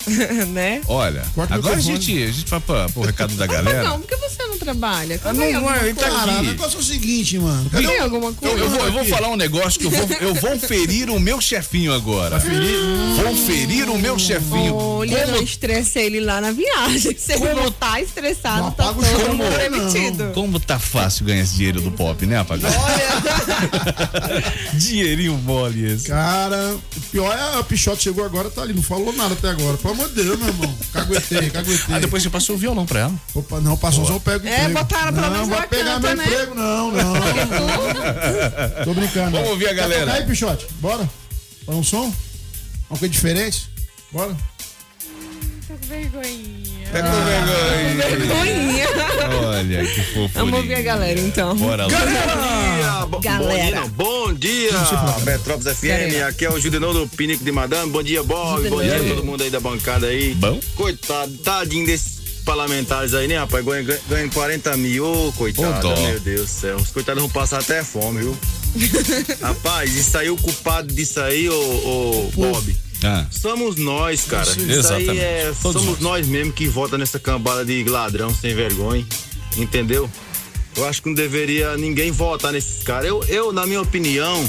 [0.52, 0.80] né?
[0.88, 2.00] Olha, Corta o agora a microfone.
[2.04, 3.82] gente, a gente vai pra, pro recado da galera.
[3.84, 4.29] não, porque você
[4.60, 5.16] não trabalha?
[5.16, 6.38] Ah, Conta não, não, ele tá aqui.
[6.38, 7.70] O negócio é o seguinte, mano.
[7.70, 8.56] Tem Cadê alguma Eu, coisa?
[8.58, 11.40] eu vou, eu vou falar um negócio que eu vou, eu vou ferir o meu
[11.40, 12.38] chefinho agora.
[12.38, 14.74] Vou ferir o meu chefinho.
[14.76, 17.16] Olha, não estresse ele lá na viagem.
[17.18, 20.32] Se ele Como- voltar estressado, Não tá todo choro, mundo não.
[20.32, 22.70] Como tá fácil ganhar esse dinheiro do pop, né, apagão?
[24.74, 26.06] Dinheirinho mole esse.
[26.08, 29.76] Cara, o pior é a Pichote chegou agora, tá ali, não falou nada até agora.
[29.76, 30.74] Pelo amor de Deus, meu irmão.
[30.92, 31.94] Caguetei, caguetei.
[31.94, 33.14] Ah, depois você passou o violão pra ela.
[33.34, 34.78] Opa, não, passou só eu pego É, emprego.
[34.78, 36.24] botaram pelo Não, menos vai uma pegar canta, meu né?
[36.24, 37.14] emprego, não, não.
[38.84, 39.30] Tô brincando.
[39.32, 40.00] Vamos ouvir a galera.
[40.06, 40.66] tocar aí, Pichote?
[40.80, 41.08] Bora?
[41.66, 42.12] Para um som?
[42.88, 43.68] Uma coisa diferente?
[44.12, 44.36] Bora?
[45.68, 46.88] Tô com vergonhinha.
[46.90, 47.10] Tá com
[48.08, 48.86] Vergonhinha.
[49.48, 50.30] Olha que fofo.
[50.34, 51.56] Vamos ouvir a galera, então.
[51.56, 51.92] Bora lá.
[51.92, 53.06] Galera!
[53.06, 53.86] Bo- Galera.
[53.88, 54.80] Bom dia, não.
[54.80, 55.84] Bom dia, Metrópolis FM.
[55.86, 56.28] Galera.
[56.28, 57.92] Aqui é o Judenão do Pinico de Madame.
[57.92, 58.68] Bom dia, Bob.
[58.68, 60.34] Bom dia a todo mundo aí da bancada aí.
[60.34, 60.58] Bom?
[60.74, 63.64] Coitado, tadinho desses parlamentares aí, né, rapaz?
[63.64, 65.04] Ganham, ganham 40 mil.
[65.04, 66.76] Ô, coitado, Ô, meu Deus do céu.
[66.76, 68.36] Os coitados vão passar até fome, viu?
[69.40, 72.76] rapaz, isso aí, o culpado disso aí, ô, ô Bob.
[73.02, 74.48] Ah, Somos nós, cara.
[74.50, 75.10] Isso Exatamente.
[75.10, 75.52] aí é.
[75.62, 79.06] Todos somos nós mesmo que vota nessa cambada de ladrão sem vergonha.
[79.56, 80.08] Entendeu?
[80.76, 83.08] Eu acho que não deveria ninguém votar nesses caras.
[83.08, 84.48] Eu, eu, na minha opinião,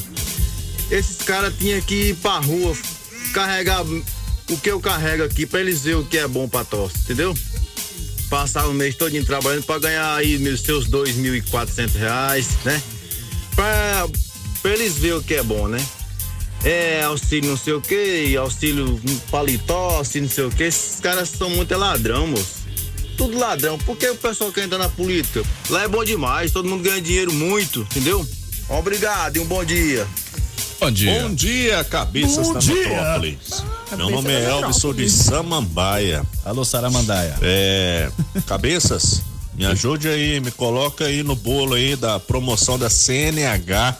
[0.89, 2.75] esses caras tinham que ir pra rua
[3.33, 6.95] carregar o que eu carrego aqui pra eles verem o que é bom pra tosse,
[6.99, 7.33] entendeu?
[8.31, 12.47] Passar o mês todinho trabalhando pra ganhar aí meus seus dois mil e quatrocentos reais,
[12.63, 12.81] né?
[13.53, 14.07] Pra,
[14.63, 15.85] eles verem o que é bom, né?
[16.63, 20.63] É, auxílio não sei o que, auxílio paletó, auxílio não sei o que.
[20.63, 22.61] Esses caras são muito é ladrão, moço.
[23.17, 23.77] Tudo ladrão.
[23.79, 25.43] Por que o pessoal quer entrar na política?
[25.69, 28.25] Lá é bom demais, todo mundo ganha dinheiro muito, entendeu?
[28.69, 30.07] Obrigado e um bom dia.
[30.81, 31.21] Bom dia.
[31.21, 32.73] Bom dia, cabeças Bom da dia.
[32.73, 33.39] metrópole.
[33.95, 36.25] Meu nome é Elvis, sou de Samambaia.
[36.43, 37.37] Alô, Saramandaia.
[37.39, 38.09] É,
[38.47, 39.21] cabeças,
[39.53, 43.95] me ajude aí, me coloca aí no bolo aí da promoção da CNH,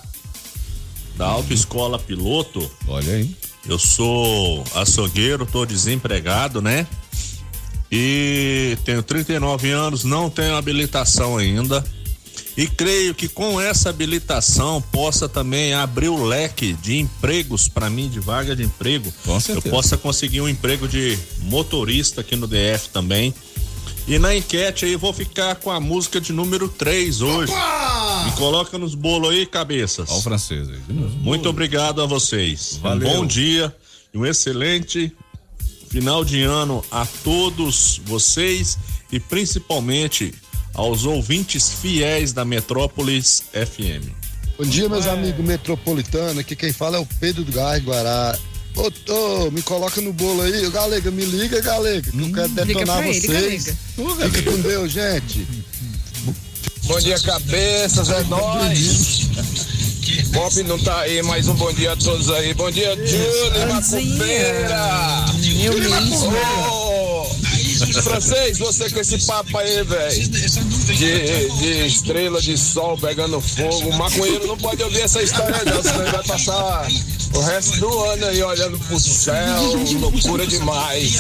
[1.16, 2.68] da Autoescola Piloto.
[2.88, 3.36] Olha aí.
[3.70, 6.88] Eu sou açougueiro, tô desempregado, né?
[7.92, 11.86] E tenho 39 anos, não tenho habilitação ainda.
[12.58, 18.10] E creio que com essa habilitação possa também abrir o leque de empregos para mim,
[18.10, 19.12] de vaga de emprego.
[19.26, 19.70] Com Eu certeza.
[19.70, 23.34] possa conseguir um emprego de motorista aqui no DF também.
[24.08, 27.54] E na enquete aí vou ficar com a música de número 3 hoje.
[28.26, 30.10] Me coloca nos bolos aí, cabeças.
[30.10, 30.80] Olha o francês aí.
[30.90, 32.80] Muito obrigado a vocês.
[32.82, 33.08] Valeu.
[33.08, 33.74] Um bom dia
[34.14, 35.16] e um excelente
[35.90, 38.78] final de ano a todos vocês
[39.12, 40.34] e principalmente
[40.74, 44.08] aos ouvintes fiéis da Metrópolis FM.
[44.58, 46.38] Bom dia, meus amigos metropolitanos.
[46.38, 48.38] Aqui quem fala é o Pedro do Gás Guará.
[48.76, 50.70] Ô, ô, me coloca no bolo aí.
[50.70, 53.76] Galega, me liga, Galega, que eu quero Liga detonar ele, vocês.
[54.32, 55.48] Fica com Deus, gente.
[56.84, 59.30] Bom dia, cabeças, é nóis.
[60.32, 62.54] Bob não tá aí, mas um bom dia a todos aí.
[62.54, 65.26] Bom dia, Júlio Macumbeira.
[65.64, 66.32] Eu mesmo.
[68.04, 70.28] Francês, você com esse papo aí, velho.
[70.30, 73.90] De, de estrela de sol pegando fogo.
[73.90, 76.88] O maconheiro não pode ouvir essa história, não, senão ele vai passar
[77.34, 79.74] o resto do ano aí olhando pro céu.
[80.00, 81.12] Loucura demais.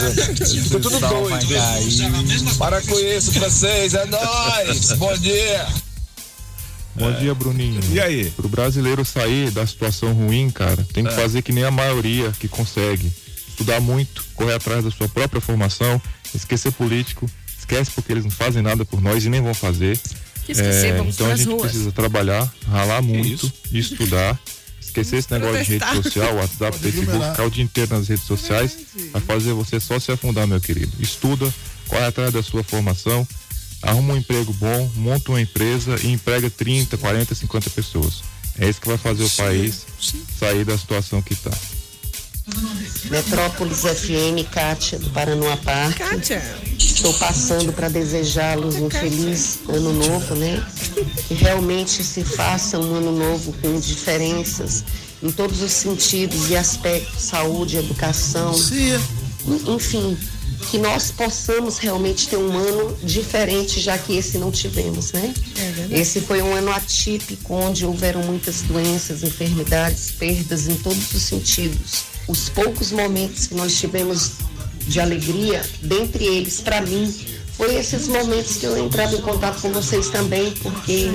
[0.63, 2.57] Fica tudo doido.
[2.57, 4.91] Para com isso, francês, é nóis.
[4.93, 5.67] Bom dia.
[6.93, 7.79] Bom dia, Bruninho.
[7.91, 8.29] E aí?
[8.31, 11.15] Pro brasileiro sair da situação ruim, cara, tem que É.
[11.15, 13.11] fazer que nem a maioria que consegue.
[13.47, 16.01] Estudar muito, correr atrás da sua própria formação,
[16.33, 19.97] esquecer político, esquece porque eles não fazem nada por nós e nem vão fazer.
[20.45, 21.61] Que esquecer, vamos então a gente ruas.
[21.61, 24.39] precisa trabalhar, ralar muito, estudar,
[24.79, 28.25] esquecer esse negócio de rede social, WhatsApp, Pode Facebook, ficar o dia inteiro nas redes
[28.25, 28.77] sociais,
[29.11, 30.91] vai fazer você só se afundar, meu querido.
[30.99, 31.53] Estuda,
[31.87, 33.27] corre atrás da sua formação,
[33.83, 38.23] arruma um emprego bom, monta uma empresa e emprega 30, 40, 50 pessoas.
[38.59, 39.85] É isso que vai fazer o país
[40.39, 41.51] sair da situação que está.
[43.09, 46.41] Metrópolis FM, Kátia, do Paranoá Kátia.
[46.77, 50.65] Estou passando para desejá-los um feliz ano novo, né?
[51.27, 54.83] Que realmente se faça um ano novo com diferenças
[55.21, 58.53] em todos os sentidos e aspectos, saúde, educação.
[59.67, 60.17] Enfim,
[60.69, 65.33] que nós possamos realmente ter um ano diferente, já que esse não tivemos, né?
[65.91, 72.10] Esse foi um ano atípico, onde houveram muitas doenças, enfermidades, perdas em todos os sentidos.
[72.31, 74.31] Os poucos momentos que nós tivemos
[74.87, 77.13] de alegria, dentre eles, para mim,
[77.57, 81.09] foi esses momentos que eu entrava em contato com vocês também, porque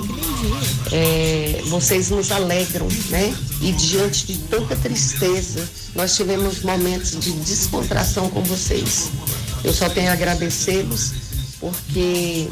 [0.93, 3.35] é, vocês nos alegram, né?
[3.63, 9.09] E diante de tanta tristeza, nós tivemos momentos de descontração com vocês.
[9.65, 11.13] Eu só tenho a agradecê-los,
[11.59, 12.47] porque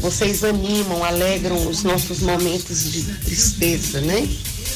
[0.00, 4.28] vocês animam, alegram os nossos momentos de tristeza, né?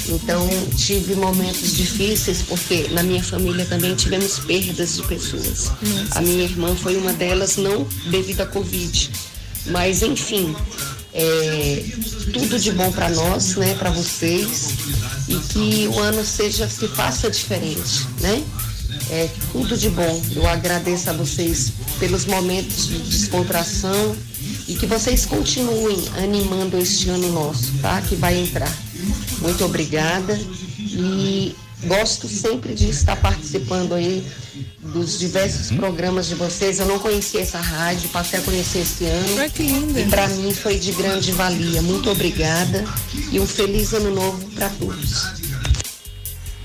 [0.08, 5.72] Então, tive momentos difíceis, porque na minha família também tivemos perdas de pessoas.
[6.12, 9.10] A minha irmã foi uma delas, não devido à Covid.
[9.66, 10.54] Mas, enfim,
[11.12, 11.84] é,
[12.32, 14.70] tudo de bom para nós, né, para vocês,
[15.28, 18.42] e que o ano seja, se faça diferente, né?
[19.10, 20.22] É, tudo de bom.
[20.34, 24.16] Eu agradeço a vocês pelos momentos de descontração
[24.68, 28.00] e que vocês continuem animando este ano nosso, tá?
[28.02, 28.85] Que vai entrar.
[29.46, 30.36] Muito obrigada
[30.76, 34.26] e gosto sempre de estar participando aí
[34.82, 36.80] dos diversos programas de vocês.
[36.80, 39.38] Eu não conhecia essa rádio, passei a conhecer esse ano.
[39.38, 40.00] Ai, que linda.
[40.00, 41.80] E para mim foi de grande valia.
[41.80, 42.84] Muito obrigada
[43.30, 45.28] e um feliz ano novo para todos.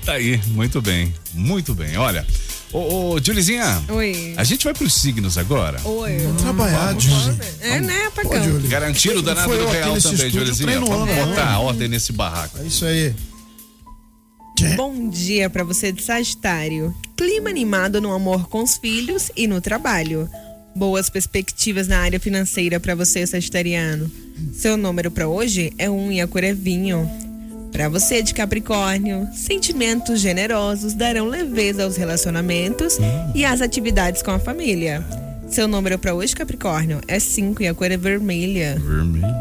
[0.04, 1.96] Tá aí, muito bem, muito bem.
[1.96, 2.26] Olha,
[2.72, 4.34] ô, ô Julizinha, Oi.
[4.36, 5.80] a gente vai pros signos agora.
[5.84, 6.18] Oi.
[6.38, 7.38] Trabalhar, Julie.
[7.60, 8.60] É, né, apagão?
[8.68, 10.80] Garantir o danado do real também, Julizinha.
[10.80, 11.24] Vamos né?
[11.24, 12.58] botar ordem nesse barraco.
[12.58, 13.14] É isso aí.
[14.76, 16.94] Bom dia para você de Sagitário.
[17.16, 20.28] Clima animado no amor com os filhos e no trabalho.
[20.74, 24.10] Boas perspectivas na área financeira para você, Sagitariano.
[24.54, 27.08] Seu número para hoje é um e a cor é vinho.
[27.72, 32.98] Para você de Capricórnio, sentimentos generosos darão leveza aos relacionamentos
[33.34, 35.02] e às atividades com a família.
[35.48, 38.76] Seu número para hoje, Capricórnio, é 5 e a cor é vermelha.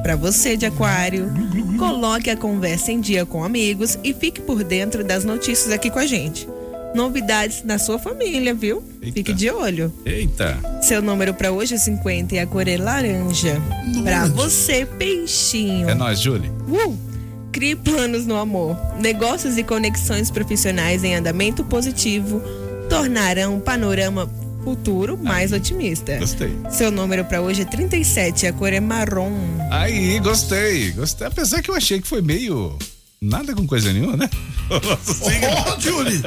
[0.01, 1.29] Para você de Aquário,
[1.77, 5.99] coloque a conversa em dia com amigos e fique por dentro das notícias aqui com
[5.99, 6.47] a gente.
[6.95, 8.84] Novidades na sua família, viu?
[9.01, 9.93] Fique de olho.
[10.05, 10.57] Eita.
[10.82, 13.61] Seu número para hoje é 50 e a cor é laranja.
[14.03, 15.89] Para você, peixinho.
[15.89, 16.49] É nóis, Julie.
[16.67, 17.11] Uh!
[17.51, 18.77] Crie planos no amor.
[18.99, 22.41] Negócios e conexões profissionais em andamento positivo
[22.89, 24.29] tornarão o panorama
[24.63, 26.17] futuro mais otimista.
[26.17, 26.55] Gostei.
[26.69, 29.33] Seu número para hoje é 37 e a cor é marrom.
[29.69, 31.27] Aí, gostei, gostei.
[31.27, 32.77] Apesar que eu achei que foi meio.
[33.24, 34.28] Nada com coisa nenhuma, né?
[34.67, 36.24] Ô, Julie!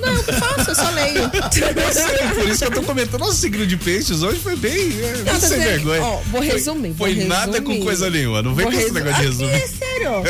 [0.00, 1.18] Não, eu faço, eu só leio.
[1.18, 1.30] Eu
[1.92, 3.18] sei, por isso que eu tô comentando.
[3.22, 4.72] Nosso signo de peixes hoje foi bem.
[5.00, 6.00] É, Não, não, sem dizendo- vergonha.
[6.00, 7.84] ó, vou resumir, Foi, vou foi nada com resumir.
[7.84, 8.40] coisa nenhuma.
[8.40, 9.50] Não vem Vou com esse negócio de Aqui resumir.
[9.52, 10.10] é sério.
[10.12, 10.22] ó.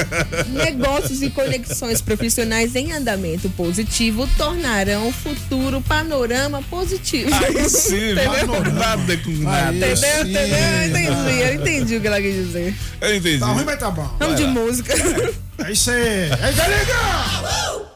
[0.65, 7.29] Negócios e conexões profissionais em andamento positivo tornarão o futuro panorama positivo.
[7.35, 8.73] Aí sim, Entendeu?
[8.73, 9.73] nada com nada.
[9.77, 10.21] Entendeu?
[10.23, 10.59] Entendeu?
[10.59, 12.75] Eu entendi, eu entendi o que ela quis dizer.
[12.99, 13.41] Eu entendi.
[13.41, 14.11] Tá ruim, mas tá bom.
[14.19, 14.95] Vamos de música.
[14.95, 15.33] É
[15.71, 16.31] isso aí.
[16.41, 16.95] Aí, galera!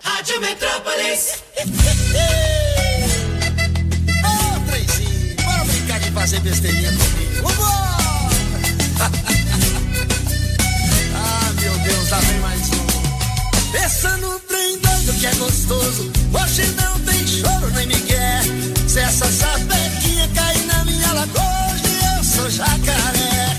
[0.02, 1.42] Rádio Metrópolis.
[4.24, 7.48] Ô, Trenzinho, bora brincar de fazer besteirinha comigo.
[7.48, 7.96] Vambora!
[11.14, 12.86] ah, meu Deus, lá vem mais um.
[13.72, 16.10] Pensa no trem doido que é gostoso.
[16.32, 18.40] Hoje não tem choro nem migué.
[18.88, 23.56] Se essa sapequinha cair na minha lagoa, hoje eu sou jacaré.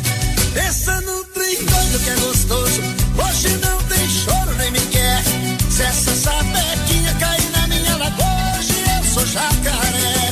[0.54, 2.82] Pensa no trem doido que é gostoso.
[3.18, 3.78] Hoje não
[4.10, 5.22] choro nem migué.
[5.70, 10.32] Se essa sapequinha cair na minha lagoa, hoje eu sou jacaré.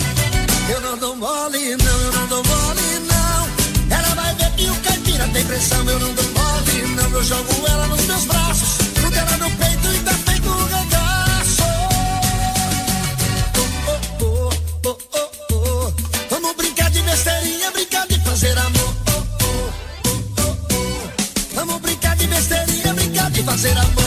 [0.70, 3.96] Eu não dou mole, não, eu não dou mole, não.
[3.98, 7.10] Ela vai ver que o caipira tem pressão, eu não dou mole, não.
[7.12, 10.15] Eu jogo ela nos meus braços, grudo ela no peito e tá
[23.46, 24.05] fazer amor.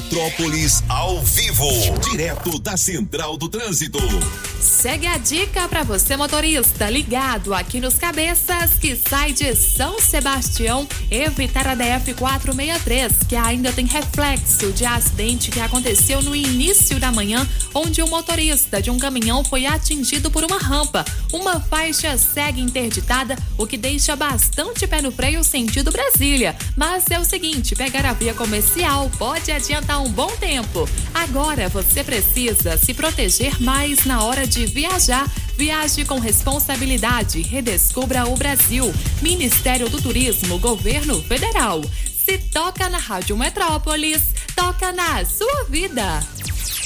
[0.00, 1.68] Metrópolis ao vivo,
[2.10, 3.98] direto da Central do Trânsito.
[4.58, 10.88] Segue a dica para você motorista ligado aqui nos cabeças que sai de São Sebastião
[11.10, 17.12] evitar a DF 463 que ainda tem reflexo de acidente que aconteceu no início da
[17.12, 21.04] manhã onde o motorista de um caminhão foi atingido por uma rampa.
[21.32, 26.56] Uma faixa segue interditada, o que deixa bastante pé no freio sentido Brasília.
[26.76, 30.88] Mas é o seguinte, pegar a via comercial pode adiantar um bom tempo.
[31.14, 35.28] Agora você precisa se proteger mais na hora de viajar.
[35.56, 37.42] Viaje com responsabilidade.
[37.42, 38.92] Redescubra o Brasil.
[39.20, 41.82] Ministério do Turismo, Governo Federal.
[42.24, 44.22] Se toca na Rádio Metrópolis,
[44.54, 46.22] toca na sua vida.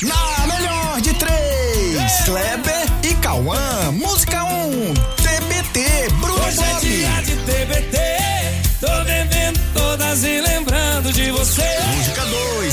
[0.02, 3.93] Na melhor de três, Kleber e Cauã.
[3.93, 6.81] Música 1, um, TBT, Bruno Hoje é Bob.
[6.81, 7.23] dia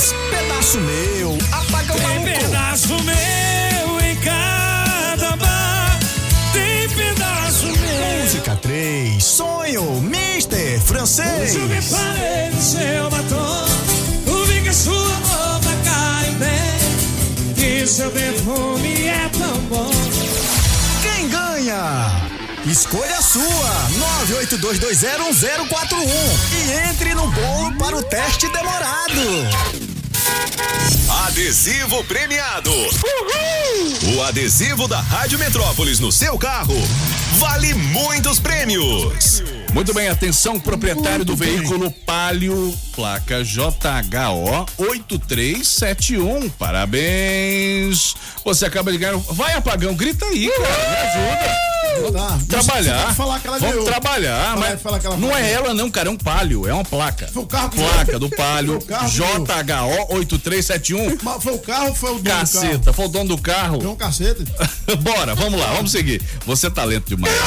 [0.02, 2.40] Música 2, Pedaço Meu, Apaga o Tem Maluco.
[2.40, 6.00] pedaço meu em cada bar.
[6.52, 8.22] Tem pedaço meu.
[8.22, 11.54] Música 3, Sonho, Mister Francês.
[11.54, 13.64] Hoje eu me parei no seu batom.
[14.26, 17.82] O que a sua boca cai bem.
[17.82, 19.90] E seu perfume é tão bom.
[21.02, 22.10] Quem ganha?
[22.66, 23.42] Escolha a sua,
[24.40, 26.08] 982201041
[26.54, 29.02] e entre no bolo para o teste demorado.
[31.26, 32.72] Adesivo premiado.
[34.14, 36.76] O adesivo da Rádio Metrópolis no seu carro
[37.38, 39.42] vale muitos prêmios.
[39.72, 46.50] Muito bem, atenção, proprietário do veículo Palio, placa JHO 8371.
[46.50, 48.14] Parabéns!
[48.44, 49.16] Você acaba de ganhar.
[49.16, 51.71] Vai, apagão, grita aí, cara, me ajuda.
[52.12, 53.14] Tá, trabalhar.
[53.14, 53.90] falar que ela Vamos ganhou.
[53.90, 55.44] trabalhar, mas fala que ela não ganhou.
[55.44, 57.28] é ela não, cara, é um Palio, é uma placa.
[57.32, 59.08] Foi o carro que Placa do Palio ganhou.
[59.08, 61.18] JHO 8371.
[61.22, 62.42] Mas foi o carro foi o dono do carro?
[62.42, 63.78] Caceta, foi o dono do carro.
[63.78, 64.44] Deu um cacete.
[65.00, 66.20] Bora, vamos lá, vamos seguir.
[66.46, 67.32] Você é talento demais.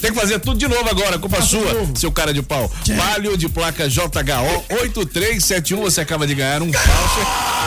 [0.00, 1.64] Tem que fazer tudo de novo agora, culpa sua,
[1.94, 2.70] seu cara de pau.
[2.96, 7.63] Palio de placa JHO 8371, você acaba de ganhar um voucher.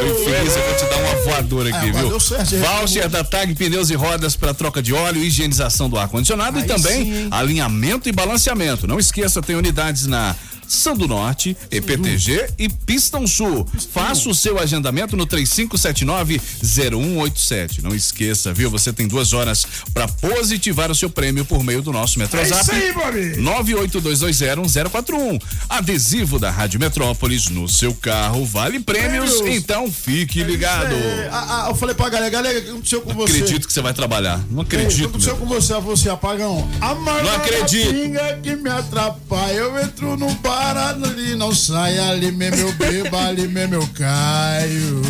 [0.00, 2.20] Ô, infeliz, eu vou te dar uma voadora aqui, É, viu?
[2.20, 6.64] certo, Voucher da TAG Pneus e Rodas para troca de óleo, higienização do ar-condicionado e
[6.64, 8.86] também sim, alinhamento e balanceamento.
[8.86, 10.34] Não esqueça, tem unidades na
[10.70, 13.66] São do Norte, EPTG e Pistão Sul.
[13.92, 17.82] Faça o seu agendamento no 3579-0187.
[17.82, 18.70] Não esqueça, viu?
[18.70, 22.54] Você tem duas horas para positivar o seu prêmio por meio do nosso Metrozap.
[22.54, 23.36] É isso aí, Bob.
[23.42, 25.42] 982201041.
[25.68, 29.56] Adesivo da Rádio Metrópolis no seu carro vale prêmios, Prêmios.
[29.56, 30.94] então fique ligado.
[30.94, 33.32] É, ah, ah, eu falei pra galera, galera, o que aconteceu com você?
[33.38, 34.38] Acredito que você vai trabalhar.
[34.48, 35.08] Não Ei, O que acredito.
[35.08, 36.70] aconteceu com você, você apagão?
[36.80, 37.92] A Não acredito.
[38.40, 39.52] que me atrapalha.
[39.52, 45.02] Eu entro num bar ali, não sai ali mesmo eu bebo, ali mesmo eu caio.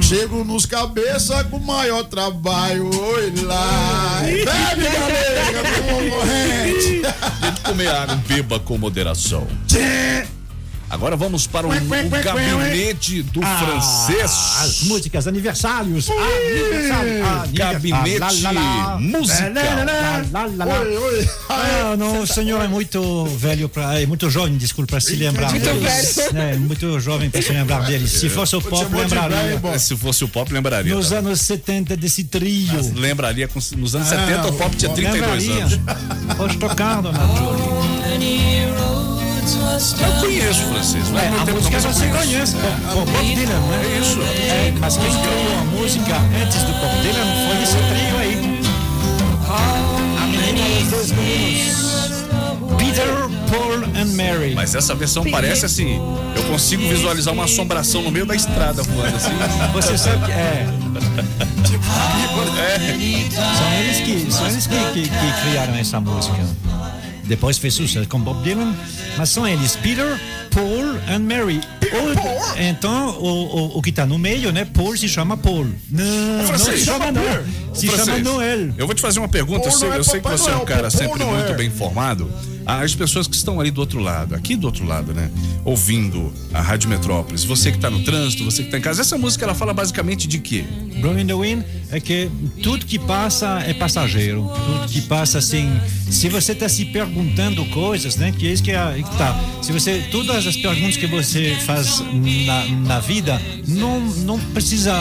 [0.00, 2.90] Chego nos cabeça com maior trabalho.
[2.94, 4.20] Oi lá.
[4.22, 7.02] Bebe, galera, com concorrente.
[7.40, 9.46] Tem que comer água, beba com moderação.
[10.90, 14.30] Agora vamos para o, o gabinete do Ah, francês.
[14.60, 16.08] As músicas, aniversários.
[16.10, 17.24] Aniversário.
[17.26, 17.52] aniversário.
[17.52, 18.98] Gabinete Ah, lá, lá, lá.
[18.98, 19.50] musical.
[20.82, 21.30] Oi, oi.
[21.48, 25.50] Ah, não, o senhor é muito velho para, é muito jovem, desculpa, para se lembrar
[25.50, 26.18] Muito deles.
[26.34, 28.10] É, muito jovem para se lembrar deles.
[28.10, 29.78] Se fosse o pop, lembraria.
[29.78, 30.92] Se fosse o pop, lembraria.
[30.94, 32.72] Nos anos 70 desse trio.
[32.74, 35.64] Mas lembraria, com- nos anos Ah, 70 o pop tinha 32 lembraria.
[35.64, 36.36] anos.
[36.36, 37.18] Pode tocar, dona
[39.42, 43.82] Eu conheço o francês, mas É, a música você conhece, Bob, Bob Dylan, né?
[43.84, 44.20] É isso.
[44.20, 48.60] É, mas quem criou a música antes do Bob Dylan foi esse trio aí.
[49.48, 51.80] A menina e os dois meninos.
[52.76, 53.06] Peter,
[53.50, 54.54] Paul and Mary.
[54.54, 56.00] Mas essa versão parece assim.
[56.36, 59.30] Eu consigo visualizar uma assombração no meio da estrada voando assim.
[59.72, 60.66] Você sabe que é.
[62.60, 62.78] É.
[63.30, 66.36] São eles que, são eles que, que, que criaram essa música.
[67.24, 68.74] Depois fez sucesso com Bob Dylan,
[69.16, 70.18] mas são eles, Peter,
[70.50, 71.60] Paul and Mary.
[71.92, 74.64] O- então, o, o, o que está no meio, né?
[74.64, 75.66] Paul se chama Paul.
[75.90, 76.04] Não,
[76.38, 76.80] não Francês.
[76.80, 77.22] se chama não.
[77.72, 78.74] Se Francês, chama Noel.
[78.76, 79.68] Eu vou te fazer uma pergunta.
[79.68, 81.52] Eu sei, não é eu sei que você é um Noel, cara sempre não muito
[81.52, 81.54] é.
[81.54, 82.30] bem informado.
[82.66, 85.30] As pessoas que estão ali do outro lado, aqui do outro lado, né?
[85.64, 89.18] Ouvindo a Rádio Metrópolis, você que está no trânsito, você que está em casa, essa
[89.18, 90.64] música ela fala basicamente de quê?
[91.00, 92.30] Blowing the Wind é que
[92.62, 94.50] tudo que passa é passageiro.
[94.66, 95.68] Tudo que passa assim.
[96.10, 98.32] Se você está se perguntando coisas, né?
[98.36, 99.38] Que é isso que é, que tá.
[99.62, 100.06] Se você.
[100.10, 102.00] Todas as perguntas que você faz
[102.46, 104.94] na, na vida, não, não precisa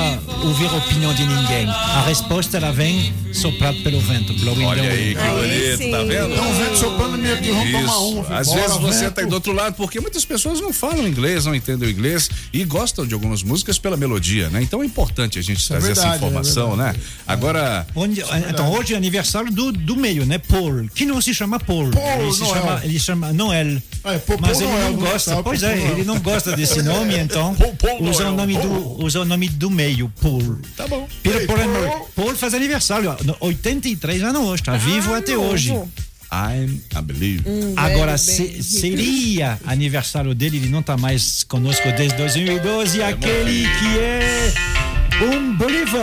[0.44, 1.68] ouvir a opinião de ninguém.
[1.68, 4.36] A resposta ela vem soprado pelo vento.
[4.66, 6.30] Olha aí, que bonito, tá vendo?
[6.36, 8.04] Tem um vento soprando meio tomar Isso.
[8.04, 8.34] um.
[8.34, 9.14] Às Bora, vezes você vento.
[9.14, 12.30] tá aí do outro lado, porque muitas pessoas não falam inglês, não entendem o inglês
[12.52, 14.62] e gostam de algumas músicas pela melodia, né?
[14.62, 16.96] Então é importante a gente trazer essa verdade, informação, é né?
[17.26, 17.88] Agora.
[17.96, 20.38] Onde- então, hoje é aniversário do, do meio, né?
[20.38, 21.92] Paul, que não se chama Paul.
[21.92, 22.54] Paul ele, se Noel.
[22.56, 23.82] chama, ele chama Noel.
[24.42, 25.92] mas ele Noel, não não gosta, sabe, pois Paul é, Noel.
[25.94, 27.56] ele não gosta desse nome, então
[28.02, 30.58] usa o nome, do, usa o nome do meio, Paul.
[30.76, 31.08] Tá bom.
[31.24, 32.10] Peter Paul.
[32.16, 35.72] Paul faz aniversário, ó, no- 83 anos hoje, tá vivo até hoje.
[36.32, 37.44] I'm a believer.
[37.76, 44.54] Agora, se- seria aniversário dele, ele não tá mais conosco desde 2012, aquele que é
[45.24, 46.00] um Believer.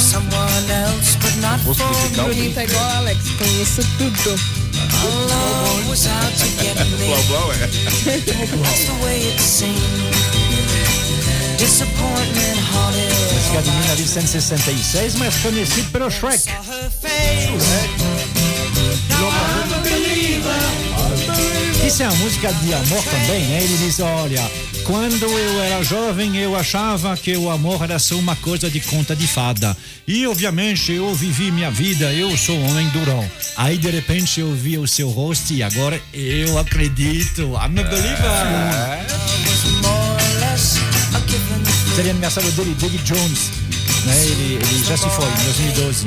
[0.00, 2.34] Someone else, but not for me.
[2.34, 4.67] Bonita igual Alex, conheço tudo.
[5.04, 7.06] Love was out to get me.
[7.06, 7.68] Blá, é.
[8.62, 9.78] That's the way it seemed.
[11.58, 13.12] Disappointment haunted.
[13.34, 16.42] Música de 1966, mas conhecido pelo Shrek.
[21.86, 23.62] Isso é uma música de amor também, né?
[23.62, 24.50] Ele diz, olha,
[24.84, 29.14] quando eu era jovem eu achava que o amor era só uma coisa de conta
[29.14, 29.76] de fada.
[30.06, 33.24] E obviamente eu vivi minha vida, eu sou um homem durão.
[33.56, 37.42] Aí de repente eu vi o seu rosto e agora eu acredito.
[37.42, 39.08] I'm a believer.
[41.94, 43.50] Seria aniversário dele, David Jones.
[44.04, 44.24] Né?
[44.24, 46.06] Ele, ele já se foi em 2012.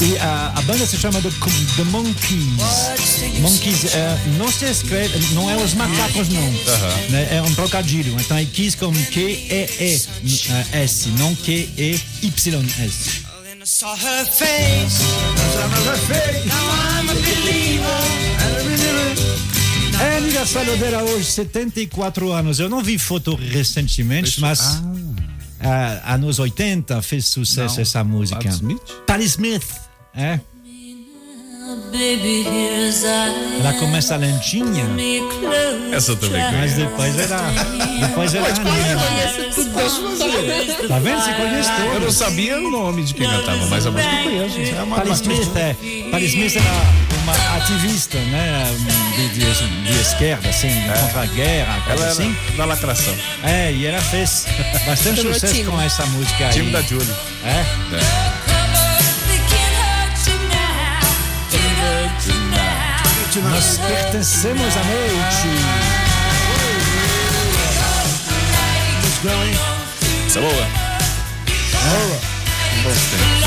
[0.00, 1.30] E a, a banda se chama The,
[1.76, 3.38] The Monkeys.
[3.40, 6.50] Monkeys é, não se escreve, não é os macacos não.
[7.10, 7.36] Né?
[7.36, 8.18] É um trocadilho.
[8.18, 10.08] Então é Kiss com Q-E-E-S,
[11.18, 13.30] não Q-E-Y-S.
[13.62, 15.02] Saw her face.
[16.46, 18.30] Now I'm a believer.
[20.00, 22.58] É aniversário dela hoje, 74 anos.
[22.58, 24.80] Eu não vi foto recentemente, mas
[25.60, 27.82] ah, anos 80 fez sucesso Não.
[27.82, 28.40] essa música.
[28.40, 28.80] Patti Smith?
[29.20, 30.40] Smith, é.
[33.60, 34.84] Ela começa lentinha.
[35.92, 36.76] Essa eu também mas conheço.
[36.76, 37.52] depois ela,
[38.00, 39.00] depois anima.
[40.88, 41.20] Tá vendo?
[41.20, 44.74] Você conhece Eu não sabia o nome de quem cantava, mas a música eu conheço.
[44.74, 45.76] É uma Patti Smith, é.
[46.10, 48.64] Patti Smith era uma ativista, né,
[49.16, 50.70] de, de, de esquerda, assim,
[51.00, 52.36] contra a guerra, Ela era assim.
[52.56, 53.14] da lacração.
[53.44, 54.46] É, e ela fez
[54.86, 56.52] bastante sucesso com essa música aí.
[56.52, 57.14] Time da Julie.
[57.44, 58.39] É.
[63.38, 65.48] Nós pertencemos à noite.
[70.26, 70.52] Essa é boa.
[70.52, 72.20] Boa.
[72.82, 73.40] Bons tempos.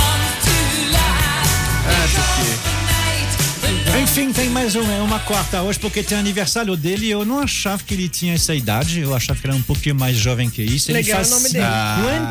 [4.01, 7.09] Enfim, tem mais uma, uma quarta hoje, porque tem aniversário dele.
[7.09, 8.99] Eu não achava que ele tinha essa idade.
[8.99, 10.91] Eu achava que ele era um pouquinho mais jovem que isso.
[10.91, 11.65] Ele Legal faz o nome dele.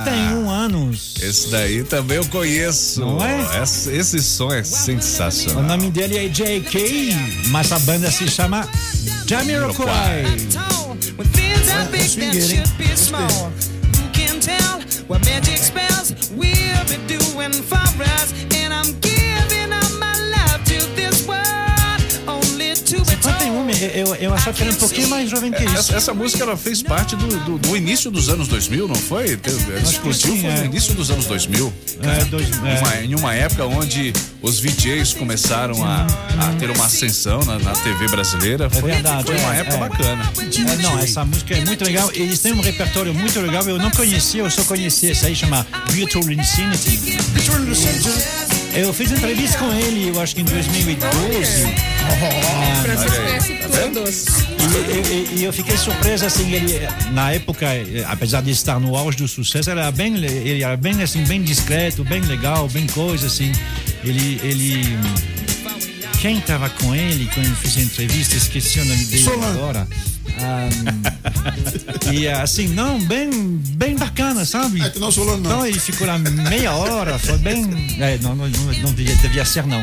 [0.05, 1.15] 51 anos.
[1.23, 3.01] Esse daí também eu conheço.
[3.01, 3.63] Não é?
[3.63, 5.63] Esse, esse som é O sensacional.
[5.63, 7.15] nome dele é J.K.,
[7.49, 8.69] mas a banda se chama
[9.27, 10.25] Jamiroquai.
[11.75, 12.77] Ah, big, swing that it, should hein?
[12.79, 13.29] be small.
[13.97, 18.33] Who can tell what magic spells we'll be doing for us?
[18.55, 19.32] And I'm giving
[23.87, 25.77] eu, eu achava que era um pouquinho mais jovem que isso.
[25.77, 29.39] Essa, essa música ela fez parte do, do, do início dos anos 2000, não foi?
[29.83, 30.65] Explodiu foi no é.
[30.65, 31.73] início dos anos 2000.
[32.03, 32.79] É, dois- é.
[32.79, 36.07] Uma- em uma época onde os VJs começaram a,
[36.39, 38.69] a ter uma ascensão na, na TV brasileira.
[38.71, 39.79] Foi, verdade, foi uma é, época é.
[39.79, 40.33] bacana.
[40.39, 42.11] É, não, essa música é muito legal.
[42.13, 43.63] Eles têm um repertório muito legal.
[43.69, 47.19] Eu não conhecia, eu só conhecia essa aí, chama Virtual Insanity.
[48.75, 51.65] Eu fiz entrevista com ele, eu acho que em 2012.
[51.65, 54.25] Ah, Francisco conhece todos.
[54.59, 56.81] E, e- e eu fiquei surpreso, assim, ele,
[57.13, 61.03] na época, eh, apesar de estar no auge do sucesso, era bem, ele era bem,
[61.03, 63.53] assim, bem discreto, bem legal, bem coisa, assim.
[64.03, 64.99] Ele, ele,
[66.21, 69.51] quem estava com ele, quando eu fiz a entrevista, esqueci o nome dele Solan.
[69.53, 69.89] agora.
[70.41, 70.69] Ah,
[72.13, 73.31] e assim, não, bem,
[73.75, 74.81] bem bacana, sabe?
[74.83, 75.51] É, não Solano, não.
[75.51, 77.97] Então ele ficou lá meia hora, foi bem.
[78.01, 79.83] é, não, não, não, não devia, devia ser, não.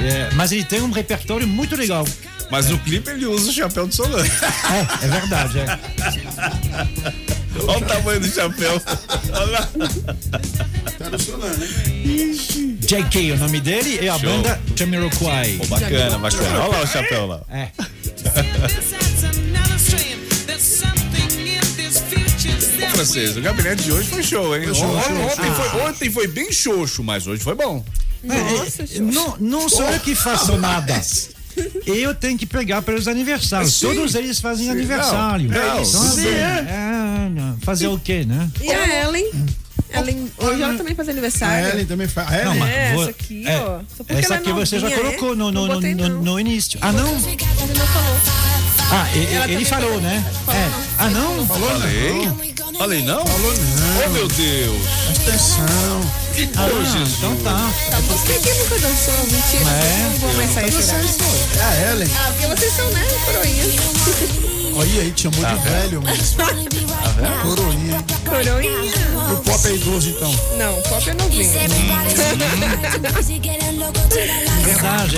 [0.00, 2.06] É, mas ele tem um repertório muito legal.
[2.50, 4.24] Mas no clipe ele usa o chapéu de Solano.
[4.24, 5.78] É, é verdade, é.
[7.66, 8.82] Olha o tamanho do chapéu.
[9.32, 9.68] Olha lá.
[10.98, 12.78] Tá no Solano, hein?
[12.80, 14.28] JK, o nome dele é a Show.
[14.28, 15.56] banda Jamiroquai.
[15.58, 16.60] Pô, bacana, bacana.
[16.60, 17.42] Olha lá o chapéu lá.
[17.48, 17.68] É.
[22.82, 24.64] Ô, francês, o gabinete de hoje foi show, hein?
[24.64, 25.54] Foi show, ontem, show, ontem show.
[25.54, 27.84] foi, ontem foi bem xoxo, mas hoje foi bom.
[28.24, 30.98] É, é, não, não sou eu que faço nada.
[31.86, 33.74] eu tenho que pegar pelos aniversários.
[33.74, 33.88] Sim.
[33.88, 34.72] Todos eles fazem Sim.
[34.72, 35.50] aniversário.
[35.50, 36.28] Não, não, Então, sim.
[36.28, 38.50] é, não, fazer o quê, né?
[38.62, 39.30] E a Ellen?
[39.90, 41.68] Ellen hoje ela também faz A aniversário.
[41.68, 42.28] Ellen também faz.
[42.28, 42.58] A Não, Ellen?
[42.60, 43.80] mas É, vou- essa aqui, é, ó.
[44.08, 45.36] Essa ela é aqui você já colocou é?
[45.36, 46.78] no, no, no, no, início.
[46.82, 47.12] Ah, não?
[47.12, 48.43] Não falou.
[48.90, 50.24] Ah, ele, também falou, né?
[50.48, 50.70] É.
[50.98, 51.46] Ah, não?
[51.46, 52.30] Falei?
[52.78, 53.24] Falei não?
[53.26, 54.04] Falou não.
[54.04, 54.82] Oh, meu Deus.
[55.24, 55.30] Presta
[55.62, 56.00] atenção.
[56.56, 57.14] Ah, Ô, Jesus.
[57.18, 57.72] então tá.
[57.90, 57.98] Tá.
[58.26, 59.14] Quem que nunca dançou?
[59.30, 59.70] Mentira.
[59.70, 60.02] É.
[60.02, 61.24] Não vou mais sair esse pô.
[61.58, 62.10] É a Ellen.
[62.18, 63.04] Ah, porque vocês são, né?
[63.24, 63.74] Coroinhas.
[64.76, 66.36] Olha aí, te chamou Tá de velho, mesmo.
[67.42, 68.04] Coroinha.
[68.24, 69.32] Coroinha.
[69.32, 70.32] O pop é idoso, então.
[70.58, 71.44] Não, pop é novinho.
[74.64, 75.16] Verdade.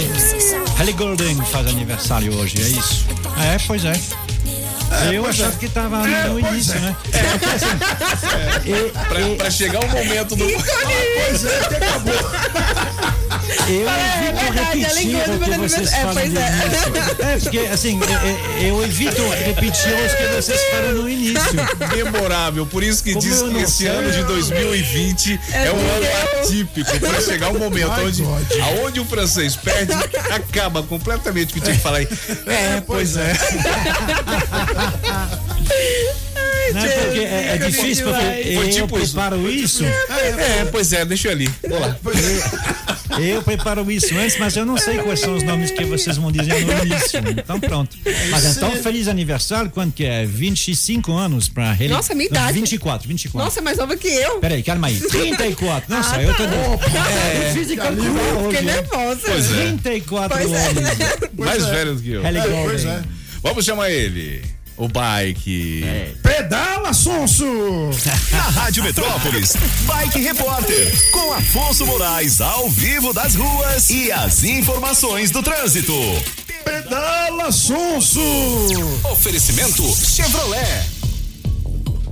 [0.78, 3.06] Halle Golden faz aniversário hoje, é isso?
[3.38, 3.92] É, pois é.
[5.12, 5.56] Eu pois achava é.
[5.58, 6.78] que tava É, no início, é.
[6.80, 6.96] né?
[7.02, 10.44] Porque, assim, e- Pra, pra chegar o momento do.
[10.46, 12.14] Pois é, até acabou.
[13.68, 15.96] Eu É evito repetir o que meu vocês aniversário.
[15.96, 16.42] É, falam pois no é.
[16.46, 17.24] início.
[17.26, 18.00] É, porque assim,
[18.60, 21.52] eu, eu evito repetir os que vocês falam no início.
[22.04, 23.88] Memorável, por isso que Como diz que esse sei.
[23.88, 26.98] ano de 2020 é, um ano atípico.
[27.00, 28.46] Pra chegar um momento onde, God.
[28.62, 29.92] aonde o francês perde,
[30.30, 32.08] acaba completamente o que tinha que falar aí.
[32.46, 33.32] É, pois é.
[36.72, 36.88] Né?
[36.88, 39.12] Porque é, é difícil, porque Foi eu tipo isso.
[39.14, 39.84] preparo isso.
[39.84, 41.48] É, pois é, deixa eu ali.
[41.68, 41.96] Vou lá.
[43.20, 46.30] Eu preparo isso antes, mas eu não sei quais são os nomes que vocês vão
[46.32, 47.22] dizer no início.
[47.22, 47.36] né?
[47.38, 47.96] Então pronto.
[48.30, 50.26] Mas então, feliz aniversário, quanto que é?
[50.26, 51.94] 25 anos pra ele.
[51.94, 52.52] Nossa, minha idade.
[52.58, 53.44] 24, 24.
[53.44, 54.40] Nossa, mais nova que eu.
[54.40, 54.98] Peraí, calma aí.
[55.00, 55.94] 34.
[55.94, 56.44] Nossa, Ah, eu tá.
[56.46, 56.98] tô.
[56.98, 58.42] É, difícil de calcular.
[58.50, 59.20] Fiquei nervosa.
[59.24, 59.56] Pois é.
[59.56, 60.66] 34 Pois é.
[60.66, 61.30] anos.
[61.38, 62.26] Mais velho do que eu.
[62.26, 62.32] É,
[62.64, 63.02] pois é.
[63.42, 64.42] Vamos chamar ele.
[64.76, 66.14] O bike.
[66.22, 67.44] Pedala, Sonso!
[68.30, 69.54] Na Rádio Metrópolis,
[69.86, 75.94] Bike Repórter, com Afonso Moraes ao vivo das ruas e as informações do trânsito.
[76.62, 78.20] Pedala, Sonso!
[79.10, 80.95] Oferecimento Chevrolet.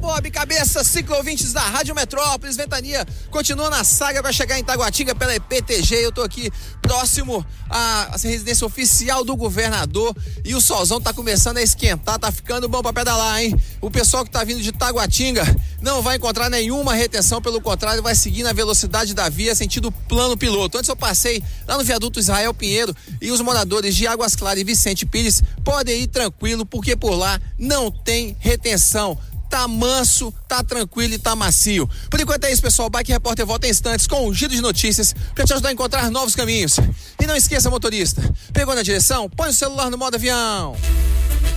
[0.04, 5.34] Bob Cabeça, ciclo-ouvintes da Rádio Metrópolis, Ventania, continua na saga para chegar em Taguatinga pela
[5.34, 5.94] EPTG.
[5.94, 6.50] Eu tô aqui
[6.82, 10.14] próximo à residência oficial do governador
[10.44, 13.58] e o solzão tá começando a esquentar, tá ficando bom para pedalar, hein?
[13.80, 15.42] O pessoal que tá vindo de Taguatinga
[15.80, 20.36] não vai encontrar nenhuma retenção, pelo contrário, vai seguir na velocidade da via, sentido plano
[20.36, 20.76] piloto.
[20.76, 24.64] Antes eu passei lá no viaduto Israel Pinheiro e os moradores de Águas Claras e
[24.64, 29.18] Vicente Pires podem ir tranquilo, porque por lá não tem retenção
[29.54, 31.88] tá manso, tá tranquilo e tá macio.
[32.10, 32.90] Por enquanto é isso, pessoal.
[32.90, 36.10] Bike Repórter volta em instantes com um giro de notícias para te ajudar a encontrar
[36.10, 36.80] novos caminhos.
[37.20, 38.20] E não esqueça, motorista,
[38.52, 39.30] pegou na direção?
[39.30, 40.74] Põe o celular no modo avião.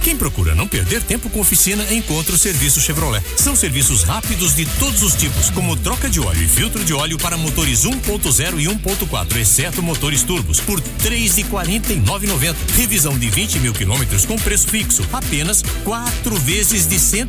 [0.08, 3.22] Quem procura não perder tempo com oficina, encontra o serviço Chevrolet.
[3.36, 7.18] São serviços rápidos de todos os tipos, como troca de óleo e filtro de óleo
[7.18, 12.56] para motores 1.0 e 1.4, exceto motores turbos, por R$ 3,49,90.
[12.78, 17.26] Revisão de 20 mil quilômetros com preço fixo, apenas quatro vezes de R$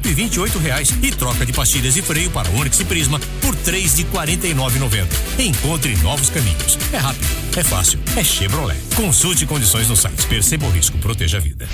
[0.58, 0.90] 128 reais.
[1.02, 5.06] E troca de pastilhas e freio para Onix e Prisma por R$ 3,49,90.
[5.38, 6.78] Encontre novos caminhos.
[6.92, 7.26] É rápido,
[7.56, 8.78] é fácil, é Chevrolet.
[8.96, 10.26] Consulte condições no site.
[10.26, 11.68] Perceba o risco, proteja a vida.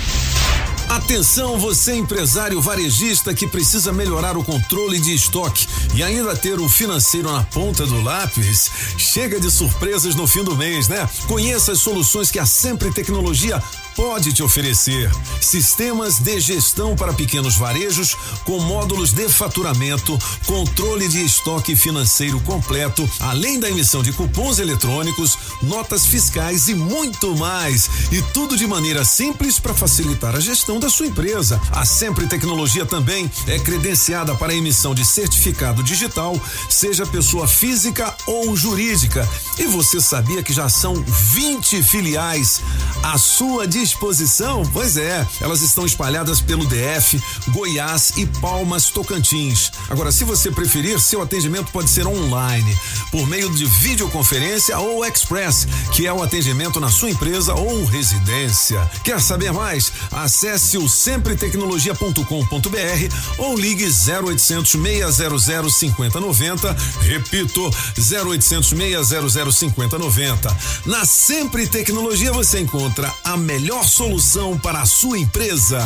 [0.88, 6.68] Atenção, você empresário varejista que precisa melhorar o controle de estoque e ainda ter um
[6.68, 8.70] financeiro na ponta do lápis.
[8.96, 11.08] Chega de surpresas no fim do mês, né?
[11.26, 13.62] Conheça as soluções que a Sempre Tecnologia
[13.96, 15.10] pode te oferecer.
[15.40, 23.08] Sistemas de gestão para pequenos varejos com módulos de faturamento, controle de estoque financeiro completo,
[23.20, 27.88] além da emissão de cupons eletrônicos, notas fiscais e muito mais.
[28.10, 31.60] E tudo de maneira simples para facilitar a gestão da sua empresa.
[31.70, 38.14] A Sempre Tecnologia também é credenciada para a emissão de certificado digital, seja pessoa física
[38.26, 39.28] ou jurídica.
[39.58, 42.60] E você sabia que já são 20 filiais
[43.02, 44.62] à sua disposição?
[44.72, 49.70] Pois é, elas estão espalhadas pelo DF, Goiás e Palmas Tocantins.
[49.88, 52.76] Agora, se você preferir, seu atendimento pode ser online,
[53.10, 58.90] por meio de videoconferência ou express, que é o atendimento na sua empresa ou residência.
[59.02, 59.92] Quer saber mais?
[60.10, 66.76] Acesse o sempretecnologia.com.br ou ligue 0800 600 5090.
[67.02, 67.60] Repito,
[67.98, 70.56] 0800 600 5090.
[70.86, 75.78] Na Sempre Tecnologia você encontra a melhor solução para a sua empresa.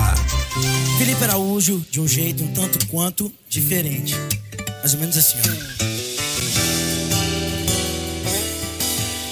[0.98, 4.14] Felipe Araújo, de um jeito um tanto quanto diferente.
[4.80, 5.97] Mais ou menos assim, ó.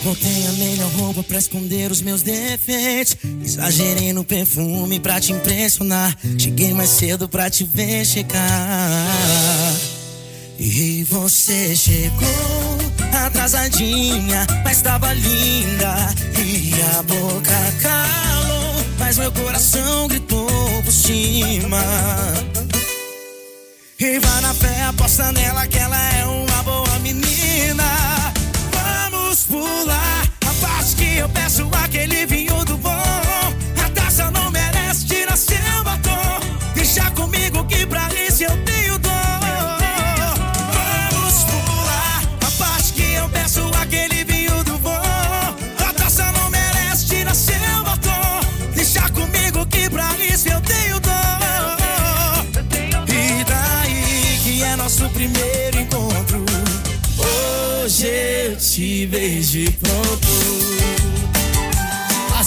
[0.07, 3.17] Botei a melhor roupa pra esconder os meus defeitos.
[3.43, 6.17] Exagerei no perfume pra te impressionar.
[6.39, 9.09] Cheguei mais cedo pra te ver chegar.
[10.61, 12.79] E você chegou
[13.13, 16.15] atrasadinha, mas tava linda.
[16.39, 19.17] E a boca cala.
[19.19, 20.47] meu coração gritou
[20.85, 21.83] por cima.
[23.99, 26.56] E vai na fé, aposta nela que ela é uma
[31.47, 32.91] peço aquele vinho do bom.
[32.91, 36.41] A taça não merece tirar seu batom.
[36.75, 39.11] Deixa comigo que pra isso eu tenho dom.
[41.13, 44.91] Vamos pular a parte que eu peço aquele vinho do bom.
[44.91, 48.41] A taça não merece tirar seu batom.
[48.75, 51.13] Deixa comigo que pra isso eu tenho dom.
[53.07, 56.45] E daí que é nosso primeiro encontro.
[57.17, 60.86] Hoje eu te vejo pronto.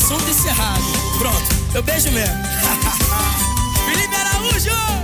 [0.10, 0.82] Assunto encerrado.
[1.20, 2.34] Pronto, eu beijo mesmo.
[3.86, 4.99] Felipe Araújo!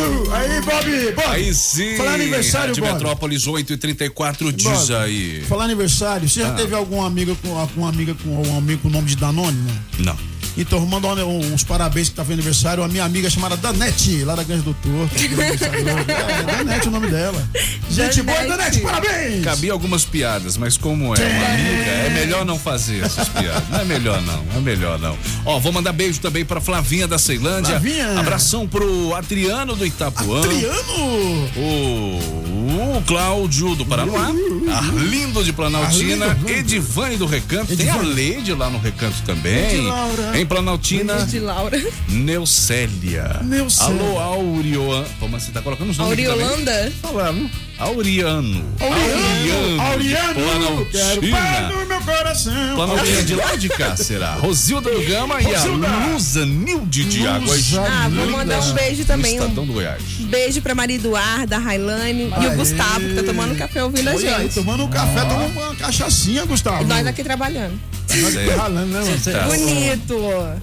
[0.00, 0.32] 10 conto.
[0.32, 1.26] Aí, Bob, Bob.
[1.28, 1.96] Aí sim.
[1.96, 2.92] Falar aniversário, Rádio Bob.
[2.94, 5.42] Metrópolis 8 e 34 diz Bob, aí.
[5.48, 6.54] Falar aniversário, você já Ah.
[6.54, 9.74] teve alguma amiga com alguma amiga com um amigo com o nome de Danone, né?
[9.98, 10.16] Não.
[10.56, 12.82] Então, manda uns parabéns que tá fazendo aniversário.
[12.82, 15.14] A minha amiga chamada Danete, lá da Grande do Torto.
[16.10, 17.48] É, Danete o nome dela.
[17.90, 19.44] Gente boa, Danete, parabéns!
[19.44, 23.68] Cabia algumas piadas, mas como é uma amiga, é melhor não fazer essas piadas.
[23.70, 25.16] Não é melhor não, é melhor não.
[25.44, 27.80] Ó, vou mandar beijo também pra Flavinha da Ceilândia.
[27.80, 28.18] Flavinha.
[28.18, 30.42] Abração pro Adriano do Itapuã.
[30.42, 31.50] Adriano!
[31.56, 34.32] O, o Cláudio do Paranoá.
[34.72, 36.26] Arlindo de Planaltina.
[36.26, 36.50] Arlindo.
[36.50, 37.76] Edivane do Recanto.
[37.76, 38.14] Tem a Edivane.
[38.14, 39.54] Leide lá no Recanto também.
[39.54, 40.40] Leide Laura.
[40.40, 41.26] Em Planaltina.
[41.26, 41.82] De Laura.
[42.08, 43.40] Neucélia.
[43.42, 44.02] Neucélia.
[44.02, 45.04] Alô, Aurioan.
[45.18, 46.12] Como você tá colocando os nomes?
[46.12, 46.92] Auriolanda?
[47.02, 47.50] Falando.
[47.80, 48.62] Auriano.
[48.78, 49.80] Auriano!
[49.80, 50.84] Auriano!
[50.84, 51.36] de Quero Planaltina.
[51.38, 52.76] paz no meu coração.
[52.76, 54.34] Planaltina de lá de cá, será?
[54.34, 55.64] Rosilda do Gama e a.
[55.64, 57.72] Luza Nilde de Águas.
[57.78, 59.40] Ah, vou mandar um beijo também.
[59.40, 60.02] Um Estadão do Goiás.
[60.20, 62.56] beijo pra Maria Eduarda, a Railane e o.
[62.56, 64.54] Gustavo, que tá tomando café ouvindo a gente.
[64.54, 66.84] tomando um café, tomando uma cachaçinha, Gustavo.
[66.84, 67.78] Nós aqui trabalhando.
[68.10, 69.20] Nós aqui ralando, né?
[69.24, 69.42] Tá.
[69.44, 70.14] Bonito.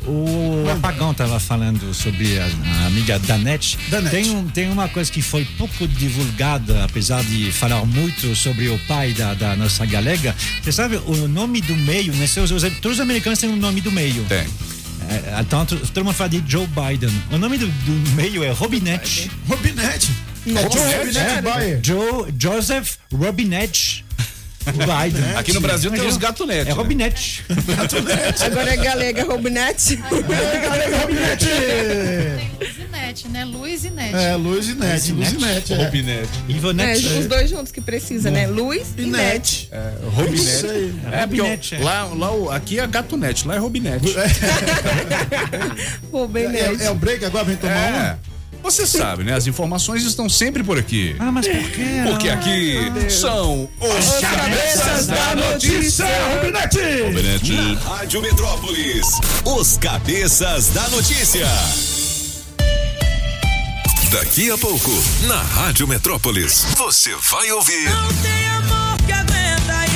[0.05, 3.79] O Apagão estava falando sobre a, a amiga Danete.
[3.89, 4.11] Danete.
[4.15, 8.77] Tem, um, tem uma coisa que foi pouco divulgada, apesar de falar muito sobre o
[8.87, 10.35] pai da, da nossa galega.
[10.61, 12.25] Você sabe o nome do meio, né?
[12.25, 14.23] Os- os- Todos os americanos têm um nome do meio.
[14.25, 14.45] Tem.
[15.09, 17.09] É, então, todo mundo fala de Joe Biden.
[17.31, 19.31] O nome do, do meio é Robinette.
[19.47, 20.09] Robinette.
[20.45, 21.79] Robinette Bayer.
[21.83, 24.03] Joe, Joseph Robinette
[24.71, 25.35] Biden.
[25.37, 26.69] Aqui no Brasil tem os gatonete.
[26.69, 27.45] É Robinette.
[28.45, 29.99] Agora é galega Robinete.
[32.75, 33.45] Zinete, né?
[33.45, 34.15] Luiz e Nete.
[34.15, 35.11] É, Luz e Nete.
[35.11, 35.73] Luz e Nete.
[35.73, 35.75] é.
[35.77, 36.29] Robinete.
[36.47, 37.05] É, Ivonette.
[37.07, 38.47] os dois juntos que precisa, né?
[38.47, 39.69] Luiz e Nete.
[39.71, 40.65] É, Isso Robinete.
[40.67, 40.93] aí.
[41.11, 41.79] É, porque Robinete, é.
[41.79, 44.15] lá, lá, aqui é gatonete, lá é Robinete.
[46.11, 46.81] Robinete.
[46.83, 47.89] É, é o break agora, vem tomar É.
[47.89, 48.19] uma?
[48.67, 49.33] Você sabe, né?
[49.33, 51.15] As informações estão sempre por aqui.
[51.19, 51.85] Ah, mas por quê?
[52.09, 52.75] Porque aqui
[53.09, 56.05] são os cabeças da notícia.
[56.35, 56.77] Robinette!
[57.03, 57.75] Robinete.
[57.85, 59.07] Rádio Metrópolis,
[59.45, 61.47] os cabeças da notícia.
[64.11, 64.91] Daqui a pouco,
[65.27, 67.89] na Rádio Metrópolis, você vai ouvir.
[67.89, 69.86] Não tem amor que aguenta,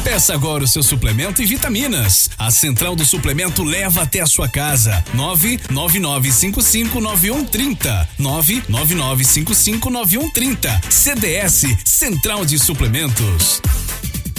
[0.03, 2.29] Peça agora o seu suplemento e vitaminas.
[2.37, 5.03] A Central do Suplemento leva até a sua casa.
[5.15, 8.07] 999559130.
[8.19, 10.81] 999559130.
[10.89, 13.61] CDS Central de Suplementos.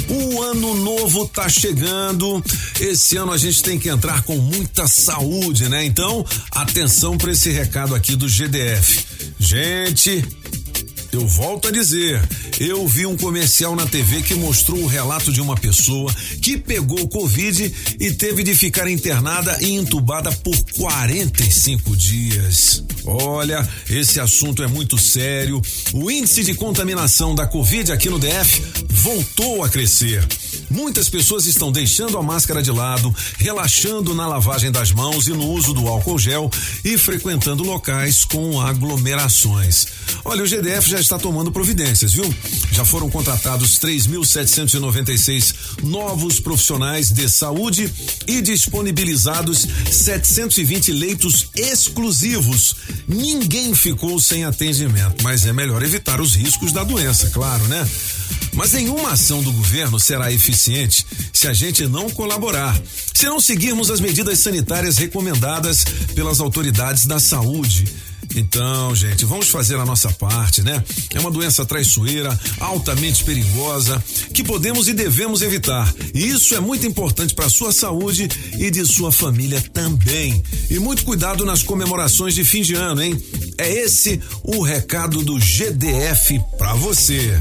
[0.09, 2.43] O ano novo tá chegando.
[2.81, 5.85] Esse ano a gente tem que entrar com muita saúde, né?
[5.85, 9.07] Então, atenção para esse recado aqui do GDF.
[9.39, 10.24] Gente,
[11.12, 12.20] eu volto a dizer,
[12.59, 17.09] eu vi um comercial na TV que mostrou o relato de uma pessoa que pegou
[17.09, 22.85] Covid e teve de ficar internada e entubada por 45 dias.
[23.05, 25.61] Olha, esse assunto é muito sério.
[25.93, 30.27] O índice de contaminação da Covid aqui no DF voltou a crescer.
[30.71, 35.47] Muitas pessoas estão deixando a máscara de lado, relaxando na lavagem das mãos e no
[35.49, 36.49] uso do álcool gel
[36.85, 39.89] e frequentando locais com aglomerações.
[40.25, 42.33] Olha, o GDF já está tomando providências, viu?
[42.73, 47.93] Já foram contratados 3.796 novos profissionais de saúde
[48.27, 52.77] e disponibilizados 720 leitos exclusivos.
[53.09, 57.89] Ninguém ficou sem atendimento, mas é melhor evitar os riscos da doença, claro, né?
[58.61, 62.78] Mas nenhuma ação do governo será eficiente se a gente não colaborar,
[63.15, 65.82] se não seguirmos as medidas sanitárias recomendadas
[66.15, 67.87] pelas autoridades da saúde.
[68.37, 70.85] Então, gente, vamos fazer a nossa parte, né?
[71.15, 74.05] É uma doença traiçoeira, altamente perigosa,
[74.35, 75.91] que podemos e devemos evitar.
[76.15, 78.28] E isso é muito importante para a sua saúde
[78.59, 80.43] e de sua família também.
[80.69, 83.19] E muito cuidado nas comemorações de fim de ano, hein?
[83.57, 87.39] É esse o recado do GDF para você.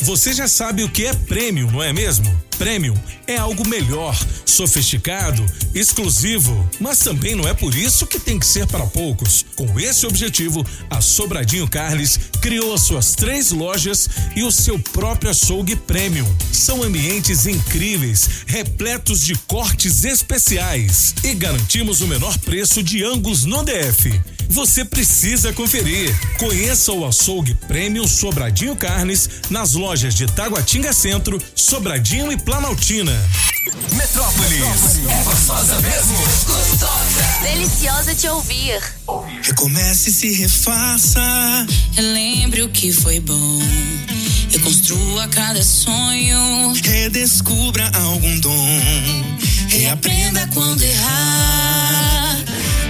[0.00, 2.48] Você já sabe o que é prêmio, não é mesmo?
[2.56, 2.94] Premium
[3.26, 5.44] é algo melhor, sofisticado,
[5.74, 9.44] exclusivo, mas também não é por isso que tem que ser para poucos.
[9.54, 15.30] Com esse objetivo, a Sobradinho Carles criou as suas três lojas e o seu próprio
[15.30, 16.26] açougue Premium.
[16.52, 23.62] São ambientes incríveis, repletos de cortes especiais e garantimos o menor preço de Angus no
[23.62, 24.37] DF.
[24.48, 26.14] Você precisa conferir.
[26.38, 33.12] Conheça o açougue Premium Sobradinho Carnes nas lojas de Taguatinga Centro, Sobradinho e Planaltina.
[33.92, 34.98] Metrópolis.
[35.08, 36.16] É gostosa mesmo?
[36.46, 37.42] Gostosa.
[37.42, 38.80] Deliciosa te ouvir.
[39.42, 41.20] Recomece e se refaça.
[41.92, 43.58] Relembre o que foi bom.
[44.50, 46.72] Reconstrua cada sonho.
[46.82, 48.80] Redescubra algum dom.
[49.68, 52.38] Reaprenda quando errar.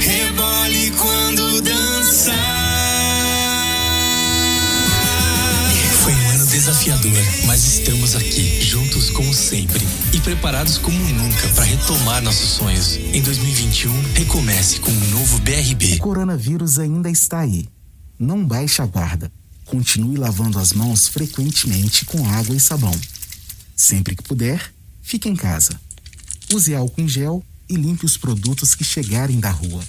[0.09, 2.35] Rebole quando dançar.
[6.03, 7.13] Foi um ano desafiador,
[7.45, 12.97] mas estamos aqui, juntos como sempre e preparados como nunca para retomar nossos sonhos.
[12.97, 15.97] Em 2021, recomece com um novo BRB.
[15.97, 17.69] O coronavírus ainda está aí.
[18.19, 19.31] Não baixe a guarda.
[19.67, 22.99] Continue lavando as mãos frequentemente com água e sabão.
[23.77, 24.73] Sempre que puder,
[25.03, 25.79] fique em casa.
[26.51, 29.85] Use álcool em gel e limpe os produtos que chegarem da rua.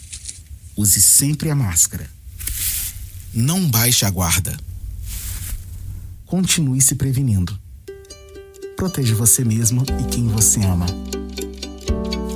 [0.80, 2.10] Use sempre a máscara.
[3.34, 4.58] Não baixe a guarda.
[6.26, 7.60] Continue se prevenindo.
[8.78, 10.86] Proteja você mesmo e quem você ama.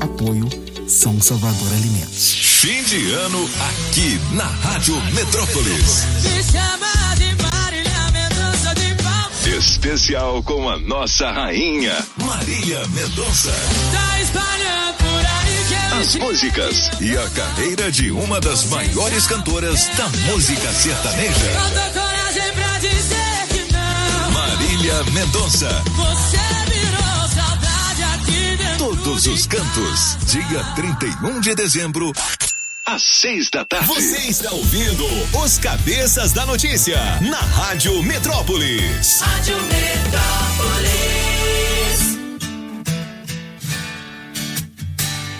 [0.01, 0.49] Apoio
[0.89, 2.33] São Salvador Alimentos.
[2.59, 6.03] Fim de ano aqui na Rádio Metrópolis.
[6.23, 9.57] Me chama de Marília Mendonça de pau.
[9.57, 13.53] Especial com a nossa rainha, Marília Mendonça.
[13.93, 14.82] Tá espalhando
[16.03, 21.53] As músicas e a carreira de uma das maiores cantoras da música sertaneja.
[21.53, 24.31] Não dou coragem pra dizer que não.
[24.31, 25.69] Marília Mendonça.
[25.95, 26.37] Você
[26.69, 28.97] virou saudade aqui dentro.
[28.97, 30.17] Todos os cantos.
[30.25, 32.11] Dia 31 de dezembro.
[32.85, 33.87] Às seis da tarde.
[33.87, 35.05] Você está ouvindo
[35.41, 39.21] os Cabeças da Notícia na Rádio Metrópolis.
[39.21, 41.22] Rádio Metrópolis.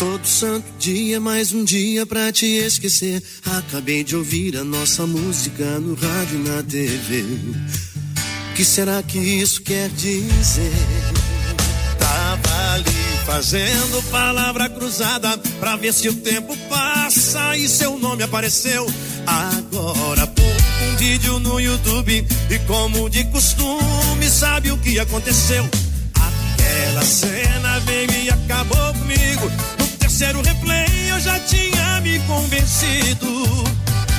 [0.03, 3.23] Todo santo dia, mais um dia pra te esquecer.
[3.45, 7.21] Acabei de ouvir a nossa música no rádio e na TV.
[7.21, 10.73] O que será que isso quer dizer?
[11.97, 12.91] Tava ali
[13.25, 18.85] fazendo palavra cruzada pra ver se o tempo passa e seu nome apareceu.
[19.25, 20.51] Agora pouco
[20.91, 25.63] um vídeo no YouTube e como de costume sabe o que aconteceu?
[26.13, 29.82] Aquela cena veio e acabou comigo.
[30.15, 33.25] Terceiro replay eu já tinha me convencido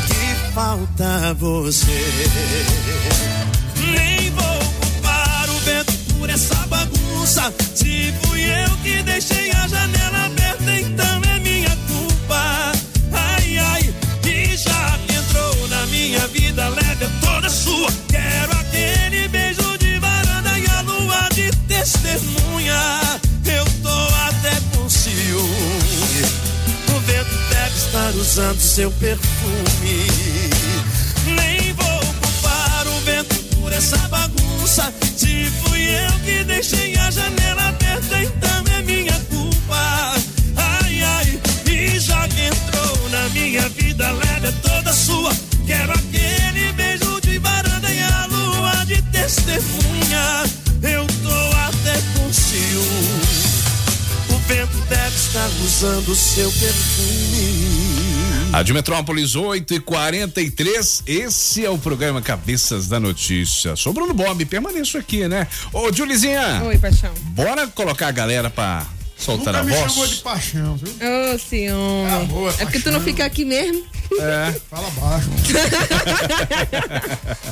[0.08, 1.86] que falta você.
[3.92, 7.54] Nem vou culpar o vento por essa bagunça.
[7.76, 12.72] Se fui eu que deixei a janela aberta, então é minha culpa.
[13.12, 13.94] Ai, ai,
[14.26, 17.88] e já que entrou na minha vida, leve toda sua.
[18.08, 23.20] Quero aquele beijo de varanda e a lua de testemunha.
[23.46, 25.83] Eu tô até com ciúme.
[27.94, 30.06] Estar usando seu perfume.
[31.26, 34.92] Nem vou culpar o vento por essa bagunça.
[35.16, 40.12] Se fui eu que deixei a janela aberta, então é minha culpa.
[40.56, 41.40] Ai, ai,
[41.70, 45.30] e já que entrou na minha vida, leve é toda sua.
[45.64, 50.42] Quero aquele beijo de varanda e a lua de testemunha.
[50.82, 53.43] Eu tô até com ciúme.
[54.44, 58.50] O vento deve estar usando seu perfume.
[58.52, 63.74] Rádio Metrópolis 8 e 43 esse é o programa Cabeças da Notícia.
[63.74, 65.46] Sou Bruno Bob, permaneço aqui, né?
[65.72, 66.62] Ô, Julizinha.
[66.64, 67.10] Oi, paixão.
[67.30, 69.92] Bora colocar a galera pra soltar Nunca a me voz?
[69.92, 70.92] chamou de paixão, viu?
[71.34, 72.06] Ô, senhor.
[72.06, 73.82] É amor, é porque tu não fica aqui mesmo?
[74.20, 74.54] É.
[74.70, 75.30] Fala baixo.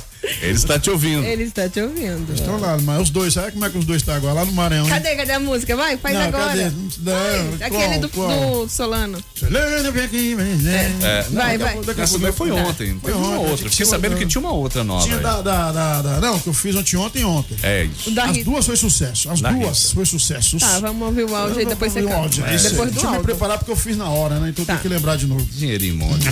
[0.40, 1.24] Ele está te ouvindo.
[1.24, 2.32] Ele está te ouvindo.
[2.32, 4.34] Estão lá, mas os dois, sabe como é que os dois estão agora?
[4.34, 4.84] Lá no Maranhão.
[4.84, 4.90] hein?
[4.90, 5.74] Cadê, cadê a música?
[5.74, 6.46] Vai, faz Não, agora.
[6.46, 6.62] cadê?
[6.64, 8.28] Não, Vai, aquele do, qual?
[8.64, 9.18] do Solano.
[9.34, 10.92] Solano, vem aqui, vem, né?
[11.02, 11.78] É, não, Vai, vai.
[11.98, 12.58] Essa daí foi Não.
[12.58, 12.96] ontem.
[13.02, 13.56] Foi uma ontem, outra.
[13.68, 15.04] Fiquei que sabendo que tinha uma outra nova.
[15.04, 15.22] Tinha aí.
[15.22, 17.56] da, da, da, da- Não, que eu fiz ontem, ontem e ontem.
[17.62, 18.12] É isso.
[18.20, 19.28] As duas foi sucesso.
[19.30, 19.94] As Da duas Rita.
[19.94, 20.56] foi sucesso.
[20.58, 22.14] Tá, vamos ouvir o áudio aí, depois você canta.
[22.14, 22.44] ouvir o áudio.
[22.46, 22.70] É isso aí.
[22.72, 24.50] Depois do Deixa eu me preparar porque eu fiz na hora, né?
[24.50, 24.74] Então Tá.
[24.74, 25.44] tem que lembrar de novo.
[25.44, 26.26] Dinheirinho, monte.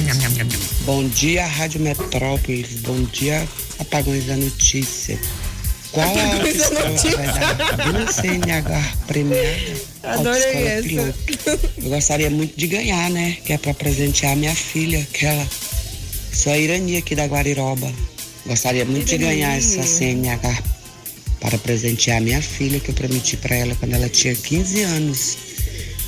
[0.84, 2.68] Bom dia, Rádio Metrópolis.
[2.82, 3.46] Bom dia,
[3.80, 5.18] Apagões da Notícia.
[5.92, 7.16] Qual a Apagões da autoescola Notícia.
[7.16, 9.90] vai dar duas CNH premiada?
[10.02, 10.82] Adorei essa.
[10.88, 11.70] Piloto.
[11.78, 13.36] Eu gostaria muito de ganhar, né?
[13.44, 15.46] Que é pra presentear minha filha, que ela...
[16.32, 17.92] Sou a Irani aqui da Guariroba.
[18.46, 19.30] Gostaria muito de Irani.
[19.30, 20.62] ganhar essa CNH
[21.40, 25.38] para presentear minha filha, que eu prometi pra ela quando ela tinha 15 anos.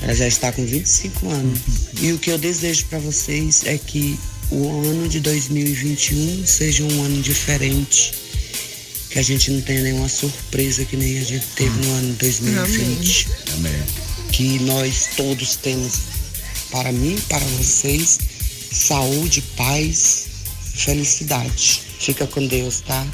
[0.03, 1.61] Ela já está com 25 anos.
[2.01, 4.19] E o que eu desejo para vocês é que
[4.53, 8.12] o ano de 2021 seja um ano diferente.
[9.09, 13.29] Que a gente não tenha nenhuma surpresa que nem a gente teve no ano 2020.
[13.55, 13.73] Amém.
[14.31, 16.01] Que nós todos temos
[16.70, 18.19] para mim, para vocês,
[18.73, 20.27] saúde, paz,
[20.74, 21.83] felicidade.
[21.99, 23.07] Fica com Deus, tá?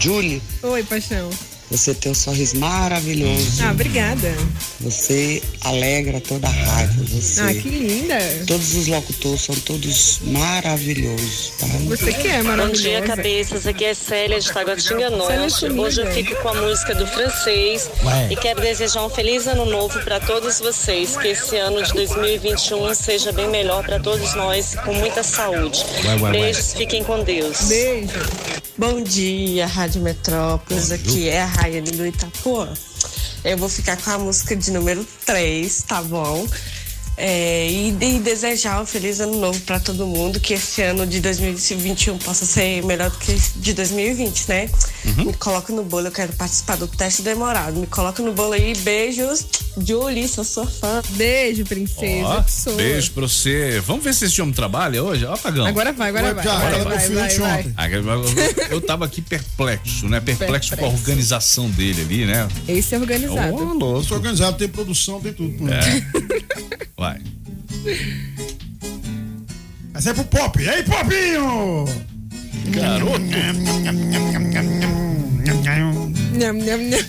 [0.00, 1.30] Julie, Oi, paixão.
[1.70, 3.62] Você tem um sorriso maravilhoso.
[3.64, 4.32] Ah, obrigada.
[4.80, 7.04] Você alegra toda a rádio.
[7.06, 7.40] Você.
[7.40, 8.18] Ah, que linda.
[8.46, 11.66] Todos os locutores são todos maravilhosos, tá?
[11.88, 12.82] Você que é Bom maravilhosa.
[12.82, 13.66] dia, cabeças.
[13.66, 15.66] Aqui é Célia de Taguatinga Norte.
[15.66, 18.28] Hoje eu fico com a música do francês Ué.
[18.30, 21.16] e quero desejar um feliz ano novo para todos vocês.
[21.16, 25.84] Que esse ano de 2021 seja bem melhor para todos nós, com muita saúde.
[26.04, 26.30] Ué, ué, ué.
[26.30, 27.62] Beijos, fiquem com Deus.
[27.62, 28.12] Beijo.
[28.78, 30.90] Bom dia, Rádio Metrópolis.
[30.90, 32.68] Aqui é a Raiane do Itapuã.
[33.44, 36.46] Eu vou ficar com a música de número 3, tá bom?
[37.16, 41.20] É, e, e desejar um feliz ano novo para todo mundo, que esse ano de
[41.20, 44.68] 2021 possa ser melhor do que esse de 2020, né?
[45.16, 47.78] Me coloca no bolo, eu quero participar do teste demorado.
[47.78, 49.46] Me coloca no bolo aí, beijos.
[49.78, 51.00] Julie, sou sua fã.
[51.10, 52.44] Beijo, princesa.
[52.48, 52.74] Sou.
[52.76, 53.80] beijo pra você.
[53.86, 55.24] Vamos ver se esse homem trabalha hoje?
[55.24, 55.66] Ó, Pagão.
[55.66, 56.44] Agora vai, agora vai.
[56.44, 57.74] Vai, Vai, vai, vai, ontem, vai.
[57.76, 57.88] Ah,
[58.70, 60.20] eu- tava aqui perplexo, né?
[60.20, 62.46] Perplexo com a organização dele ali, né?
[62.68, 63.58] Esse é organizado.
[63.58, 64.04] Eu louco.
[64.04, 65.56] sou organizado, tem produção, tem tudo.
[65.58, 65.68] pô.
[65.68, 66.75] É.
[66.96, 67.20] Vai.
[69.94, 70.62] Essa é pro Pop.
[70.62, 71.84] E aí, Popinho?
[72.70, 73.26] Garoto.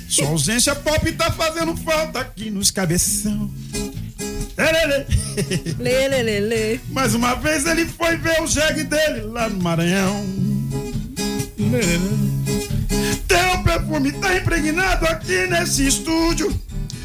[0.07, 3.51] Sua ausência pop tá fazendo falta aqui nos cabeção.
[4.57, 5.05] Lelele.
[5.77, 6.79] Lê, lê, lê, lê.
[6.89, 10.25] Mais uma vez ele foi ver o jegue dele lá no Maranhão.
[11.59, 12.37] Lelele.
[13.27, 16.57] Teu perfume tá impregnado aqui nesse estúdio.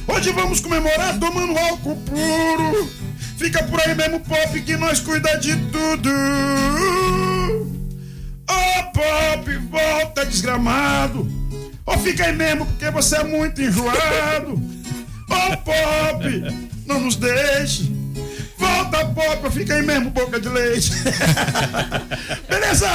[0.06, 2.90] Hoje vamos comemorar tomando álcool puro.
[3.38, 6.10] Fica por aí mesmo, pop, que nós cuida de tudo.
[8.48, 11.28] Ô pop, volta desgramado.
[11.86, 14.52] Ou fica aí mesmo, porque você é muito enjoado.
[15.28, 16.24] Ô pop,
[16.86, 18.01] não nos deixe.
[18.62, 20.92] Volta, pop, fica aí mesmo, boca de leite.
[22.48, 22.88] Beleza?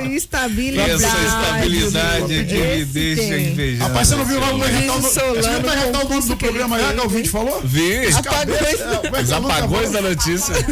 [0.00, 0.90] Oi, estabilidade.
[1.04, 3.82] Essa estabilidade é que me deixa invejando.
[3.88, 6.36] Rapaz, você não viu lá o Riso retal do, você Solano, viu o retal do,
[6.36, 7.60] programa já que o ouvinte falou?
[7.62, 8.06] Vi.
[8.08, 9.22] Apagões.
[9.24, 10.54] Os apagões da notícia.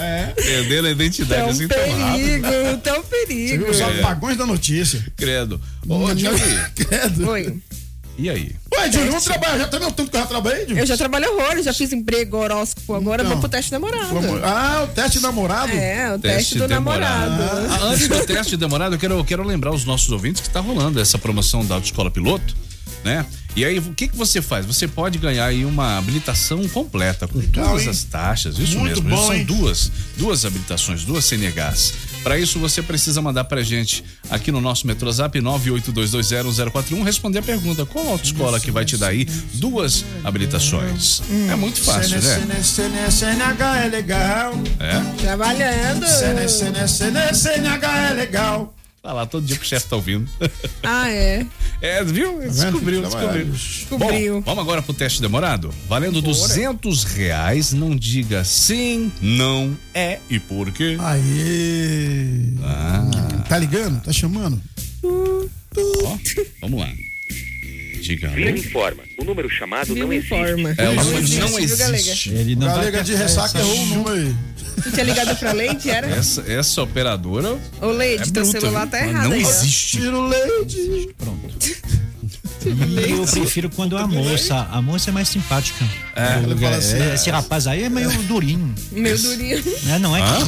[0.00, 0.32] É, é.
[0.42, 2.24] Perdendo a identidade Tão assim tão rápido.
[2.24, 3.64] perigo, tão Você perigo.
[3.64, 3.84] viu os É.
[4.00, 5.04] apagões da notícia.
[5.16, 5.60] Credo.
[5.88, 6.40] Ô, Julie,
[6.74, 7.28] Credo.
[7.30, 7.58] Oi.
[8.18, 8.54] E aí?
[8.74, 9.58] Ué, Júlio, vamos trabalhar.
[9.58, 10.78] Já tá vendo o tanto que eu já trabalhei, Júlio?
[10.78, 13.32] Eu já trabalho horrores, já fiz emprego, horóscopo, agora Então.
[13.32, 14.06] vou pro teste namorado.
[14.08, 15.72] Vamos- Ah, o teste namorado?
[15.72, 17.42] É, o teste, do namorado.
[17.70, 20.60] Ah, Antes do teste demorado, eu quero, eu quero lembrar os nossos ouvintes que está
[20.60, 22.54] rolando essa promoção da Autoescola Piloto,
[23.04, 23.24] né?
[23.56, 24.64] E aí, o que, que você faz?
[24.64, 27.88] Você pode ganhar aí uma habilitação completa, com todas hein?
[27.88, 29.16] as taxas, isso Muito mesmo.
[29.16, 29.44] bom, São hein?
[29.44, 31.94] duas, duas habilitações, duas CNHs.
[32.22, 37.86] Para isso, você precisa mandar pra gente aqui no nosso Metrozap 982201041 responder a pergunta:
[37.86, 39.24] qual autoescola que vai te dar aí
[39.54, 41.22] duas habilitações?
[41.50, 42.62] É muito fácil, né?
[43.10, 44.54] CNH é legal.
[44.78, 45.22] É.
[45.22, 46.06] Trabalhando.
[46.06, 48.74] CN, CN, CN, CNH é legal.
[49.02, 50.28] Tá lá todo dia que o chefe tá ouvindo.
[50.82, 51.46] Ah, é.
[51.80, 52.40] É, viu?
[52.40, 53.38] Descobriu, Trabalhado.
[53.44, 53.52] descobriu.
[53.52, 54.34] Descobriu.
[54.36, 55.72] Bom, vamos agora pro teste demorado?
[55.88, 60.96] Valendo 200 reais, não diga sim, não, é e por quê.
[60.98, 62.54] Aê.
[62.62, 64.02] Ah, Tá ligando?
[64.02, 64.60] Tá chamando?
[65.04, 66.16] ó,
[66.62, 66.88] vamos lá.
[68.00, 68.58] Diga Vira alô.
[68.58, 69.02] informa.
[69.18, 70.34] O número chamado não me existe.
[70.34, 70.74] informa.
[70.78, 72.30] É, o Não número existe, não existe.
[72.30, 74.34] Ele não Galega de ressaca errou o número aí.
[74.84, 76.06] Não tinha ligado pra Leide, era?
[76.08, 77.58] Essa, essa operadora.
[77.82, 79.48] Ô, Leide, é teu bruta, celular tá errado Não aí, ó.
[79.48, 79.98] existe.
[79.98, 81.14] Tiro leite.
[82.64, 85.84] Eu prefiro quando a moça, a moça é mais simpática.
[86.14, 87.14] É, Eu- fala assim, é, é.
[87.14, 88.74] esse rapaz aí é meio durinho.
[88.92, 89.62] Meu durinho.
[89.88, 90.20] É, não é?
[90.20, 90.38] Hã?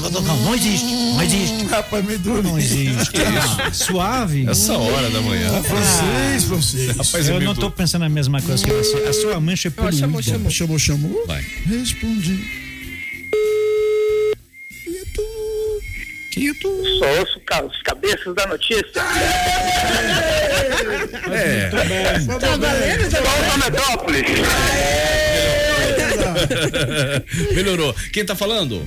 [0.44, 1.64] Não existe, não existe.
[1.66, 2.43] Rapaz, meio durinho.
[2.43, 3.10] Não existe.
[3.12, 3.20] Que?
[3.22, 4.47] Ah, suave.
[4.48, 5.62] Essa hora da manhã.
[5.62, 6.89] Francês, francês.
[6.89, 7.72] Rapaz, é eu meio não tô duro.
[7.72, 8.97] pensando na mesma coisa que você.
[9.09, 9.97] A sua mancha é poluída.
[9.98, 10.51] chamou, chamou.
[10.51, 11.26] Chamou, chamou.
[11.26, 11.43] Vai.
[11.66, 12.39] Respondi.
[16.32, 16.68] Quem é tu?
[16.98, 19.02] Só ouço ca- os cabeças da notícia.
[21.30, 21.68] É.
[21.70, 23.10] Tá valendo?
[23.10, 24.22] Tá Só o Metrópolis.
[27.54, 27.94] Melhorou.
[28.12, 28.86] Quem tá falando?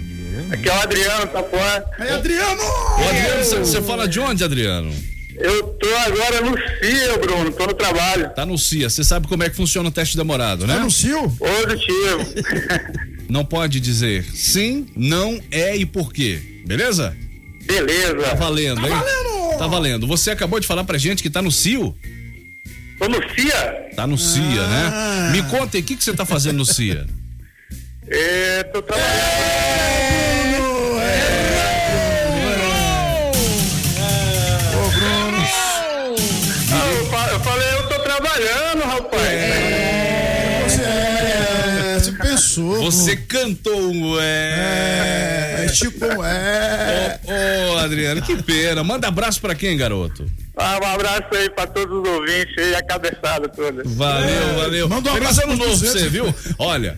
[0.51, 1.83] Aqui é o Adriano Tapuã.
[1.99, 2.61] Aí, Adriano!
[2.61, 4.93] O Adriano, você- fala de onde, Adriano?
[5.37, 7.51] Eu tô agora no CIA, Bruno.
[7.51, 8.29] Tô no trabalho.
[8.33, 8.89] Tá no CIA.
[8.89, 10.75] Você sabe como é que funciona o teste demorado, né?
[10.75, 11.29] Tá no Cio?
[11.29, 12.25] Positivo.
[13.27, 16.39] Não pode dizer sim, não, é e por quê.
[16.63, 17.17] Beleza?
[17.65, 18.17] Beleza.
[18.21, 18.93] Tá valendo, hein?
[19.57, 20.05] Tá valendo.
[20.07, 21.95] Você acabou de falar pra gente que tá no CIO?
[22.99, 23.89] Tô no CIA.
[23.95, 25.31] Tá no CIA, Ah.
[25.31, 25.41] né?
[25.41, 27.05] Me conta aí, o que, que você tá fazendo no CIA?
[28.07, 29.09] É, tô trabalhando.
[29.09, 30.34] Ô,
[42.61, 45.65] você cantou um é.
[45.65, 47.19] É tipo, é.
[47.69, 48.83] Ô, ô, Adriano, que pena.
[48.83, 50.25] Manda abraço pra quem, garoto?
[50.57, 53.83] Ah, um abraço aí pra todos os ouvintes aí, a cabeçada toda.
[53.85, 54.89] Valeu, valeu.
[54.89, 56.01] Manda um Feliz abraço ano pros novo pra 200.
[56.01, 56.35] você, viu?
[56.57, 56.97] Olha,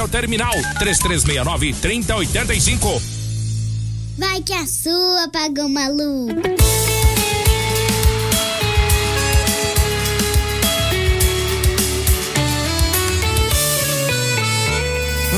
[0.00, 3.02] ao terminal 3369 3085.
[4.16, 6.34] Vai que a sua pagou maluco.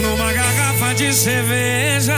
[0.01, 2.17] Numa garrafa de cerveja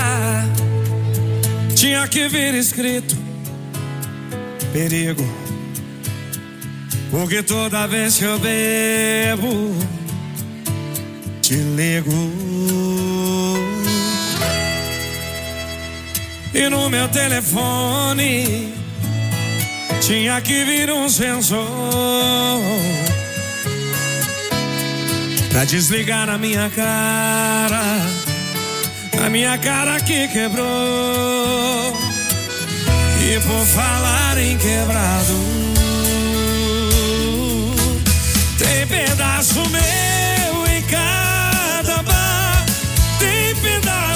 [1.74, 3.16] tinha que vir escrito
[4.72, 5.24] perigo.
[7.10, 9.72] Porque toda vez que eu bebo,
[11.46, 12.32] te ligo.
[16.54, 18.72] E no meu telefone
[20.00, 21.68] tinha que vir um sensor.
[25.50, 27.82] Pra desligar a minha cara,
[29.22, 30.64] a minha cara que quebrou.
[33.20, 35.38] E por falar em quebrado,
[38.58, 40.13] tem pedaço meu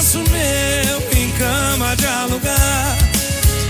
[0.09, 2.97] pedaço meu em cama de alugar,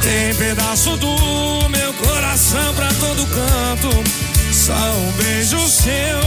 [0.01, 3.89] tem pedaço do meu coração pra todo canto,
[4.53, 6.21] só um beijo seu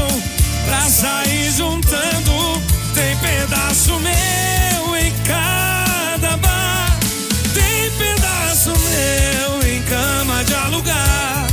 [0.67, 2.61] pra sair juntando.
[2.95, 6.99] Tem pedaço meu em cada bar.
[7.55, 11.47] Tem pedaço meu em cama de alugar.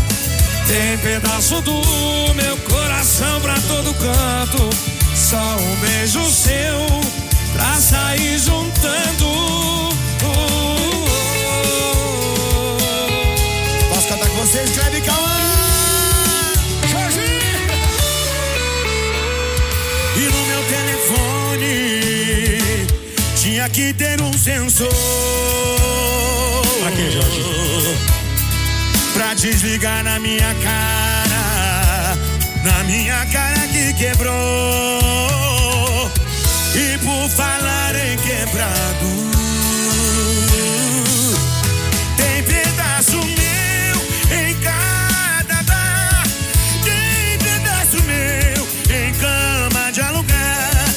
[0.67, 1.81] Tem pedaço do
[2.35, 4.69] meu coração pra todo canto.
[5.15, 7.28] Só um beijo seu
[7.59, 9.89] pra sair juntando.
[13.89, 15.39] Posso cantar com vocês, Kleber Cauã?
[16.89, 17.27] Jorginho!
[20.15, 21.75] E no meu telefone
[23.35, 24.87] tinha que ter um sensor.
[26.87, 27.43] Aqui, Jorge.
[29.13, 32.17] Pra desligar na minha cara,
[32.63, 35.28] na minha cara que quebrou.
[36.75, 39.07] E por falar em quebrado,
[42.15, 46.23] tem pedaço meu em cada bar.
[46.83, 50.93] Tem pedaço meu em cama de alugar.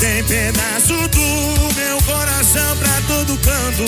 [0.00, 3.84] Tem pedaço do meu coração pra todo canto.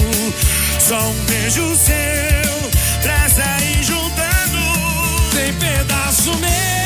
[0.79, 2.71] Só um beijo seu
[3.03, 5.31] pra sair juntando.
[5.33, 6.84] Tem pedaço meu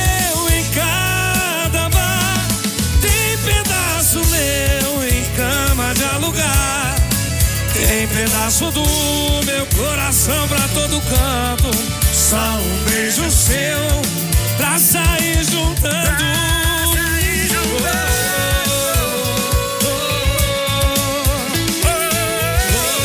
[8.18, 8.82] pedaço do
[9.44, 11.70] meu coração pra todo canto.
[12.12, 13.78] Só um beijo seu
[14.56, 16.18] pra sair juntando.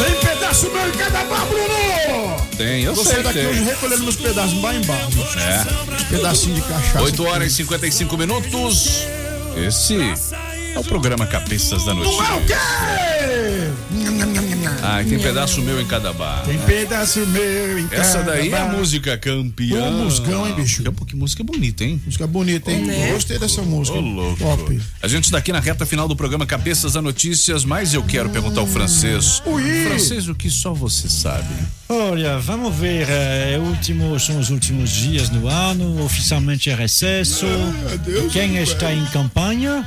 [0.03, 2.47] Tem pedaço meu em cada bar, Bruno!
[2.57, 3.47] Tem, eu Vou sei sair daqui tem.
[3.49, 5.19] hoje recolhendo meus pedaços lá embaixo.
[5.37, 5.93] É.
[5.93, 7.01] Uns pedacinhos de cachaça.
[7.03, 9.07] 8 horas e 55 minutos.
[9.55, 9.95] Esse
[10.75, 12.23] é o programa Cabeças da Notícia.
[12.23, 12.53] Não é o quê?
[14.81, 16.43] Ah, tem pedaço meu em cada bar.
[16.45, 18.77] Tem pedaço meu em cada Essa daí é a bar.
[18.77, 19.89] música campeã.
[19.89, 20.83] Ô, musgão, hein, bicho?
[20.91, 22.01] Pô, que música bonita, hein?
[22.05, 22.85] Música bonita, hein?
[22.85, 23.11] Né?
[23.11, 23.97] Gostei dessa música.
[23.97, 24.37] Ô, louco.
[24.39, 24.81] Top.
[25.01, 28.29] A gente está aqui na reta final do programa Cabeças da Notícias, mas eu quero
[28.29, 29.41] perguntar ao francês.
[29.45, 29.85] Ui.
[29.87, 31.53] Francês, o que só você sabe?
[31.89, 37.45] Olha, vamos ver, é, último, são os últimos dias do ano, oficialmente é recesso.
[38.31, 39.85] Quem está em campanha?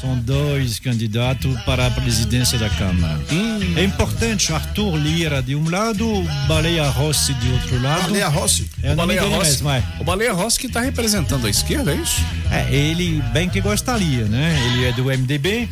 [0.00, 3.20] São dois candidatos para a presidência da Câmara.
[3.76, 6.06] É importante, Arthur Lira de um lado,
[6.48, 8.04] Baleia Rossi de outro lado.
[8.04, 8.70] Baleia Rossi?
[8.82, 9.84] É o Baleia Rossi, mesmo, é.
[10.00, 12.22] o Baleia Rossi que está representando a esquerda, é isso?
[12.50, 14.58] É, ele bem que gostaria, né?
[14.68, 15.68] Ele é do MDB,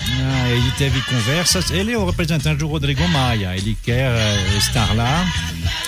[0.00, 4.12] ah, ele teve conversas, ele é o representante do Rodrigo Maia, ele quer
[4.56, 5.26] estar lá.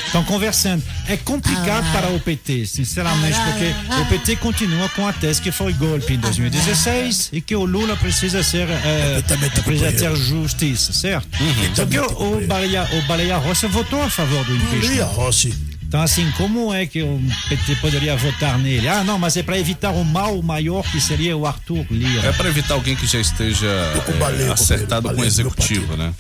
[0.07, 0.83] Estão conversando.
[1.07, 5.73] É complicado para o PT, sinceramente, porque o PT continua com a tese que foi
[5.73, 9.23] golpe em 2016 e que o Lula precisa ser eh,
[9.65, 11.29] precisa ter justiça, certo?
[11.75, 14.81] Só que o, o, Baleia, o Baleia Rossi votou a favor do impeachment.
[14.81, 15.70] Baleia Rossi.
[15.91, 18.87] Então, assim, como é que o PT poderia votar nele?
[18.87, 22.29] Ah, não, mas é para evitar o mal maior que seria o Arthur Lira.
[22.29, 23.67] É para evitar alguém que já esteja
[24.07, 26.15] com é, baleia, acertado com o executivo, né?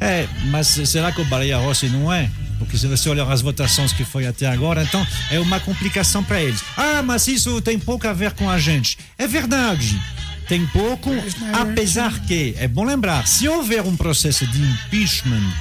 [0.00, 2.30] É, mas será que o Baleia Rossi não é?
[2.58, 6.40] Porque se você olhar as votações que foi até agora, então é uma complicação para
[6.40, 6.64] eles.
[6.74, 8.96] Ah, mas isso tem pouco a ver com a gente.
[9.18, 10.00] É verdade.
[10.48, 11.10] Tem pouco,
[11.52, 15.52] apesar que, é bom lembrar, se houver um processo de impeachment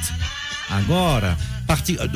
[0.69, 1.38] agora,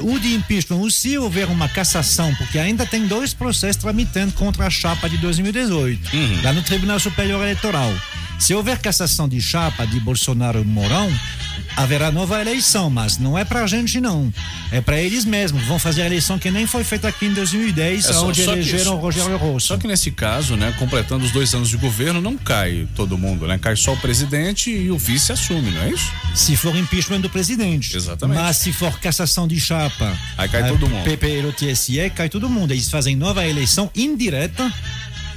[0.01, 4.65] o de impeachment, ou se houver uma cassação, porque ainda tem dois processos tramitando contra
[4.65, 6.09] a chapa de 2018,
[6.43, 7.93] lá no Tribunal Superior Eleitoral.
[8.39, 11.09] Se houver cassação de chapa de Bolsonaro e Mourão,
[11.77, 14.33] haverá nova eleição, mas não é pra gente não.
[14.69, 15.63] É pra eles mesmos.
[15.65, 18.51] Vão fazer a eleição que nem foi feita aqui em 2010, É só- onde só
[18.51, 19.67] que- elegeram o Rogério Rosso.
[19.67, 23.47] Só que nesse caso, né, completando os dois anos de governo, não cai todo mundo,
[23.47, 23.57] né?
[23.57, 26.11] Cai só o presidente e o vice assume, não é isso?
[26.35, 27.95] Se for impeachment do presidente.
[27.95, 28.37] Exatamente.
[28.39, 30.11] Mas se for cassação de chapa.
[30.37, 31.03] Aí cai todo mundo.
[31.05, 32.71] PP e TSE, cai todo mundo.
[32.71, 34.71] Eles fazem nova eleição indireta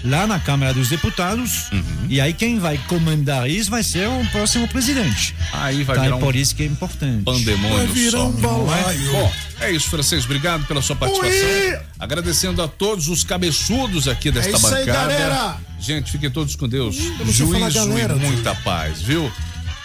[0.04, 1.70] lá na Câmara dos Deputados.
[1.72, 1.82] Uhum.
[2.08, 5.34] E aí quem vai comandar isso vai ser o próximo presidente.
[5.52, 7.24] Aí vai Então, virar é um por isso que é importante.
[7.24, 8.26] pandemônio Vai virar só.
[8.28, 9.12] um balaio.
[9.12, 10.24] Bom, é isso, francês.
[10.24, 11.80] Obrigado pela sua participação.
[11.98, 15.08] Agradecendo a todos os cabeçudos aqui desta É isso aí, bancada.
[15.12, 15.56] galera.
[15.80, 16.96] Gente, fiquem todos com Deus.
[16.96, 19.30] falar Juízo galera, e muita paz, viu?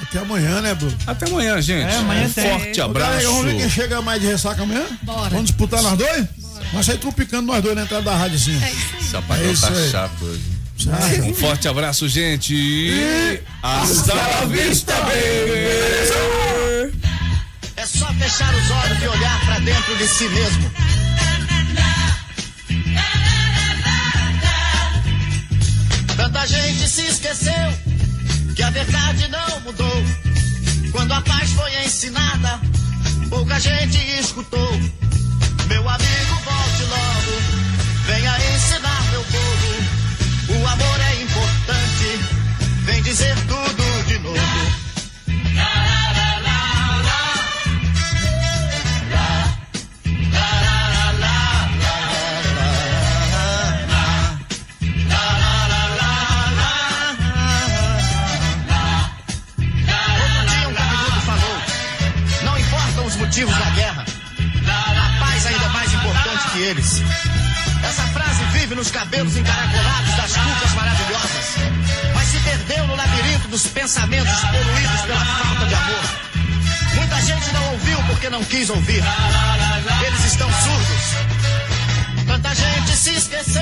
[0.02, 0.98] Até amanhã, né, Bruno?
[1.06, 1.86] Até amanhã, gente.
[1.94, 2.50] É, amanhã um tem.
[2.50, 3.28] forte galera, abraço.
[3.28, 4.84] Vamos ver quem chega mais de ressaca amanhã?
[5.04, 5.30] Bora.
[5.30, 6.26] Vamos disputar nós dois?
[6.74, 8.60] Nós saímos trupicando nós dois na entrada da rádio, assim.
[9.00, 9.92] Esse apagão É isso tá aí.
[9.92, 10.42] chato hoje.
[10.78, 11.22] Chato.
[11.26, 12.54] Um forte abraço, gente.
[12.56, 15.12] E hasta la vista, baby.
[17.78, 20.72] É só fechar os olhos e olhar pra dentro de si mesmo.
[26.16, 27.54] Tanta gente se esqueceu
[28.56, 30.04] que a verdade não mudou.
[30.92, 32.60] Quando a paz foi ensinada,
[33.30, 34.80] pouca gente escutou.
[78.32, 79.04] Não quis ouvir.
[80.06, 82.26] Eles estão surdos.
[82.26, 83.62] Tanta gente se esqueceu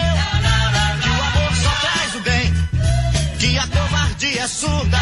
[1.02, 2.54] que o amor só traz o bem,
[3.40, 4.98] que a covardia é surda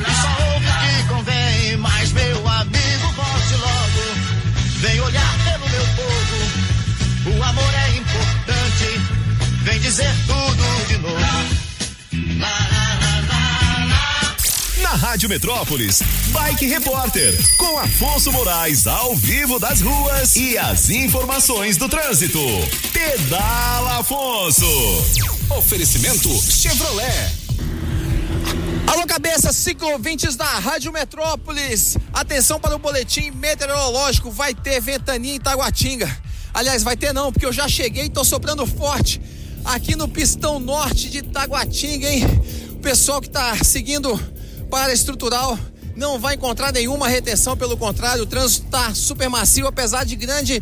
[0.00, 1.76] e só ouve o que convém.
[1.78, 4.14] Mas meu amigo, volte logo,
[4.78, 7.36] vem olhar pelo meu povo.
[7.36, 9.00] O amor é importante,
[9.64, 11.23] vem dizer tudo de novo.
[15.04, 21.90] Rádio Metrópolis, Bike Repórter, com Afonso Moraes ao vivo das ruas e as informações do
[21.90, 22.40] trânsito.
[22.90, 24.64] Pedala Afonso.
[25.58, 27.32] Oferecimento Chevrolet.
[28.86, 31.98] Alô, cabeça, ciclovintes da Rádio Metrópolis.
[32.10, 34.30] Atenção para o boletim meteorológico.
[34.30, 36.10] Vai ter ventania em Taguatinga.
[36.54, 39.20] Aliás, vai ter não, porque eu já cheguei e tô soprando forte
[39.66, 42.24] aqui no pistão norte de Taguatinga, hein?
[42.70, 44.18] O pessoal que tá seguindo
[44.74, 45.56] para estrutural
[45.94, 50.60] não vai encontrar nenhuma retenção, pelo contrário, o trânsito tá super macio, apesar de grande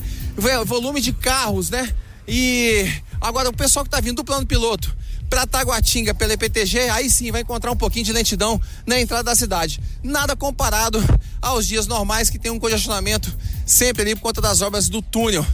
[0.66, 1.90] volume de carros, né?
[2.28, 2.86] E
[3.18, 4.94] agora o pessoal que tá vindo do plano piloto
[5.30, 9.34] para Taguatinga pela EPTG, aí sim vai encontrar um pouquinho de lentidão na entrada da
[9.34, 9.80] cidade.
[10.02, 11.02] Nada comparado
[11.40, 13.34] aos dias normais que tem um congestionamento
[13.64, 15.46] sempre ali por conta das obras do túnel.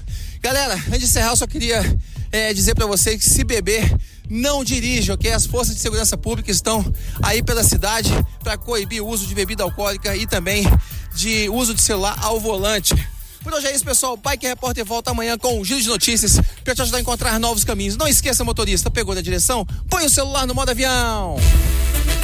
[0.42, 1.80] Galera, antes de encerrar, eu só queria
[2.32, 3.88] é, dizer para vocês que se beber,
[4.28, 5.32] não dirija, ok?
[5.32, 6.84] As forças de segurança pública estão
[7.22, 8.10] aí pela cidade
[8.42, 10.64] para coibir o uso de bebida alcoólica e também
[11.14, 12.94] de uso de celular ao volante.
[13.42, 14.14] Por hoje é isso, pessoal.
[14.14, 17.38] O Bike Repórter volta amanhã com um giro de notícias para te ajudar a encontrar
[17.38, 17.96] novos caminhos.
[17.96, 19.66] Não esqueça, motorista, pegou na direção?
[19.88, 21.36] Põe o celular no modo avião.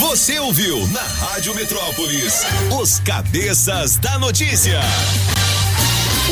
[0.00, 2.40] Você ouviu na Rádio Metrópolis
[2.80, 4.80] os cabeças da notícia.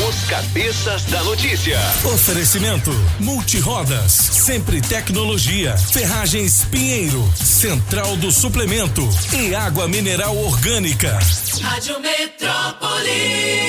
[0.09, 1.77] Os cabeças da notícia.
[2.11, 2.89] Oferecimento
[3.19, 11.19] Multirodas, sempre tecnologia, Ferragens Pinheiro, Central do Suplemento e Água Mineral Orgânica.
[11.61, 13.59] Rádio Metrópolis.